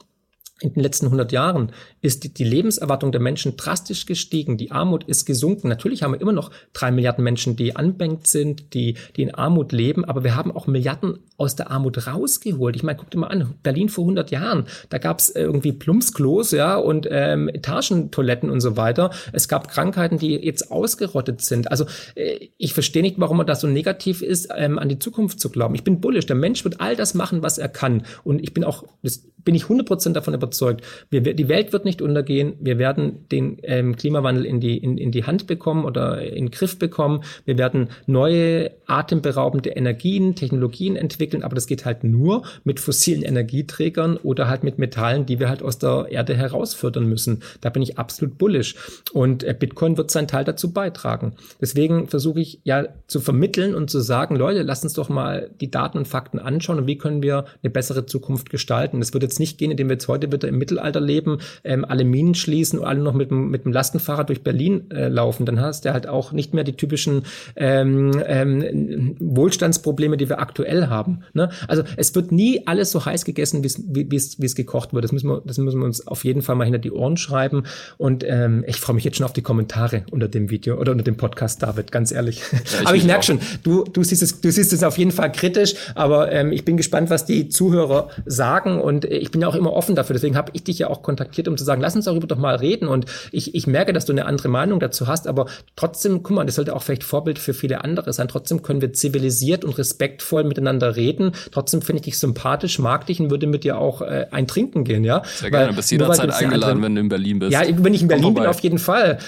in 0.61 0.73
den 0.73 0.83
letzten 0.83 1.05
100 1.05 1.31
Jahren 1.31 1.71
ist 2.01 2.37
die 2.37 2.43
Lebenserwartung 2.43 3.11
der 3.11 3.21
Menschen 3.21 3.55
drastisch 3.55 4.05
gestiegen. 4.05 4.57
Die 4.57 4.71
Armut 4.71 5.03
ist 5.05 5.25
gesunken. 5.25 5.69
Natürlich 5.69 6.03
haben 6.03 6.13
wir 6.13 6.21
immer 6.21 6.33
noch 6.33 6.51
drei 6.73 6.91
Milliarden 6.91 7.23
Menschen, 7.23 7.55
die 7.55 7.75
anbänkt 7.75 8.27
sind, 8.27 8.73
die, 8.73 8.95
die 9.15 9.23
in 9.23 9.33
Armut 9.33 9.71
leben, 9.71 10.03
aber 10.05 10.23
wir 10.23 10.35
haben 10.35 10.51
auch 10.51 10.67
Milliarden 10.67 11.19
aus 11.37 11.55
der 11.55 11.71
Armut 11.71 12.05
rausgeholt. 12.07 12.75
Ich 12.75 12.83
meine, 12.83 12.97
guck 12.97 13.09
dir 13.09 13.19
mal 13.19 13.27
an, 13.27 13.55
Berlin 13.63 13.87
vor 13.89 14.03
100 14.03 14.31
Jahren, 14.31 14.65
da 14.89 14.97
gab 14.97 15.19
es 15.19 15.29
irgendwie 15.29 15.71
Plumpsklos, 15.71 16.51
ja, 16.51 16.75
und 16.75 17.07
ähm, 17.09 17.47
Etagentoiletten 17.47 18.49
und 18.49 18.59
so 18.59 18.75
weiter. 18.75 19.11
Es 19.31 19.47
gab 19.47 19.69
Krankheiten, 19.69 20.17
die 20.17 20.35
jetzt 20.35 20.71
ausgerottet 20.71 21.41
sind. 21.41 21.71
Also 21.71 21.85
äh, 22.15 22.49
ich 22.57 22.73
verstehe 22.73 23.01
nicht, 23.01 23.19
warum 23.19 23.37
man 23.37 23.47
da 23.47 23.55
so 23.55 23.67
negativ 23.67 24.21
ist, 24.21 24.49
ähm, 24.55 24.77
an 24.77 24.89
die 24.89 24.99
Zukunft 24.99 25.39
zu 25.39 25.49
glauben. 25.49 25.75
Ich 25.75 25.83
bin 25.83 26.01
bullisch. 26.01 26.25
Der 26.25 26.35
Mensch 26.35 26.63
wird 26.65 26.81
all 26.81 26.97
das 26.97 27.13
machen, 27.13 27.41
was 27.41 27.57
er 27.57 27.69
kann. 27.69 28.03
Und 28.23 28.41
ich 28.41 28.53
bin 28.53 28.65
auch, 28.65 28.83
das 29.01 29.23
bin 29.49 29.55
ich 29.55 29.63
100% 29.63 30.13
davon 30.13 30.35
überzeugt. 30.35 30.85
Wir, 31.09 31.21
die 31.21 31.49
Welt 31.49 31.73
wird 31.73 31.83
nicht 31.83 32.03
untergehen. 32.03 32.53
Wir 32.59 32.77
werden 32.77 33.27
den 33.29 33.57
ähm, 33.63 33.95
Klimawandel 33.95 34.45
in 34.45 34.59
die, 34.59 34.77
in, 34.77 34.99
in 34.99 35.11
die 35.11 35.23
Hand 35.23 35.47
bekommen 35.47 35.85
oder 35.85 36.21
in 36.21 36.45
den 36.45 36.51
Griff 36.51 36.77
bekommen. 36.77 37.23
Wir 37.45 37.57
werden 37.57 37.89
neue 38.05 38.69
atemberaubende 38.85 39.71
Energien, 39.71 40.35
Technologien 40.35 40.95
entwickeln, 40.95 41.41
aber 41.41 41.55
das 41.55 41.65
geht 41.65 41.83
halt 41.83 42.03
nur 42.03 42.43
mit 42.63 42.79
fossilen 42.79 43.23
Energieträgern 43.23 44.17
oder 44.17 44.47
halt 44.47 44.63
mit 44.63 44.77
Metallen, 44.77 45.25
die 45.25 45.39
wir 45.39 45.49
halt 45.49 45.63
aus 45.63 45.79
der 45.79 46.05
Erde 46.11 46.35
herausfördern 46.35 47.05
müssen. 47.05 47.41
Da 47.59 47.71
bin 47.71 47.81
ich 47.81 47.97
absolut 47.97 48.37
bullish. 48.37 48.75
Und 49.13 49.43
äh, 49.43 49.55
Bitcoin 49.57 49.97
wird 49.97 50.11
seinen 50.11 50.27
Teil 50.27 50.43
dazu 50.43 50.73
beitragen. 50.73 51.33
Deswegen 51.59 52.07
versuche 52.07 52.39
ich 52.39 52.61
ja 52.65 52.85
zu 53.07 53.19
vermitteln 53.19 53.73
und 53.73 53.89
zu 53.89 53.99
sagen, 53.99 54.35
Leute, 54.35 54.61
lasst 54.61 54.83
uns 54.83 54.93
doch 54.93 55.09
mal 55.09 55.49
die 55.59 55.71
Daten 55.71 55.97
und 55.97 56.07
Fakten 56.07 56.37
anschauen 56.37 56.77
und 56.77 56.85
wie 56.85 56.99
können 56.99 57.23
wir 57.23 57.45
eine 57.63 57.71
bessere 57.71 58.05
Zukunft 58.05 58.51
gestalten. 58.51 58.99
Das 58.99 59.11
wird 59.13 59.23
jetzt 59.23 59.38
nicht 59.39 59.57
gehen, 59.57 59.71
indem 59.71 59.87
wir 59.87 59.93
jetzt 59.93 60.07
heute 60.07 60.31
wieder 60.31 60.47
im 60.47 60.57
Mittelalter 60.57 61.01
leben, 61.01 61.39
ähm, 61.63 61.85
alle 61.85 62.03
Minen 62.03 62.35
schließen 62.35 62.79
und 62.79 62.85
alle 62.85 63.01
noch 63.01 63.13
mit, 63.13 63.31
mit 63.31 63.65
dem 63.65 63.71
Lastenfahrrad 63.71 64.29
durch 64.29 64.43
Berlin 64.43 64.91
äh, 64.91 65.07
laufen, 65.07 65.45
dann 65.45 65.59
hast 65.59 65.85
du 65.85 65.93
halt 65.93 66.07
auch 66.07 66.31
nicht 66.31 66.53
mehr 66.53 66.63
die 66.63 66.73
typischen 66.73 67.23
ähm, 67.55 68.11
ähm, 68.25 69.15
Wohlstandsprobleme, 69.19 70.17
die 70.17 70.29
wir 70.29 70.39
aktuell 70.39 70.87
haben. 70.87 71.23
Ne? 71.33 71.49
Also 71.67 71.83
es 71.97 72.13
wird 72.15 72.31
nie 72.31 72.67
alles 72.67 72.91
so 72.91 73.05
heiß 73.05 73.25
gegessen, 73.25 73.63
wie 73.63 74.15
es 74.45 74.55
gekocht 74.55 74.93
wird. 74.93 75.03
Das 75.03 75.11
müssen, 75.11 75.29
wir, 75.29 75.41
das 75.45 75.57
müssen 75.57 75.79
wir 75.79 75.85
uns 75.85 76.05
auf 76.07 76.25
jeden 76.25 76.41
Fall 76.41 76.55
mal 76.55 76.65
hinter 76.65 76.79
die 76.79 76.91
Ohren 76.91 77.17
schreiben. 77.17 77.63
Und 77.97 78.23
ähm, 78.27 78.63
ich 78.67 78.77
freue 78.77 78.95
mich 78.95 79.03
jetzt 79.03 79.17
schon 79.17 79.25
auf 79.25 79.33
die 79.33 79.41
Kommentare 79.41 80.03
unter 80.11 80.27
dem 80.27 80.49
Video 80.49 80.77
oder 80.77 80.91
unter 80.91 81.03
dem 81.03 81.17
Podcast, 81.17 81.63
David, 81.63 81.91
ganz 81.91 82.11
ehrlich. 82.11 82.41
Ja, 82.51 82.59
ich 82.81 82.87
aber 82.87 82.95
ich 82.95 83.05
merke 83.05 83.23
schon, 83.23 83.39
du, 83.63 83.83
du, 83.83 84.03
siehst 84.03 84.21
es, 84.21 84.41
du 84.41 84.51
siehst 84.51 84.73
es 84.73 84.83
auf 84.83 84.97
jeden 84.97 85.11
Fall 85.11 85.31
kritisch, 85.31 85.75
aber 85.95 86.31
ähm, 86.31 86.51
ich 86.51 86.65
bin 86.65 86.77
gespannt, 86.77 87.09
was 87.09 87.25
die 87.25 87.49
Zuhörer 87.49 88.09
sagen. 88.25 88.79
Und 88.79 89.05
ich 89.19 89.31
bin 89.31 89.41
ja 89.41 89.47
auch 89.47 89.55
immer 89.55 89.73
offen 89.73 89.95
dafür. 89.95 90.13
Deswegen 90.13 90.35
habe 90.35 90.51
ich 90.53 90.63
dich 90.63 90.79
ja 90.79 90.87
auch 90.87 91.01
kontaktiert, 91.01 91.47
um 91.47 91.57
zu 91.57 91.63
sagen, 91.63 91.81
lass 91.81 91.95
uns 91.95 92.05
darüber 92.05 92.27
doch 92.27 92.37
mal 92.37 92.55
reden. 92.55 92.87
Und 92.87 93.05
ich, 93.31 93.55
ich 93.55 93.67
merke, 93.67 93.93
dass 93.93 94.05
du 94.05 94.13
eine 94.13 94.25
andere 94.25 94.49
Meinung 94.49 94.79
dazu 94.79 95.07
hast, 95.07 95.27
aber 95.27 95.47
trotzdem, 95.75 96.23
guck 96.23 96.35
mal, 96.35 96.45
das 96.45 96.55
sollte 96.55 96.75
auch 96.75 96.83
vielleicht 96.83 97.03
Vorbild 97.03 97.39
für 97.39 97.53
viele 97.53 97.83
andere 97.83 98.13
sein. 98.13 98.27
Trotzdem 98.27 98.61
können 98.61 98.81
wir 98.81 98.93
zivilisiert 98.93 99.63
und 99.63 99.77
respektvoll 99.77 100.43
miteinander 100.43 100.95
reden. 100.95 101.31
Trotzdem 101.51 101.81
finde 101.81 101.99
ich 101.99 102.05
dich 102.05 102.19
sympathisch, 102.19 102.79
mag 102.79 103.05
dich 103.05 103.19
und 103.19 103.29
würde 103.29 103.47
mit 103.47 103.63
dir 103.63 103.77
auch 103.77 104.01
äh, 104.01 104.27
ein 104.31 104.47
Trinken 104.47 104.83
gehen, 104.83 105.03
ja. 105.03 105.21
Sehr 105.25 105.51
gerne, 105.51 105.73
bist 105.73 105.91
jederzeit 105.91 106.31
eingeladen, 106.31 106.81
wenn 106.81 106.95
du 106.95 107.01
in 107.01 107.09
Berlin 107.09 107.39
bist. 107.39 107.51
Ja, 107.51 107.61
wenn 107.65 107.93
ich 107.93 108.01
in 108.01 108.07
Berlin 108.07 108.33
bin, 108.33 108.45
auf 108.45 108.59
jeden 108.61 108.79
Fall. 108.79 109.19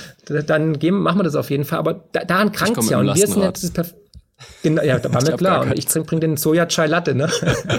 Dann 0.47 0.79
gehen, 0.79 0.95
machen 0.95 1.19
wir 1.19 1.23
das 1.23 1.35
auf 1.35 1.49
jeden 1.49 1.65
Fall. 1.65 1.79
Aber 1.79 2.05
da, 2.11 2.23
daran 2.23 2.51
krankt 2.51 2.77
es 2.77 2.89
ja. 2.89 2.99
Und 2.99 3.07
wir 3.07 3.27
sind 3.27 3.41
jetzt 3.41 3.77
das 3.77 3.95
Genau, 4.63 4.81
ja, 4.83 4.99
da 4.99 5.13
war 5.13 5.23
mir 5.23 5.37
klar. 5.37 5.61
Und 5.61 5.77
ich 5.77 5.87
bring 5.87 6.19
den 6.19 6.37
Soja 6.37 6.65
Chai 6.67 6.87
Latte, 6.87 7.15
ne? 7.15 7.29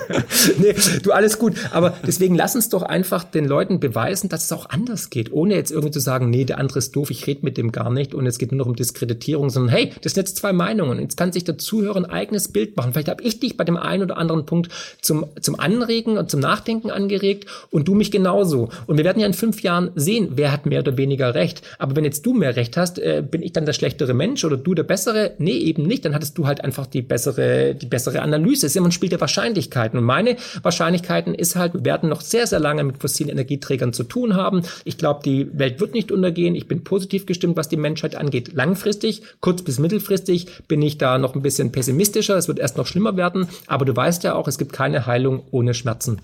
nee, 0.58 0.74
du 1.02 1.12
alles 1.12 1.38
gut. 1.38 1.54
Aber 1.70 1.94
deswegen 2.06 2.34
lass 2.34 2.54
uns 2.54 2.68
doch 2.68 2.82
einfach 2.82 3.24
den 3.24 3.46
Leuten 3.46 3.80
beweisen, 3.80 4.28
dass 4.28 4.44
es 4.44 4.52
auch 4.52 4.68
anders 4.68 5.10
geht. 5.10 5.32
Ohne 5.32 5.54
jetzt 5.54 5.70
irgendwie 5.70 5.90
zu 5.92 6.00
sagen, 6.00 6.30
nee, 6.30 6.44
der 6.44 6.58
andere 6.58 6.78
ist 6.78 6.94
doof, 6.96 7.10
ich 7.10 7.26
rede 7.26 7.40
mit 7.44 7.56
dem 7.56 7.72
gar 7.72 7.90
nicht 7.90 8.14
und 8.14 8.26
es 8.26 8.38
geht 8.38 8.52
nur 8.52 8.58
noch 8.58 8.66
um 8.66 8.76
Diskreditierung, 8.76 9.50
sondern 9.50 9.74
hey, 9.74 9.92
das 10.02 10.14
sind 10.14 10.22
jetzt 10.22 10.36
zwei 10.36 10.52
Meinungen. 10.52 11.00
Jetzt 11.00 11.16
kann 11.16 11.32
sich 11.32 11.44
der 11.44 11.58
Zuhörer 11.58 11.96
ein 11.96 12.04
eigenes 12.04 12.48
Bild 12.48 12.76
machen. 12.76 12.92
Vielleicht 12.92 13.08
habe 13.08 13.22
ich 13.22 13.40
dich 13.40 13.56
bei 13.56 13.64
dem 13.64 13.76
einen 13.76 14.02
oder 14.02 14.16
anderen 14.16 14.46
Punkt 14.46 14.70
zum, 15.00 15.26
zum 15.40 15.58
Anregen 15.58 16.18
und 16.18 16.30
zum 16.30 16.40
Nachdenken 16.40 16.90
angeregt 16.90 17.46
und 17.70 17.88
du 17.88 17.94
mich 17.94 18.10
genauso. 18.10 18.68
Und 18.86 18.96
wir 18.96 19.04
werden 19.04 19.20
ja 19.20 19.26
in 19.26 19.34
fünf 19.34 19.62
Jahren 19.62 19.90
sehen, 19.94 20.32
wer 20.34 20.52
hat 20.52 20.66
mehr 20.66 20.80
oder 20.80 20.96
weniger 20.96 21.34
Recht. 21.34 21.62
Aber 21.78 21.96
wenn 21.96 22.04
jetzt 22.04 22.26
du 22.26 22.34
mehr 22.34 22.56
Recht 22.56 22.76
hast, 22.76 22.98
äh, 22.98 23.22
bin 23.28 23.42
ich 23.42 23.52
dann 23.52 23.66
der 23.66 23.72
schlechtere 23.72 24.14
Mensch 24.14 24.44
oder 24.44 24.56
du 24.56 24.74
der 24.74 24.82
bessere? 24.82 25.32
Nee, 25.38 25.56
eben 25.58 25.84
nicht. 25.84 26.04
Dann 26.04 26.14
hattest 26.14 26.36
du 26.38 26.46
halt 26.46 26.51
einfach 26.61 26.86
die 26.86 27.03
bessere, 27.03 27.74
die 27.74 27.86
bessere 27.86 28.22
Analyse. 28.22 28.66
Es 28.66 28.72
ist 28.72 28.76
immer 28.76 28.88
ein 28.88 28.92
Spiel 28.92 29.09
der 29.09 29.20
Wahrscheinlichkeiten. 29.20 29.98
Und 29.98 30.05
meine 30.05 30.36
Wahrscheinlichkeiten 30.62 31.34
ist 31.34 31.57
halt, 31.57 31.74
wir 31.74 31.84
werden 31.84 32.09
noch 32.09 32.20
sehr, 32.20 32.46
sehr 32.46 32.61
lange 32.61 32.84
mit 32.84 32.98
fossilen 32.98 33.30
Energieträgern 33.30 33.92
zu 33.92 34.05
tun 34.05 34.34
haben. 34.34 34.62
Ich 34.84 34.98
glaube, 34.98 35.22
die 35.24 35.48
Welt 35.59 35.80
wird 35.80 35.94
nicht 35.94 36.12
untergehen. 36.12 36.55
Ich 36.55 36.68
bin 36.68 36.84
positiv 36.84 37.26
gestimmt, 37.26 37.57
was 37.57 37.68
die 37.68 37.76
Menschheit 37.76 38.14
angeht. 38.14 38.53
Langfristig, 38.53 39.22
kurz 39.40 39.62
bis 39.62 39.78
mittelfristig 39.78 40.46
bin 40.68 40.82
ich 40.82 40.98
da 40.98 41.18
noch 41.18 41.34
ein 41.34 41.42
bisschen 41.42 41.72
pessimistischer. 41.72 42.36
Es 42.36 42.48
wird 42.48 42.59
erst 42.59 42.76
noch 42.76 42.86
schlimmer 42.86 43.16
werden. 43.16 43.48
Aber 43.66 43.84
du 43.84 43.94
weißt 43.94 44.24
ja 44.24 44.34
auch, 44.34 44.48
es 44.48 44.59
gibt 44.59 44.72
keine 44.72 45.07
Heilung 45.07 45.42
ohne 45.50 45.74
Schmerzen. 45.74 46.20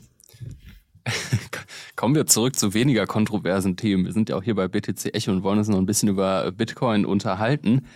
Kommen 1.97 2.15
wir 2.15 2.27
zurück 2.27 2.55
zu 2.57 2.75
weniger 2.75 3.07
kontroversen 3.07 3.77
Themen. 3.77 4.05
Wir 4.05 4.13
sind 4.13 4.29
ja 4.29 4.37
auch 4.37 4.43
hier 4.43 4.55
bei 4.55 4.69
BTC 4.69 5.15
Echo 5.15 5.33
und 5.33 5.43
wollen 5.43 5.59
uns 5.59 5.69
noch 5.69 5.79
ein 5.79 5.87
bisschen 5.87 6.09
über 6.09 6.53
Bitcoin 6.53 7.05
unterhalten. 7.05 7.87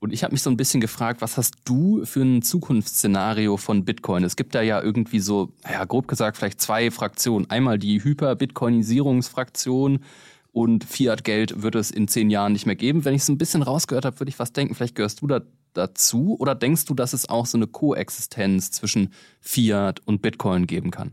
Und 0.00 0.12
ich 0.12 0.22
habe 0.22 0.32
mich 0.32 0.42
so 0.42 0.50
ein 0.50 0.56
bisschen 0.56 0.80
gefragt, 0.80 1.22
was 1.22 1.36
hast 1.36 1.56
du 1.64 2.04
für 2.04 2.22
ein 2.22 2.42
Zukunftsszenario 2.42 3.56
von 3.56 3.84
Bitcoin? 3.84 4.22
Es 4.22 4.36
gibt 4.36 4.54
da 4.54 4.62
ja 4.62 4.80
irgendwie 4.80 5.18
so, 5.18 5.52
ja, 5.68 5.84
grob 5.84 6.06
gesagt, 6.06 6.36
vielleicht 6.36 6.60
zwei 6.60 6.92
Fraktionen. 6.92 7.50
Einmal 7.50 7.80
die 7.80 8.04
Hyper-Bitcoinisierungsfraktion 8.04 10.04
und 10.52 10.84
Fiat-Geld 10.84 11.62
wird 11.62 11.74
es 11.74 11.90
in 11.90 12.06
zehn 12.06 12.30
Jahren 12.30 12.52
nicht 12.52 12.66
mehr 12.66 12.76
geben. 12.76 13.04
Wenn 13.04 13.14
ich 13.14 13.24
so 13.24 13.32
ein 13.32 13.38
bisschen 13.38 13.62
rausgehört 13.62 14.04
habe, 14.04 14.20
würde 14.20 14.30
ich 14.30 14.38
was 14.38 14.52
denken. 14.52 14.76
Vielleicht 14.76 14.94
gehörst 14.94 15.20
du 15.20 15.26
da 15.26 15.40
dazu 15.72 16.36
oder 16.38 16.54
denkst 16.54 16.84
du, 16.84 16.94
dass 16.94 17.12
es 17.12 17.28
auch 17.28 17.46
so 17.46 17.58
eine 17.58 17.66
Koexistenz 17.66 18.70
zwischen 18.70 19.12
Fiat 19.40 20.00
und 20.06 20.22
Bitcoin 20.22 20.66
geben 20.66 20.90
kann? 20.90 21.12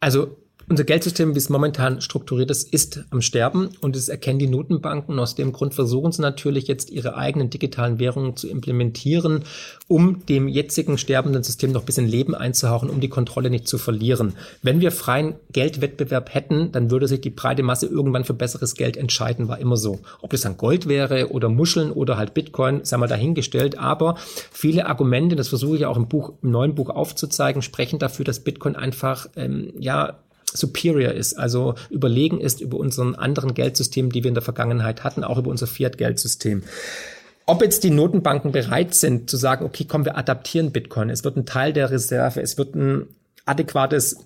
Also 0.00 0.36
unser 0.68 0.84
Geldsystem, 0.84 1.34
wie 1.34 1.38
es 1.38 1.48
momentan 1.48 2.00
strukturiert 2.00 2.50
ist, 2.50 2.72
ist 2.72 3.04
am 3.10 3.20
Sterben 3.20 3.70
und 3.80 3.96
es 3.96 4.08
erkennen 4.08 4.38
die 4.38 4.46
Notenbanken. 4.46 5.18
Aus 5.18 5.34
dem 5.34 5.52
Grund 5.52 5.74
versuchen 5.74 6.12
sie 6.12 6.22
natürlich 6.22 6.66
jetzt 6.68 6.90
ihre 6.90 7.16
eigenen 7.16 7.50
digitalen 7.50 7.98
Währungen 7.98 8.36
zu 8.36 8.48
implementieren, 8.48 9.44
um 9.88 10.24
dem 10.26 10.48
jetzigen 10.48 10.98
sterbenden 10.98 11.42
System 11.42 11.72
noch 11.72 11.82
ein 11.82 11.86
bisschen 11.86 12.08
Leben 12.08 12.34
einzuhauchen, 12.34 12.90
um 12.90 13.00
die 13.00 13.08
Kontrolle 13.08 13.50
nicht 13.50 13.68
zu 13.68 13.78
verlieren. 13.78 14.34
Wenn 14.62 14.80
wir 14.80 14.92
freien 14.92 15.34
Geldwettbewerb 15.52 16.32
hätten, 16.32 16.72
dann 16.72 16.90
würde 16.90 17.08
sich 17.08 17.20
die 17.20 17.30
breite 17.30 17.62
Masse 17.62 17.86
irgendwann 17.86 18.24
für 18.24 18.34
besseres 18.34 18.74
Geld 18.74 18.96
entscheiden, 18.96 19.48
war 19.48 19.58
immer 19.58 19.76
so. 19.76 20.00
Ob 20.20 20.30
das 20.30 20.42
dann 20.42 20.56
Gold 20.56 20.88
wäre 20.88 21.30
oder 21.30 21.48
Muscheln 21.48 21.90
oder 21.90 22.16
halt 22.16 22.34
Bitcoin, 22.34 22.84
sei 22.84 22.96
mal 22.96 23.06
dahingestellt. 23.06 23.78
Aber 23.78 24.16
viele 24.18 24.86
Argumente, 24.86 25.36
das 25.36 25.48
versuche 25.48 25.76
ich 25.76 25.86
auch 25.86 25.96
im 25.96 26.08
Buch, 26.08 26.32
im 26.42 26.50
neuen 26.50 26.74
Buch 26.74 26.90
aufzuzeigen, 26.90 27.62
sprechen 27.62 27.98
dafür, 27.98 28.24
dass 28.24 28.40
Bitcoin 28.40 28.76
einfach, 28.76 29.28
ähm, 29.36 29.72
ja, 29.78 30.18
superior 30.54 31.12
ist, 31.12 31.34
also 31.34 31.74
überlegen 31.90 32.40
ist 32.40 32.60
über 32.60 32.78
unseren 32.78 33.14
anderen 33.14 33.54
Geldsystemen, 33.54 34.10
die 34.10 34.24
wir 34.24 34.28
in 34.28 34.34
der 34.34 34.42
Vergangenheit 34.42 35.04
hatten, 35.04 35.24
auch 35.24 35.38
über 35.38 35.50
unser 35.50 35.66
Fiat-Geldsystem. 35.66 36.62
Ob 37.46 37.60
jetzt 37.60 37.84
die 37.84 37.90
Notenbanken 37.90 38.52
bereit 38.52 38.94
sind 38.94 39.28
zu 39.28 39.36
sagen, 39.36 39.66
okay, 39.66 39.84
komm, 39.86 40.04
wir 40.04 40.16
adaptieren 40.16 40.72
Bitcoin, 40.72 41.10
es 41.10 41.24
wird 41.24 41.36
ein 41.36 41.44
Teil 41.44 41.72
der 41.72 41.90
Reserve, 41.90 42.40
es 42.40 42.56
wird 42.56 42.74
ein 42.74 43.06
adäquates 43.44 44.16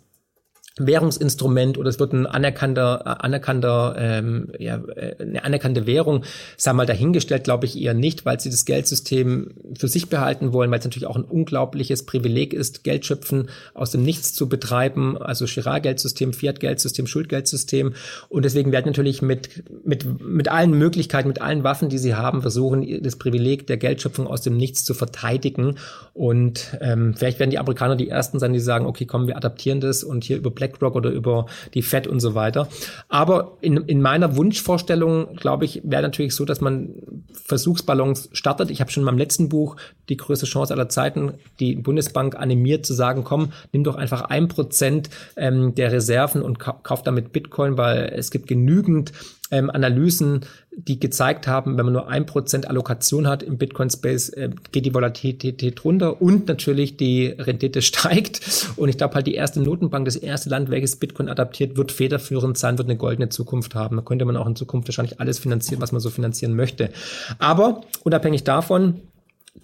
Währungsinstrument 0.78 1.78
oder 1.78 1.88
es 1.88 1.98
wird 1.98 2.12
ein 2.12 2.26
anerkannter, 2.26 3.02
äh, 3.04 3.24
anerkannter, 3.24 3.96
ähm, 3.98 4.48
ja, 4.58 4.76
äh, 4.96 5.16
eine 5.20 5.44
anerkannte 5.44 5.86
Währung, 5.86 6.24
sei 6.56 6.72
mal 6.72 6.86
dahingestellt, 6.86 7.44
glaube 7.44 7.66
ich 7.66 7.80
eher 7.80 7.94
nicht, 7.94 8.24
weil 8.24 8.40
sie 8.40 8.50
das 8.50 8.64
Geldsystem 8.64 9.50
für 9.76 9.88
sich 9.88 10.08
behalten 10.08 10.52
wollen, 10.52 10.70
weil 10.70 10.78
es 10.78 10.84
natürlich 10.84 11.08
auch 11.08 11.16
ein 11.16 11.24
unglaubliches 11.24 12.04
Privileg 12.04 12.52
ist, 12.52 12.84
Geldschöpfen 12.84 13.48
aus 13.74 13.90
dem 13.90 14.02
Nichts 14.02 14.34
zu 14.34 14.48
betreiben, 14.48 15.16
also 15.18 15.46
Girard-Geldsystem, 15.46 16.32
Fiat-Geldsystem, 16.32 17.06
Schuldgeldsystem. 17.06 17.94
Und 18.28 18.44
deswegen 18.44 18.72
werden 18.72 18.86
natürlich 18.86 19.22
mit, 19.22 19.62
mit, 19.84 20.20
mit 20.20 20.48
allen 20.48 20.72
Möglichkeiten, 20.72 21.28
mit 21.28 21.40
allen 21.40 21.64
Waffen, 21.64 21.88
die 21.88 21.98
sie 21.98 22.14
haben, 22.14 22.42
versuchen, 22.42 23.02
das 23.02 23.16
Privileg 23.16 23.66
der 23.66 23.76
Geldschöpfung 23.76 24.26
aus 24.26 24.42
dem 24.42 24.56
Nichts 24.56 24.84
zu 24.84 24.94
verteidigen. 24.94 25.76
Und 26.14 26.76
ähm, 26.80 27.14
vielleicht 27.14 27.38
werden 27.38 27.50
die 27.50 27.58
Amerikaner 27.58 27.96
die 27.96 28.08
Ersten 28.08 28.38
sein, 28.38 28.52
die 28.52 28.60
sagen, 28.60 28.86
okay, 28.86 29.06
komm, 29.06 29.26
wir 29.26 29.36
adaptieren 29.36 29.80
das 29.80 30.04
und 30.04 30.24
hier 30.24 30.36
über 30.36 30.50
Black 30.50 30.67
BlackRock 30.68 30.94
oder 30.94 31.10
über 31.10 31.46
die 31.74 31.82
Fed 31.82 32.06
und 32.06 32.20
so 32.20 32.34
weiter. 32.34 32.68
Aber 33.08 33.58
in, 33.60 33.76
in 33.76 34.00
meiner 34.00 34.36
Wunschvorstellung, 34.36 35.36
glaube 35.36 35.64
ich, 35.64 35.82
wäre 35.84 36.02
natürlich 36.02 36.34
so, 36.34 36.44
dass 36.44 36.60
man 36.60 36.94
Versuchsballons 37.32 38.30
startet. 38.32 38.70
Ich 38.70 38.80
habe 38.80 38.90
schon 38.90 39.02
in 39.02 39.06
meinem 39.06 39.18
letzten 39.18 39.48
Buch 39.48 39.76
die 40.08 40.16
größte 40.16 40.46
Chance 40.46 40.72
aller 40.72 40.88
Zeiten, 40.88 41.34
die 41.60 41.76
Bundesbank 41.76 42.36
animiert 42.36 42.86
zu 42.86 42.94
sagen, 42.94 43.24
komm, 43.24 43.52
nimm 43.72 43.84
doch 43.84 43.96
einfach 43.96 44.22
ein 44.22 44.48
Prozent 44.48 45.10
ähm, 45.36 45.74
der 45.74 45.92
Reserven 45.92 46.42
und 46.42 46.58
kauf 46.58 47.02
damit 47.02 47.32
Bitcoin, 47.32 47.76
weil 47.76 48.12
es 48.14 48.30
gibt 48.30 48.46
genügend 48.46 49.12
ähm, 49.50 49.70
Analysen, 49.70 50.44
die 50.86 51.00
gezeigt 51.00 51.48
haben, 51.48 51.76
wenn 51.76 51.84
man 51.84 51.92
nur 51.92 52.08
ein 52.08 52.24
Prozent 52.24 52.68
Allokation 52.68 53.26
hat 53.26 53.42
im 53.42 53.58
Bitcoin-Space, 53.58 54.28
äh, 54.30 54.50
geht 54.70 54.86
die 54.86 54.94
Volatilität 54.94 55.84
runter 55.84 56.22
und 56.22 56.46
natürlich 56.46 56.96
die 56.96 57.26
Rendite 57.26 57.82
steigt. 57.82 58.40
Und 58.76 58.88
ich 58.88 58.96
glaube 58.96 59.14
halt, 59.14 59.26
die 59.26 59.34
erste 59.34 59.60
Notenbank, 59.60 60.04
das 60.04 60.16
erste 60.16 60.50
Land, 60.50 60.70
welches 60.70 60.96
Bitcoin 60.96 61.28
adaptiert, 61.28 61.76
wird 61.76 61.90
federführend 61.90 62.56
sein, 62.56 62.78
wird 62.78 62.88
eine 62.88 62.96
goldene 62.96 63.28
Zukunft 63.28 63.74
haben. 63.74 63.96
Da 63.96 64.02
könnte 64.02 64.24
man 64.24 64.36
auch 64.36 64.46
in 64.46 64.54
Zukunft 64.54 64.86
wahrscheinlich 64.88 65.20
alles 65.20 65.40
finanzieren, 65.40 65.80
was 65.82 65.90
man 65.90 66.00
so 66.00 66.10
finanzieren 66.10 66.54
möchte. 66.54 66.90
Aber 67.38 67.82
unabhängig 68.04 68.44
davon, 68.44 69.00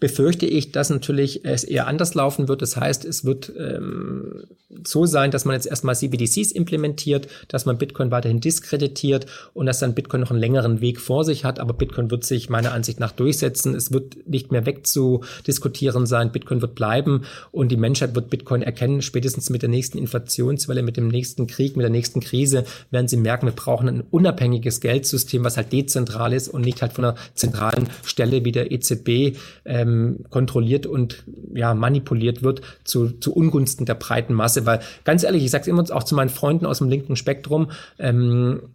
befürchte 0.00 0.46
ich, 0.46 0.72
dass 0.72 0.90
natürlich 0.90 1.44
es 1.44 1.64
eher 1.64 1.86
anders 1.86 2.14
laufen 2.14 2.48
wird. 2.48 2.62
Das 2.62 2.76
heißt, 2.76 3.04
es 3.04 3.24
wird 3.24 3.52
ähm, 3.58 4.44
so 4.84 5.06
sein, 5.06 5.30
dass 5.30 5.44
man 5.44 5.54
jetzt 5.54 5.66
erstmal 5.66 5.94
CBDCs 5.94 6.52
implementiert, 6.52 7.28
dass 7.48 7.64
man 7.64 7.78
Bitcoin 7.78 8.10
weiterhin 8.10 8.40
diskreditiert 8.40 9.26
und 9.52 9.66
dass 9.66 9.78
dann 9.78 9.94
Bitcoin 9.94 10.20
noch 10.20 10.30
einen 10.30 10.40
längeren 10.40 10.80
Weg 10.80 11.00
vor 11.00 11.24
sich 11.24 11.44
hat. 11.44 11.60
Aber 11.60 11.74
Bitcoin 11.74 12.10
wird 12.10 12.24
sich 12.24 12.50
meiner 12.50 12.72
Ansicht 12.72 12.98
nach 12.98 13.12
durchsetzen. 13.12 13.74
Es 13.74 13.92
wird 13.92 14.28
nicht 14.28 14.52
mehr 14.52 14.66
wegzudiskutieren 14.66 16.06
sein. 16.06 16.32
Bitcoin 16.32 16.60
wird 16.60 16.74
bleiben 16.74 17.22
und 17.52 17.70
die 17.70 17.76
Menschheit 17.76 18.14
wird 18.14 18.30
Bitcoin 18.30 18.62
erkennen. 18.62 19.02
Spätestens 19.02 19.50
mit 19.50 19.62
der 19.62 19.68
nächsten 19.68 19.98
Inflationswelle, 19.98 20.82
mit 20.82 20.96
dem 20.96 21.08
nächsten 21.08 21.46
Krieg, 21.46 21.76
mit 21.76 21.84
der 21.84 21.90
nächsten 21.90 22.20
Krise 22.20 22.64
werden 22.90 23.08
sie 23.08 23.16
merken, 23.16 23.46
wir 23.46 23.52
brauchen 23.52 23.88
ein 23.88 24.02
unabhängiges 24.10 24.80
Geldsystem, 24.80 25.44
was 25.44 25.56
halt 25.56 25.72
dezentral 25.72 26.32
ist 26.32 26.48
und 26.48 26.62
nicht 26.62 26.82
halt 26.82 26.92
von 26.92 27.04
einer 27.04 27.16
zentralen 27.34 27.88
Stelle 28.04 28.44
wie 28.44 28.52
der 28.52 28.72
EZB 28.72 29.36
ähm, 29.74 30.24
kontrolliert 30.30 30.86
und 30.86 31.24
ja 31.52 31.74
manipuliert 31.74 32.42
wird 32.42 32.62
zu, 32.84 33.10
zu 33.10 33.34
Ungunsten 33.34 33.86
der 33.86 33.94
breiten 33.94 34.32
Masse. 34.32 34.66
Weil 34.66 34.80
ganz 35.02 35.24
ehrlich, 35.24 35.44
ich 35.44 35.50
sage 35.50 35.62
es 35.62 35.68
immer 35.68 35.84
auch 35.90 36.04
zu 36.04 36.14
meinen 36.14 36.28
Freunden 36.28 36.64
aus 36.64 36.78
dem 36.78 36.88
linken 36.88 37.16
Spektrum, 37.16 37.70
ähm, 37.98 38.74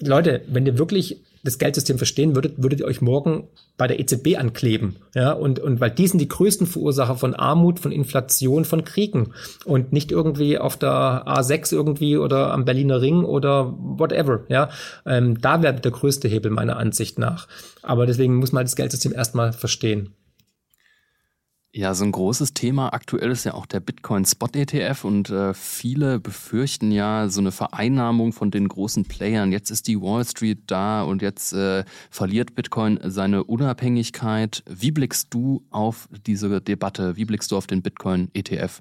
Leute, 0.00 0.42
wenn 0.48 0.66
ihr 0.66 0.76
wirklich 0.76 1.22
das 1.44 1.58
Geldsystem 1.58 1.98
verstehen 1.98 2.34
würdet, 2.34 2.62
würdet 2.62 2.80
ihr 2.80 2.86
euch 2.86 3.00
morgen 3.00 3.48
bei 3.76 3.86
der 3.86 4.00
EZB 4.00 4.36
ankleben. 4.38 4.96
Ja, 5.14 5.32
und, 5.32 5.60
und 5.60 5.80
weil 5.80 5.90
die 5.90 6.08
sind 6.08 6.18
die 6.18 6.28
größten 6.28 6.66
Verursacher 6.66 7.16
von 7.16 7.34
Armut, 7.34 7.78
von 7.78 7.92
Inflation, 7.92 8.64
von 8.64 8.84
Kriegen 8.84 9.34
und 9.64 9.92
nicht 9.92 10.10
irgendwie 10.10 10.58
auf 10.58 10.76
der 10.76 11.24
A6 11.26 11.72
irgendwie 11.72 12.16
oder 12.16 12.52
am 12.52 12.64
Berliner 12.64 13.00
Ring 13.00 13.24
oder 13.24 13.72
whatever. 13.78 14.40
Ja, 14.48 14.70
ähm, 15.06 15.40
da 15.40 15.62
wäre 15.62 15.74
der 15.74 15.92
größte 15.92 16.28
Hebel 16.28 16.50
meiner 16.50 16.76
Ansicht 16.76 17.18
nach. 17.18 17.46
Aber 17.82 18.06
deswegen 18.06 18.36
muss 18.36 18.52
man 18.52 18.64
das 18.64 18.76
Geldsystem 18.76 19.12
erstmal 19.12 19.52
verstehen. 19.52 20.14
Ja, 21.76 21.92
so 21.92 22.04
ein 22.04 22.12
großes 22.12 22.54
Thema 22.54 22.92
aktuell 22.92 23.32
ist 23.32 23.42
ja 23.42 23.54
auch 23.54 23.66
der 23.66 23.80
Bitcoin 23.80 24.24
Spot 24.24 24.46
ETF 24.52 25.04
und 25.04 25.30
äh, 25.30 25.54
viele 25.54 26.20
befürchten 26.20 26.92
ja 26.92 27.28
so 27.28 27.40
eine 27.40 27.50
Vereinnahmung 27.50 28.32
von 28.32 28.52
den 28.52 28.68
großen 28.68 29.06
Playern. 29.06 29.50
Jetzt 29.50 29.70
ist 29.70 29.88
die 29.88 30.00
Wall 30.00 30.24
Street 30.24 30.60
da 30.68 31.02
und 31.02 31.20
jetzt 31.20 31.52
äh, 31.52 31.82
verliert 32.10 32.54
Bitcoin 32.54 33.00
seine 33.02 33.42
Unabhängigkeit. 33.42 34.62
Wie 34.70 34.92
blickst 34.92 35.34
du 35.34 35.64
auf 35.70 36.08
diese 36.24 36.60
Debatte? 36.60 37.16
Wie 37.16 37.24
blickst 37.24 37.50
du 37.50 37.56
auf 37.56 37.66
den 37.66 37.82
Bitcoin 37.82 38.28
ETF? 38.34 38.80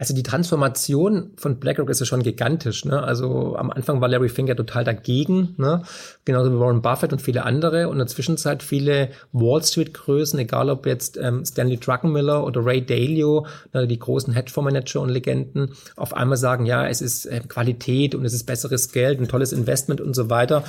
Also 0.00 0.14
die 0.14 0.22
Transformation 0.22 1.32
von 1.36 1.60
BlackRock 1.60 1.90
ist 1.90 2.00
ja 2.00 2.06
schon 2.06 2.22
gigantisch. 2.22 2.86
Ne? 2.86 3.02
Also 3.02 3.54
am 3.56 3.70
Anfang 3.70 4.00
war 4.00 4.08
Larry 4.08 4.30
Fink 4.30 4.48
ja 4.48 4.54
total 4.54 4.82
dagegen, 4.82 5.54
ne? 5.58 5.82
genauso 6.24 6.50
wie 6.50 6.58
Warren 6.58 6.80
Buffett 6.80 7.12
und 7.12 7.20
viele 7.20 7.44
andere. 7.44 7.86
Und 7.86 7.92
in 7.92 7.98
der 7.98 8.06
Zwischenzeit 8.06 8.62
viele 8.62 9.10
Wall 9.32 9.62
Street-Größen, 9.62 10.38
egal 10.38 10.70
ob 10.70 10.86
jetzt 10.86 11.18
ähm, 11.18 11.44
Stanley 11.44 11.76
Druckenmiller 11.76 12.42
oder 12.46 12.64
Ray 12.64 12.80
Dalio, 12.84 13.46
ne, 13.74 13.86
die 13.86 13.98
großen 13.98 14.32
Hedgefondsmanager 14.32 15.02
und 15.02 15.10
Legenden, 15.10 15.72
auf 15.96 16.14
einmal 16.14 16.38
sagen, 16.38 16.64
ja, 16.64 16.86
es 16.86 17.02
ist 17.02 17.26
äh, 17.26 17.40
Qualität 17.46 18.14
und 18.14 18.24
es 18.24 18.32
ist 18.32 18.44
besseres 18.44 18.92
Geld, 18.92 19.20
ein 19.20 19.28
tolles 19.28 19.52
Investment 19.52 20.00
und 20.00 20.16
so 20.16 20.30
weiter. 20.30 20.64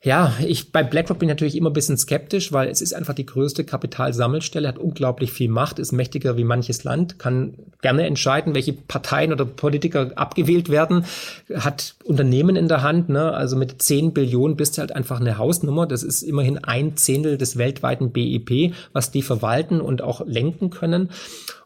Ja, 0.00 0.32
ich 0.46 0.70
bei 0.70 0.84
BlackRock 0.84 1.18
bin 1.18 1.28
ich 1.28 1.32
natürlich 1.32 1.56
immer 1.56 1.70
ein 1.70 1.72
bisschen 1.72 1.96
skeptisch, 1.96 2.52
weil 2.52 2.68
es 2.68 2.80
ist 2.80 2.94
einfach 2.94 3.14
die 3.14 3.26
größte 3.26 3.64
Kapitalsammelstelle, 3.64 4.68
hat 4.68 4.78
unglaublich 4.78 5.32
viel 5.32 5.48
Macht, 5.48 5.80
ist 5.80 5.90
mächtiger 5.90 6.36
wie 6.36 6.44
manches 6.44 6.84
Land, 6.84 7.18
kann 7.18 7.54
gerne 7.82 8.06
entscheiden, 8.06 8.54
welche 8.54 8.74
Parteien 8.74 9.32
oder 9.32 9.44
Politiker 9.44 10.12
abgewählt 10.14 10.68
werden, 10.68 11.04
hat 11.52 11.96
Unternehmen 12.04 12.54
in 12.54 12.68
der 12.68 12.82
Hand, 12.82 13.08
ne? 13.08 13.32
also 13.32 13.56
mit 13.56 13.82
10 13.82 14.14
Billionen 14.14 14.56
bist 14.56 14.76
du 14.76 14.82
halt 14.82 14.92
einfach 14.92 15.18
eine 15.18 15.36
Hausnummer. 15.36 15.84
Das 15.88 16.04
ist 16.04 16.22
immerhin 16.22 16.58
ein 16.58 16.96
Zehntel 16.96 17.36
des 17.36 17.58
weltweiten 17.58 18.12
BIP, 18.12 18.74
was 18.92 19.10
die 19.10 19.22
verwalten 19.22 19.80
und 19.80 20.00
auch 20.02 20.24
lenken 20.24 20.70
können. 20.70 21.10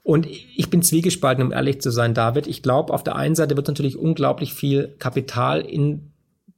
Und 0.02 0.26
ich 0.26 0.70
bin 0.70 0.80
zwiegespalten, 0.80 1.44
um 1.44 1.52
ehrlich 1.52 1.82
zu 1.82 1.90
sein, 1.90 2.14
David. 2.14 2.46
Ich 2.46 2.62
glaube, 2.62 2.94
auf 2.94 3.04
der 3.04 3.14
einen 3.14 3.34
Seite 3.34 3.56
wird 3.56 3.68
natürlich 3.68 3.98
unglaublich 3.98 4.54
viel 4.54 4.94
Kapital 4.98 5.60
in 5.60 6.11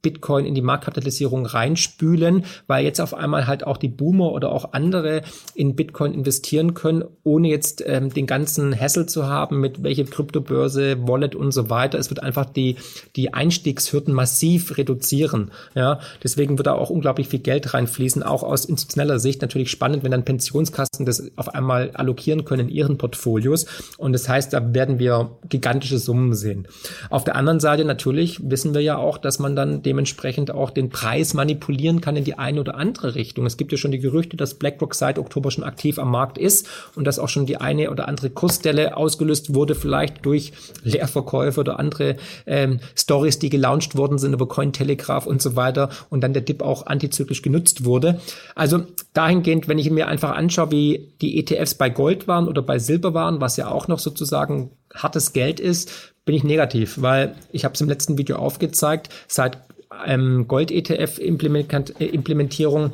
Bitcoin 0.05 0.45
in 0.45 0.53
die 0.53 0.61
Marktkapitalisierung 0.61 1.47
reinspülen, 1.47 2.45
weil 2.67 2.85
jetzt 2.85 3.01
auf 3.01 3.15
einmal 3.15 3.47
halt 3.47 3.65
auch 3.65 3.77
die 3.77 3.87
Boomer 3.87 4.33
oder 4.33 4.51
auch 4.51 4.73
andere 4.73 5.23
in 5.55 5.75
Bitcoin 5.75 6.13
investieren 6.13 6.75
können, 6.75 7.03
ohne 7.23 7.47
jetzt 7.47 7.83
ähm, 7.87 8.13
den 8.13 8.27
ganzen 8.27 8.79
Hassel 8.79 9.07
zu 9.07 9.25
haben 9.25 9.59
mit 9.59 9.81
welche 9.81 10.05
Kryptobörse, 10.05 11.07
Wallet 11.07 11.33
und 11.33 11.53
so 11.53 11.71
weiter. 11.71 11.97
Es 11.97 12.11
wird 12.11 12.21
einfach 12.21 12.45
die, 12.45 12.75
die 13.15 13.33
Einstiegshürden 13.33 14.13
massiv 14.13 14.77
reduzieren. 14.77 15.49
Ja, 15.73 15.99
deswegen 16.23 16.59
wird 16.59 16.67
da 16.67 16.73
auch 16.73 16.91
unglaublich 16.91 17.27
viel 17.27 17.39
Geld 17.39 17.73
reinfließen, 17.73 18.21
auch 18.21 18.43
aus 18.43 18.65
institutioneller 18.65 19.17
Sicht 19.17 19.41
natürlich 19.41 19.71
spannend, 19.71 20.03
wenn 20.03 20.11
dann 20.11 20.23
Pensionskassen 20.23 21.07
das 21.07 21.31
auf 21.35 21.55
einmal 21.55 21.89
allokieren 21.95 22.45
können 22.45 22.69
in 22.69 22.75
ihren 22.75 22.99
Portfolios. 22.99 23.65
Und 23.97 24.13
das 24.13 24.29
heißt, 24.29 24.53
da 24.53 24.75
werden 24.75 24.99
wir 24.99 25.31
gigantische 25.49 25.97
Summen 25.97 26.35
sehen. 26.35 26.67
Auf 27.09 27.23
der 27.23 27.35
anderen 27.35 27.59
Seite 27.59 27.85
natürlich 27.85 28.47
wissen 28.47 28.75
wir 28.75 28.81
ja 28.81 28.97
auch, 28.97 29.17
dass 29.17 29.39
man 29.39 29.55
dann 29.55 29.81
dem 29.81 29.94
dementsprechend 29.95 30.51
auch 30.51 30.71
den 30.71 30.89
Preis 30.89 31.33
manipulieren 31.33 32.01
kann 32.01 32.17
in 32.17 32.25
die 32.25 32.37
eine 32.37 32.59
oder 32.59 32.75
andere 32.75 33.15
Richtung. 33.15 33.45
Es 33.45 33.55
gibt 33.55 33.71
ja 33.71 33.77
schon 33.77 33.91
die 33.91 33.99
Gerüchte, 33.99 34.35
dass 34.35 34.55
BlackRock 34.55 34.93
seit 34.93 35.17
Oktober 35.17 35.51
schon 35.51 35.63
aktiv 35.63 35.97
am 35.99 36.11
Markt 36.11 36.37
ist 36.37 36.67
und 36.95 37.07
dass 37.07 37.17
auch 37.17 37.29
schon 37.29 37.45
die 37.45 37.55
eine 37.55 37.89
oder 37.91 38.09
andere 38.09 38.29
Kursstelle 38.29 38.97
ausgelöst 38.97 39.55
wurde, 39.55 39.73
vielleicht 39.73 40.25
durch 40.25 40.51
Leerverkäufe 40.83 41.61
oder 41.61 41.79
andere 41.79 42.17
ähm, 42.45 42.81
Stories, 42.93 43.39
die 43.39 43.49
gelauncht 43.49 43.95
worden 43.95 44.17
sind 44.17 44.33
über 44.33 44.49
Cointelegraph 44.49 45.25
und 45.25 45.41
so 45.41 45.55
weiter 45.55 45.89
und 46.09 46.21
dann 46.21 46.33
der 46.33 46.41
Dip 46.41 46.61
auch 46.61 46.87
antizyklisch 46.87 47.41
genutzt 47.41 47.85
wurde. 47.85 48.19
Also 48.53 48.83
dahingehend, 49.13 49.69
wenn 49.69 49.79
ich 49.79 49.89
mir 49.89 50.09
einfach 50.09 50.31
anschaue, 50.31 50.71
wie 50.71 51.13
die 51.21 51.39
ETFs 51.39 51.75
bei 51.75 51.89
Gold 51.89 52.27
waren 52.27 52.49
oder 52.49 52.61
bei 52.61 52.79
Silber 52.79 53.13
waren, 53.13 53.39
was 53.39 53.55
ja 53.55 53.69
auch 53.69 53.87
noch 53.87 53.99
sozusagen 53.99 54.71
hartes 54.93 55.31
Geld 55.31 55.61
ist, 55.61 56.13
bin 56.25 56.35
ich 56.35 56.43
negativ, 56.43 57.01
weil 57.01 57.35
ich 57.51 57.63
habe 57.63 57.75
es 57.75 57.81
im 57.81 57.87
letzten 57.87 58.17
Video 58.17 58.37
aufgezeigt, 58.37 59.09
seit 59.27 59.59
ähm, 60.05 60.47
Gold-ETF-Implementierung 60.47 62.91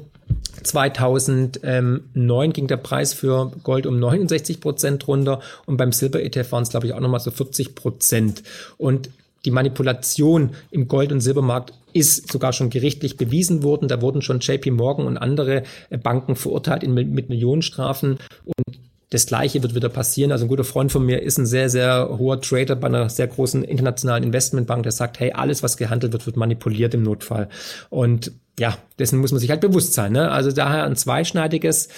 2009 0.64 2.54
ging 2.54 2.68
der 2.68 2.78
Preis 2.78 3.14
für 3.14 3.52
Gold 3.64 3.86
um 3.86 4.00
69 4.00 4.62
Prozent 4.62 5.08
runter 5.08 5.42
und 5.66 5.78
beim 5.78 5.92
Silber-ETF 5.92 6.52
waren 6.52 6.64
es, 6.64 6.70
glaube 6.70 6.88
ich, 6.88 6.94
auch 6.94 7.00
nochmal 7.00 7.20
so 7.20 7.32
40 7.32 7.76
Prozent. 7.76 8.44
Und 8.78 9.10
die 9.46 9.52
Manipulation 9.52 10.52
im 10.70 10.88
Gold- 10.88 11.12
und 11.12 11.22
Silbermarkt 11.22 11.74
ist 11.94 12.32
sogar 12.32 12.54
schon 12.54 12.70
gerichtlich 12.70 13.18
bewiesen 13.18 13.64
worden. 13.64 13.88
Da 13.88 14.02
wurden 14.02 14.22
schon 14.22 14.40
JP 14.40 14.72
Morgan 14.72 15.08
und 15.08 15.18
andere 15.18 15.64
Banken 16.04 16.36
verurteilt 16.36 16.84
in, 16.84 16.94
mit 16.94 17.30
Millionenstrafen. 17.30 18.20
Und 18.46 18.80
das 19.12 19.26
Gleiche 19.26 19.62
wird 19.62 19.76
wieder 19.76 19.90
passieren. 19.90 20.32
Also 20.32 20.46
ein 20.46 20.48
guter 20.48 20.64
Freund 20.64 20.92
von 20.92 21.06
mir 21.06 21.22
ist 21.22 21.38
ein 21.38 21.46
sehr, 21.46 21.70
sehr 21.70 22.18
hoher 22.18 22.42
Trader 22.42 22.78
bei 22.78 22.88
einer 22.88 23.10
sehr 23.10 23.28
großen 23.28 23.64
internationalen 23.64 24.24
Investmentbank, 24.24 24.84
der 24.84 24.94
sagt, 24.94 25.20
hey, 25.20 25.34
alles, 25.34 25.62
was 25.64 25.76
gehandelt 25.76 26.14
wird, 26.14 26.26
wird 26.26 26.38
manipuliert 26.38 26.94
im 26.94 27.04
Notfall. 27.04 27.50
Und 27.90 28.32
ja, 28.58 28.78
dessen 29.00 29.20
muss 29.20 29.32
man 29.32 29.40
sich 29.40 29.50
halt 29.50 29.60
bewusst 29.60 29.94
sein. 29.94 30.14
Ne? 30.14 30.32
Also 30.32 30.52
daher 30.52 30.86
ein 30.86 30.96
zweischneidiges. 30.96 31.90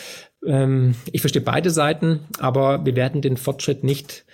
Ähm, 0.44 0.96
ich 1.12 1.22
verstehe 1.22 1.44
beide 1.44 1.70
Seiten, 1.70 2.22
aber 2.40 2.84
wir 2.84 2.96
werden 2.96 3.22
den 3.22 3.38
Fortschritt 3.38 3.84
nicht 3.84 4.26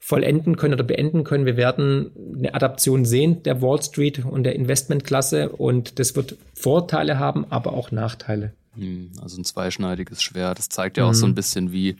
vollenden 0.00 0.56
können 0.56 0.74
oder 0.74 0.84
beenden 0.84 1.22
können. 1.22 1.46
Wir 1.46 1.56
werden 1.56 2.10
eine 2.36 2.52
Adaption 2.52 3.04
sehen 3.04 3.44
der 3.44 3.62
Wall 3.62 3.80
Street 3.80 4.24
und 4.24 4.42
der 4.42 4.56
Investmentklasse 4.56 5.50
und 5.50 6.00
das 6.00 6.16
wird 6.16 6.36
Vorteile 6.52 7.20
haben, 7.20 7.46
aber 7.48 7.74
auch 7.74 7.92
Nachteile. 7.92 8.52
Hm, 8.76 9.12
also 9.20 9.40
ein 9.40 9.44
zweischneidiges 9.44 10.22
Schwert. 10.22 10.58
Das 10.58 10.68
zeigt 10.68 10.96
ja 10.96 11.04
auch 11.04 11.14
so 11.14 11.26
ein 11.26 11.30
mhm. 11.30 11.34
bisschen, 11.34 11.72
wie, 11.72 11.96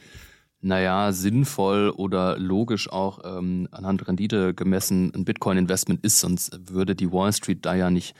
naja, 0.61 1.13
sinnvoll 1.13 1.91
oder 1.91 2.39
logisch 2.39 2.91
auch 2.91 3.21
ähm, 3.25 3.69
anhand 3.71 4.07
Rendite 4.09 4.55
gemessen 4.55 5.13
ein 5.15 5.25
Bitcoin-Investment 5.25 6.05
ist, 6.05 6.21
sonst 6.21 6.59
würde 6.71 6.95
die 6.95 7.13
Wall 7.13 7.33
Street 7.33 7.65
da 7.65 7.75
ja 7.75 7.91
nicht 7.91 8.15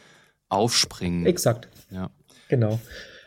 aufspringen. 0.49 1.27
Exakt. 1.27 1.69
Ja. 1.91 2.11
Genau. 2.49 2.81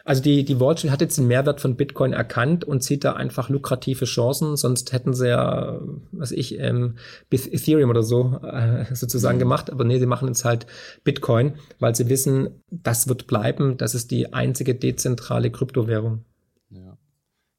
Also 0.08 0.22
die, 0.22 0.46
die 0.46 0.58
Wall 0.62 0.78
Street 0.78 0.92
hat 0.92 1.02
jetzt 1.02 1.18
den 1.18 1.28
Mehrwert 1.28 1.60
von 1.60 1.76
Bitcoin 1.76 2.14
erkannt 2.14 2.64
und 2.64 2.82
sieht 2.82 3.04
da 3.04 3.14
einfach 3.14 3.50
lukrative 3.50 4.06
Chancen. 4.06 4.56
Sonst 4.56 4.94
hätten 4.94 5.14
sie 5.14 5.28
ja, 5.28 5.82
was 6.14 6.32
ich, 6.32 6.58
ähm, 6.60 6.96
Ethereum 7.30 7.90
oder 7.90 8.04
so 8.04 8.40
äh, 8.42 8.86
sozusagen 8.96 9.36
mhm. 9.36 9.42
gemacht. 9.42 9.70
Aber 9.70 9.84
nee, 9.84 10.00
sie 10.00 10.06
machen 10.06 10.30
jetzt 10.30 10.46
halt 10.46 10.66
Bitcoin, 11.04 11.56
weil 11.80 11.94
sie 11.94 12.08
wissen, 12.08 12.64
das 12.70 13.10
wird 13.10 13.28
bleiben. 13.28 13.76
Das 13.76 13.96
ist 13.96 14.10
die 14.12 14.32
einzige 14.32 14.76
dezentrale 14.76 15.52
Kryptowährung. 15.52 16.24
Ja. 16.70 16.98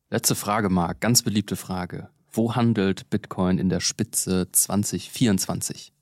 Letzte 0.09 0.35
Frage, 0.35 0.71
Marc. 0.71 1.03
Ganz 1.03 1.21
beliebte 1.21 1.55
Frage. 1.55 2.09
Wo 2.33 2.57
handelt 2.57 3.11
Bitcoin 3.11 3.59
in 3.59 3.69
der 3.69 3.81
Spitze 3.81 4.49
2024? 4.51 5.93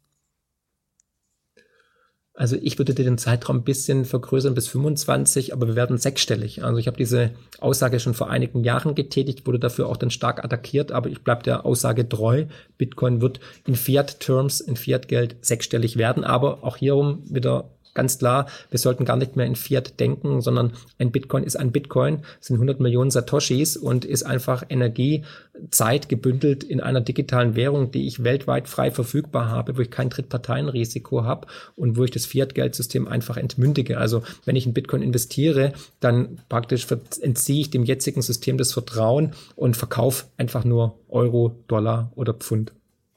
Also 2.37 2.57
ich 2.61 2.77
würde 2.79 2.93
den 2.93 3.17
Zeitraum 3.17 3.57
ein 3.57 3.65
bisschen 3.65 4.05
vergrößern 4.05 4.55
bis 4.55 4.69
25, 4.69 5.55
aber 5.55 5.69
wir 5.69 5.75
werden 5.75 5.97
sechsstellig. 5.97 6.63
Also 6.63 6.79
ich 6.79 6.87
habe 6.87 6.99
diese 6.99 7.31
Aussage 7.61 7.99
schon 7.99 8.13
vor 8.13 8.29
einigen 8.29 8.63
Jahren 8.63 8.95
getätigt, 8.95 9.47
wurde 9.47 9.59
dafür 9.59 9.89
auch 9.89 9.97
dann 9.97 10.11
stark 10.11 10.45
attackiert, 10.45 10.93
aber 10.93 11.09
ich 11.09 11.25
bleibe 11.25 11.43
der 11.43 11.65
Aussage 11.65 12.07
treu. 12.07 12.45
Bitcoin 12.77 13.23
wird 13.23 13.41
in 13.67 13.75
Fiat-Terms, 13.75 14.61
in 14.61 14.77
Fiat-Geld 14.77 15.37
sechsstellig 15.41 15.97
werden, 15.97 16.25
aber 16.25 16.63
auch 16.63 16.77
hierum 16.77 17.23
wieder 17.25 17.71
ganz 17.97 18.19
klar, 18.19 18.47
wir 18.71 18.79
sollten 18.79 19.05
gar 19.05 19.17
nicht 19.17 19.35
mehr 19.35 19.47
in 19.47 19.57
Fiat 19.57 19.99
denken, 19.99 20.41
sondern 20.41 20.73
ein 21.01 21.11
Bitcoin 21.11 21.43
ist 21.43 21.57
ein 21.57 21.73
Bitcoin, 21.73 22.21
sind 22.41 22.57
100 22.57 22.79
Millionen 22.79 23.11
Satoshis 23.11 23.77
und 23.77 24.05
ist 24.05 24.23
einfach 24.23 24.65
Energie, 24.69 25.25
Zeit 25.71 26.09
gebündelt 26.09 26.63
in 26.63 26.81
einer 26.81 27.01
digitalen 27.01 27.57
Währung, 27.57 27.91
die 27.91 28.07
ich 28.07 28.23
weltweit 28.23 28.69
frei 28.69 28.91
verfügbar 28.91 29.49
habe, 29.49 29.77
wo 29.77 29.81
ich 29.81 29.91
kein 29.91 30.11
Drittparteienrisiko 30.11 31.25
habe 31.25 31.47
und 31.75 31.97
wo 31.97 32.05
ich 32.05 32.11
das 32.11 32.27
Fiat-Geldsystem 32.27 33.09
einfach 33.09 33.39
entmündige. 33.39 33.99
Also 33.99 34.23
wenn 34.45 34.55
ich 34.55 34.67
in 34.67 34.75
Bitcoin 34.75 35.03
investiere, 35.03 35.73
dann 35.99 36.39
praktisch 36.51 36.87
entziehe 37.21 37.63
ich 37.63 37.71
dem 37.71 37.85
jetzigen 37.85 38.21
System 38.21 38.59
das 38.59 38.73
Vertrauen 38.73 39.33
und 39.57 39.77
verkaufe 39.77 40.27
einfach 40.37 40.65
nur 40.65 40.99
Euro, 41.09 41.57
Dollar 41.67 42.13
oder 42.15 42.35
Pfund. 42.35 42.73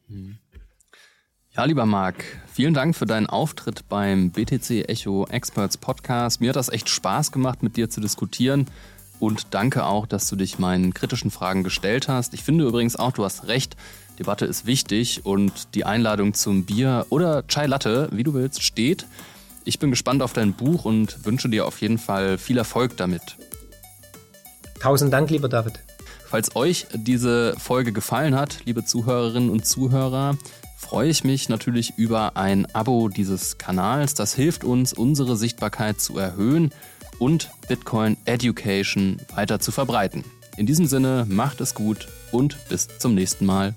Mhm. 0.07 0.37
Ja, 1.55 1.65
lieber 1.65 1.87
Marc, 1.87 2.23
vielen 2.53 2.75
Dank 2.75 2.95
für 2.95 3.07
deinen 3.07 3.25
Auftritt 3.25 3.89
beim 3.89 4.29
BTC 4.29 4.87
Echo 4.87 5.25
Experts 5.25 5.77
Podcast. 5.77 6.41
Mir 6.41 6.49
hat 6.49 6.55
das 6.55 6.69
echt 6.69 6.89
Spaß 6.89 7.31
gemacht, 7.31 7.63
mit 7.63 7.75
dir 7.75 7.89
zu 7.89 7.99
diskutieren. 8.01 8.67
Und 9.19 9.47
danke 9.49 9.83
auch, 9.85 10.05
dass 10.05 10.29
du 10.29 10.35
dich 10.35 10.59
meinen 10.59 10.93
kritischen 10.93 11.31
Fragen 11.31 11.63
gestellt 11.63 12.07
hast. 12.07 12.35
Ich 12.35 12.43
finde 12.43 12.65
übrigens 12.65 12.95
auch, 12.97 13.11
du 13.13 13.25
hast 13.25 13.47
recht, 13.47 13.75
Debatte 14.19 14.45
ist 14.45 14.67
wichtig 14.67 15.25
und 15.25 15.73
die 15.73 15.85
Einladung 15.85 16.35
zum 16.35 16.65
Bier 16.65 17.07
oder 17.09 17.43
Chai 17.47 17.65
Latte, 17.65 18.09
wie 18.11 18.23
du 18.23 18.35
willst, 18.35 18.61
steht. 18.61 19.07
Ich 19.65 19.79
bin 19.79 19.89
gespannt 19.89 20.21
auf 20.21 20.33
dein 20.33 20.53
Buch 20.53 20.85
und 20.85 21.25
wünsche 21.25 21.49
dir 21.49 21.65
auf 21.65 21.81
jeden 21.81 21.97
Fall 21.97 22.37
viel 22.37 22.59
Erfolg 22.59 22.95
damit. 22.95 23.37
Tausend 24.79 25.11
Dank, 25.11 25.31
lieber 25.31 25.49
David. 25.49 25.79
Falls 26.25 26.55
euch 26.55 26.85
diese 26.93 27.55
Folge 27.57 27.91
gefallen 27.91 28.35
hat, 28.35 28.59
liebe 28.65 28.85
Zuhörerinnen 28.85 29.49
und 29.49 29.65
Zuhörer, 29.65 30.37
freue 30.79 31.09
ich 31.09 31.23
mich 31.23 31.49
natürlich 31.49 31.93
über 31.97 32.37
ein 32.37 32.65
Abo 32.73 33.09
dieses 33.09 33.57
Kanals. 33.57 34.13
Das 34.13 34.33
hilft 34.33 34.63
uns, 34.63 34.93
unsere 34.93 35.35
Sichtbarkeit 35.35 35.99
zu 35.99 36.17
erhöhen 36.17 36.71
und 37.19 37.51
Bitcoin 37.67 38.17
Education 38.25 39.17
weiter 39.35 39.59
zu 39.59 39.71
verbreiten. 39.71 40.23
In 40.57 40.65
diesem 40.65 40.87
Sinne, 40.87 41.25
macht 41.29 41.61
es 41.61 41.75
gut 41.75 42.07
und 42.31 42.57
bis 42.69 42.87
zum 42.97 43.13
nächsten 43.13 43.45
Mal. 43.45 43.75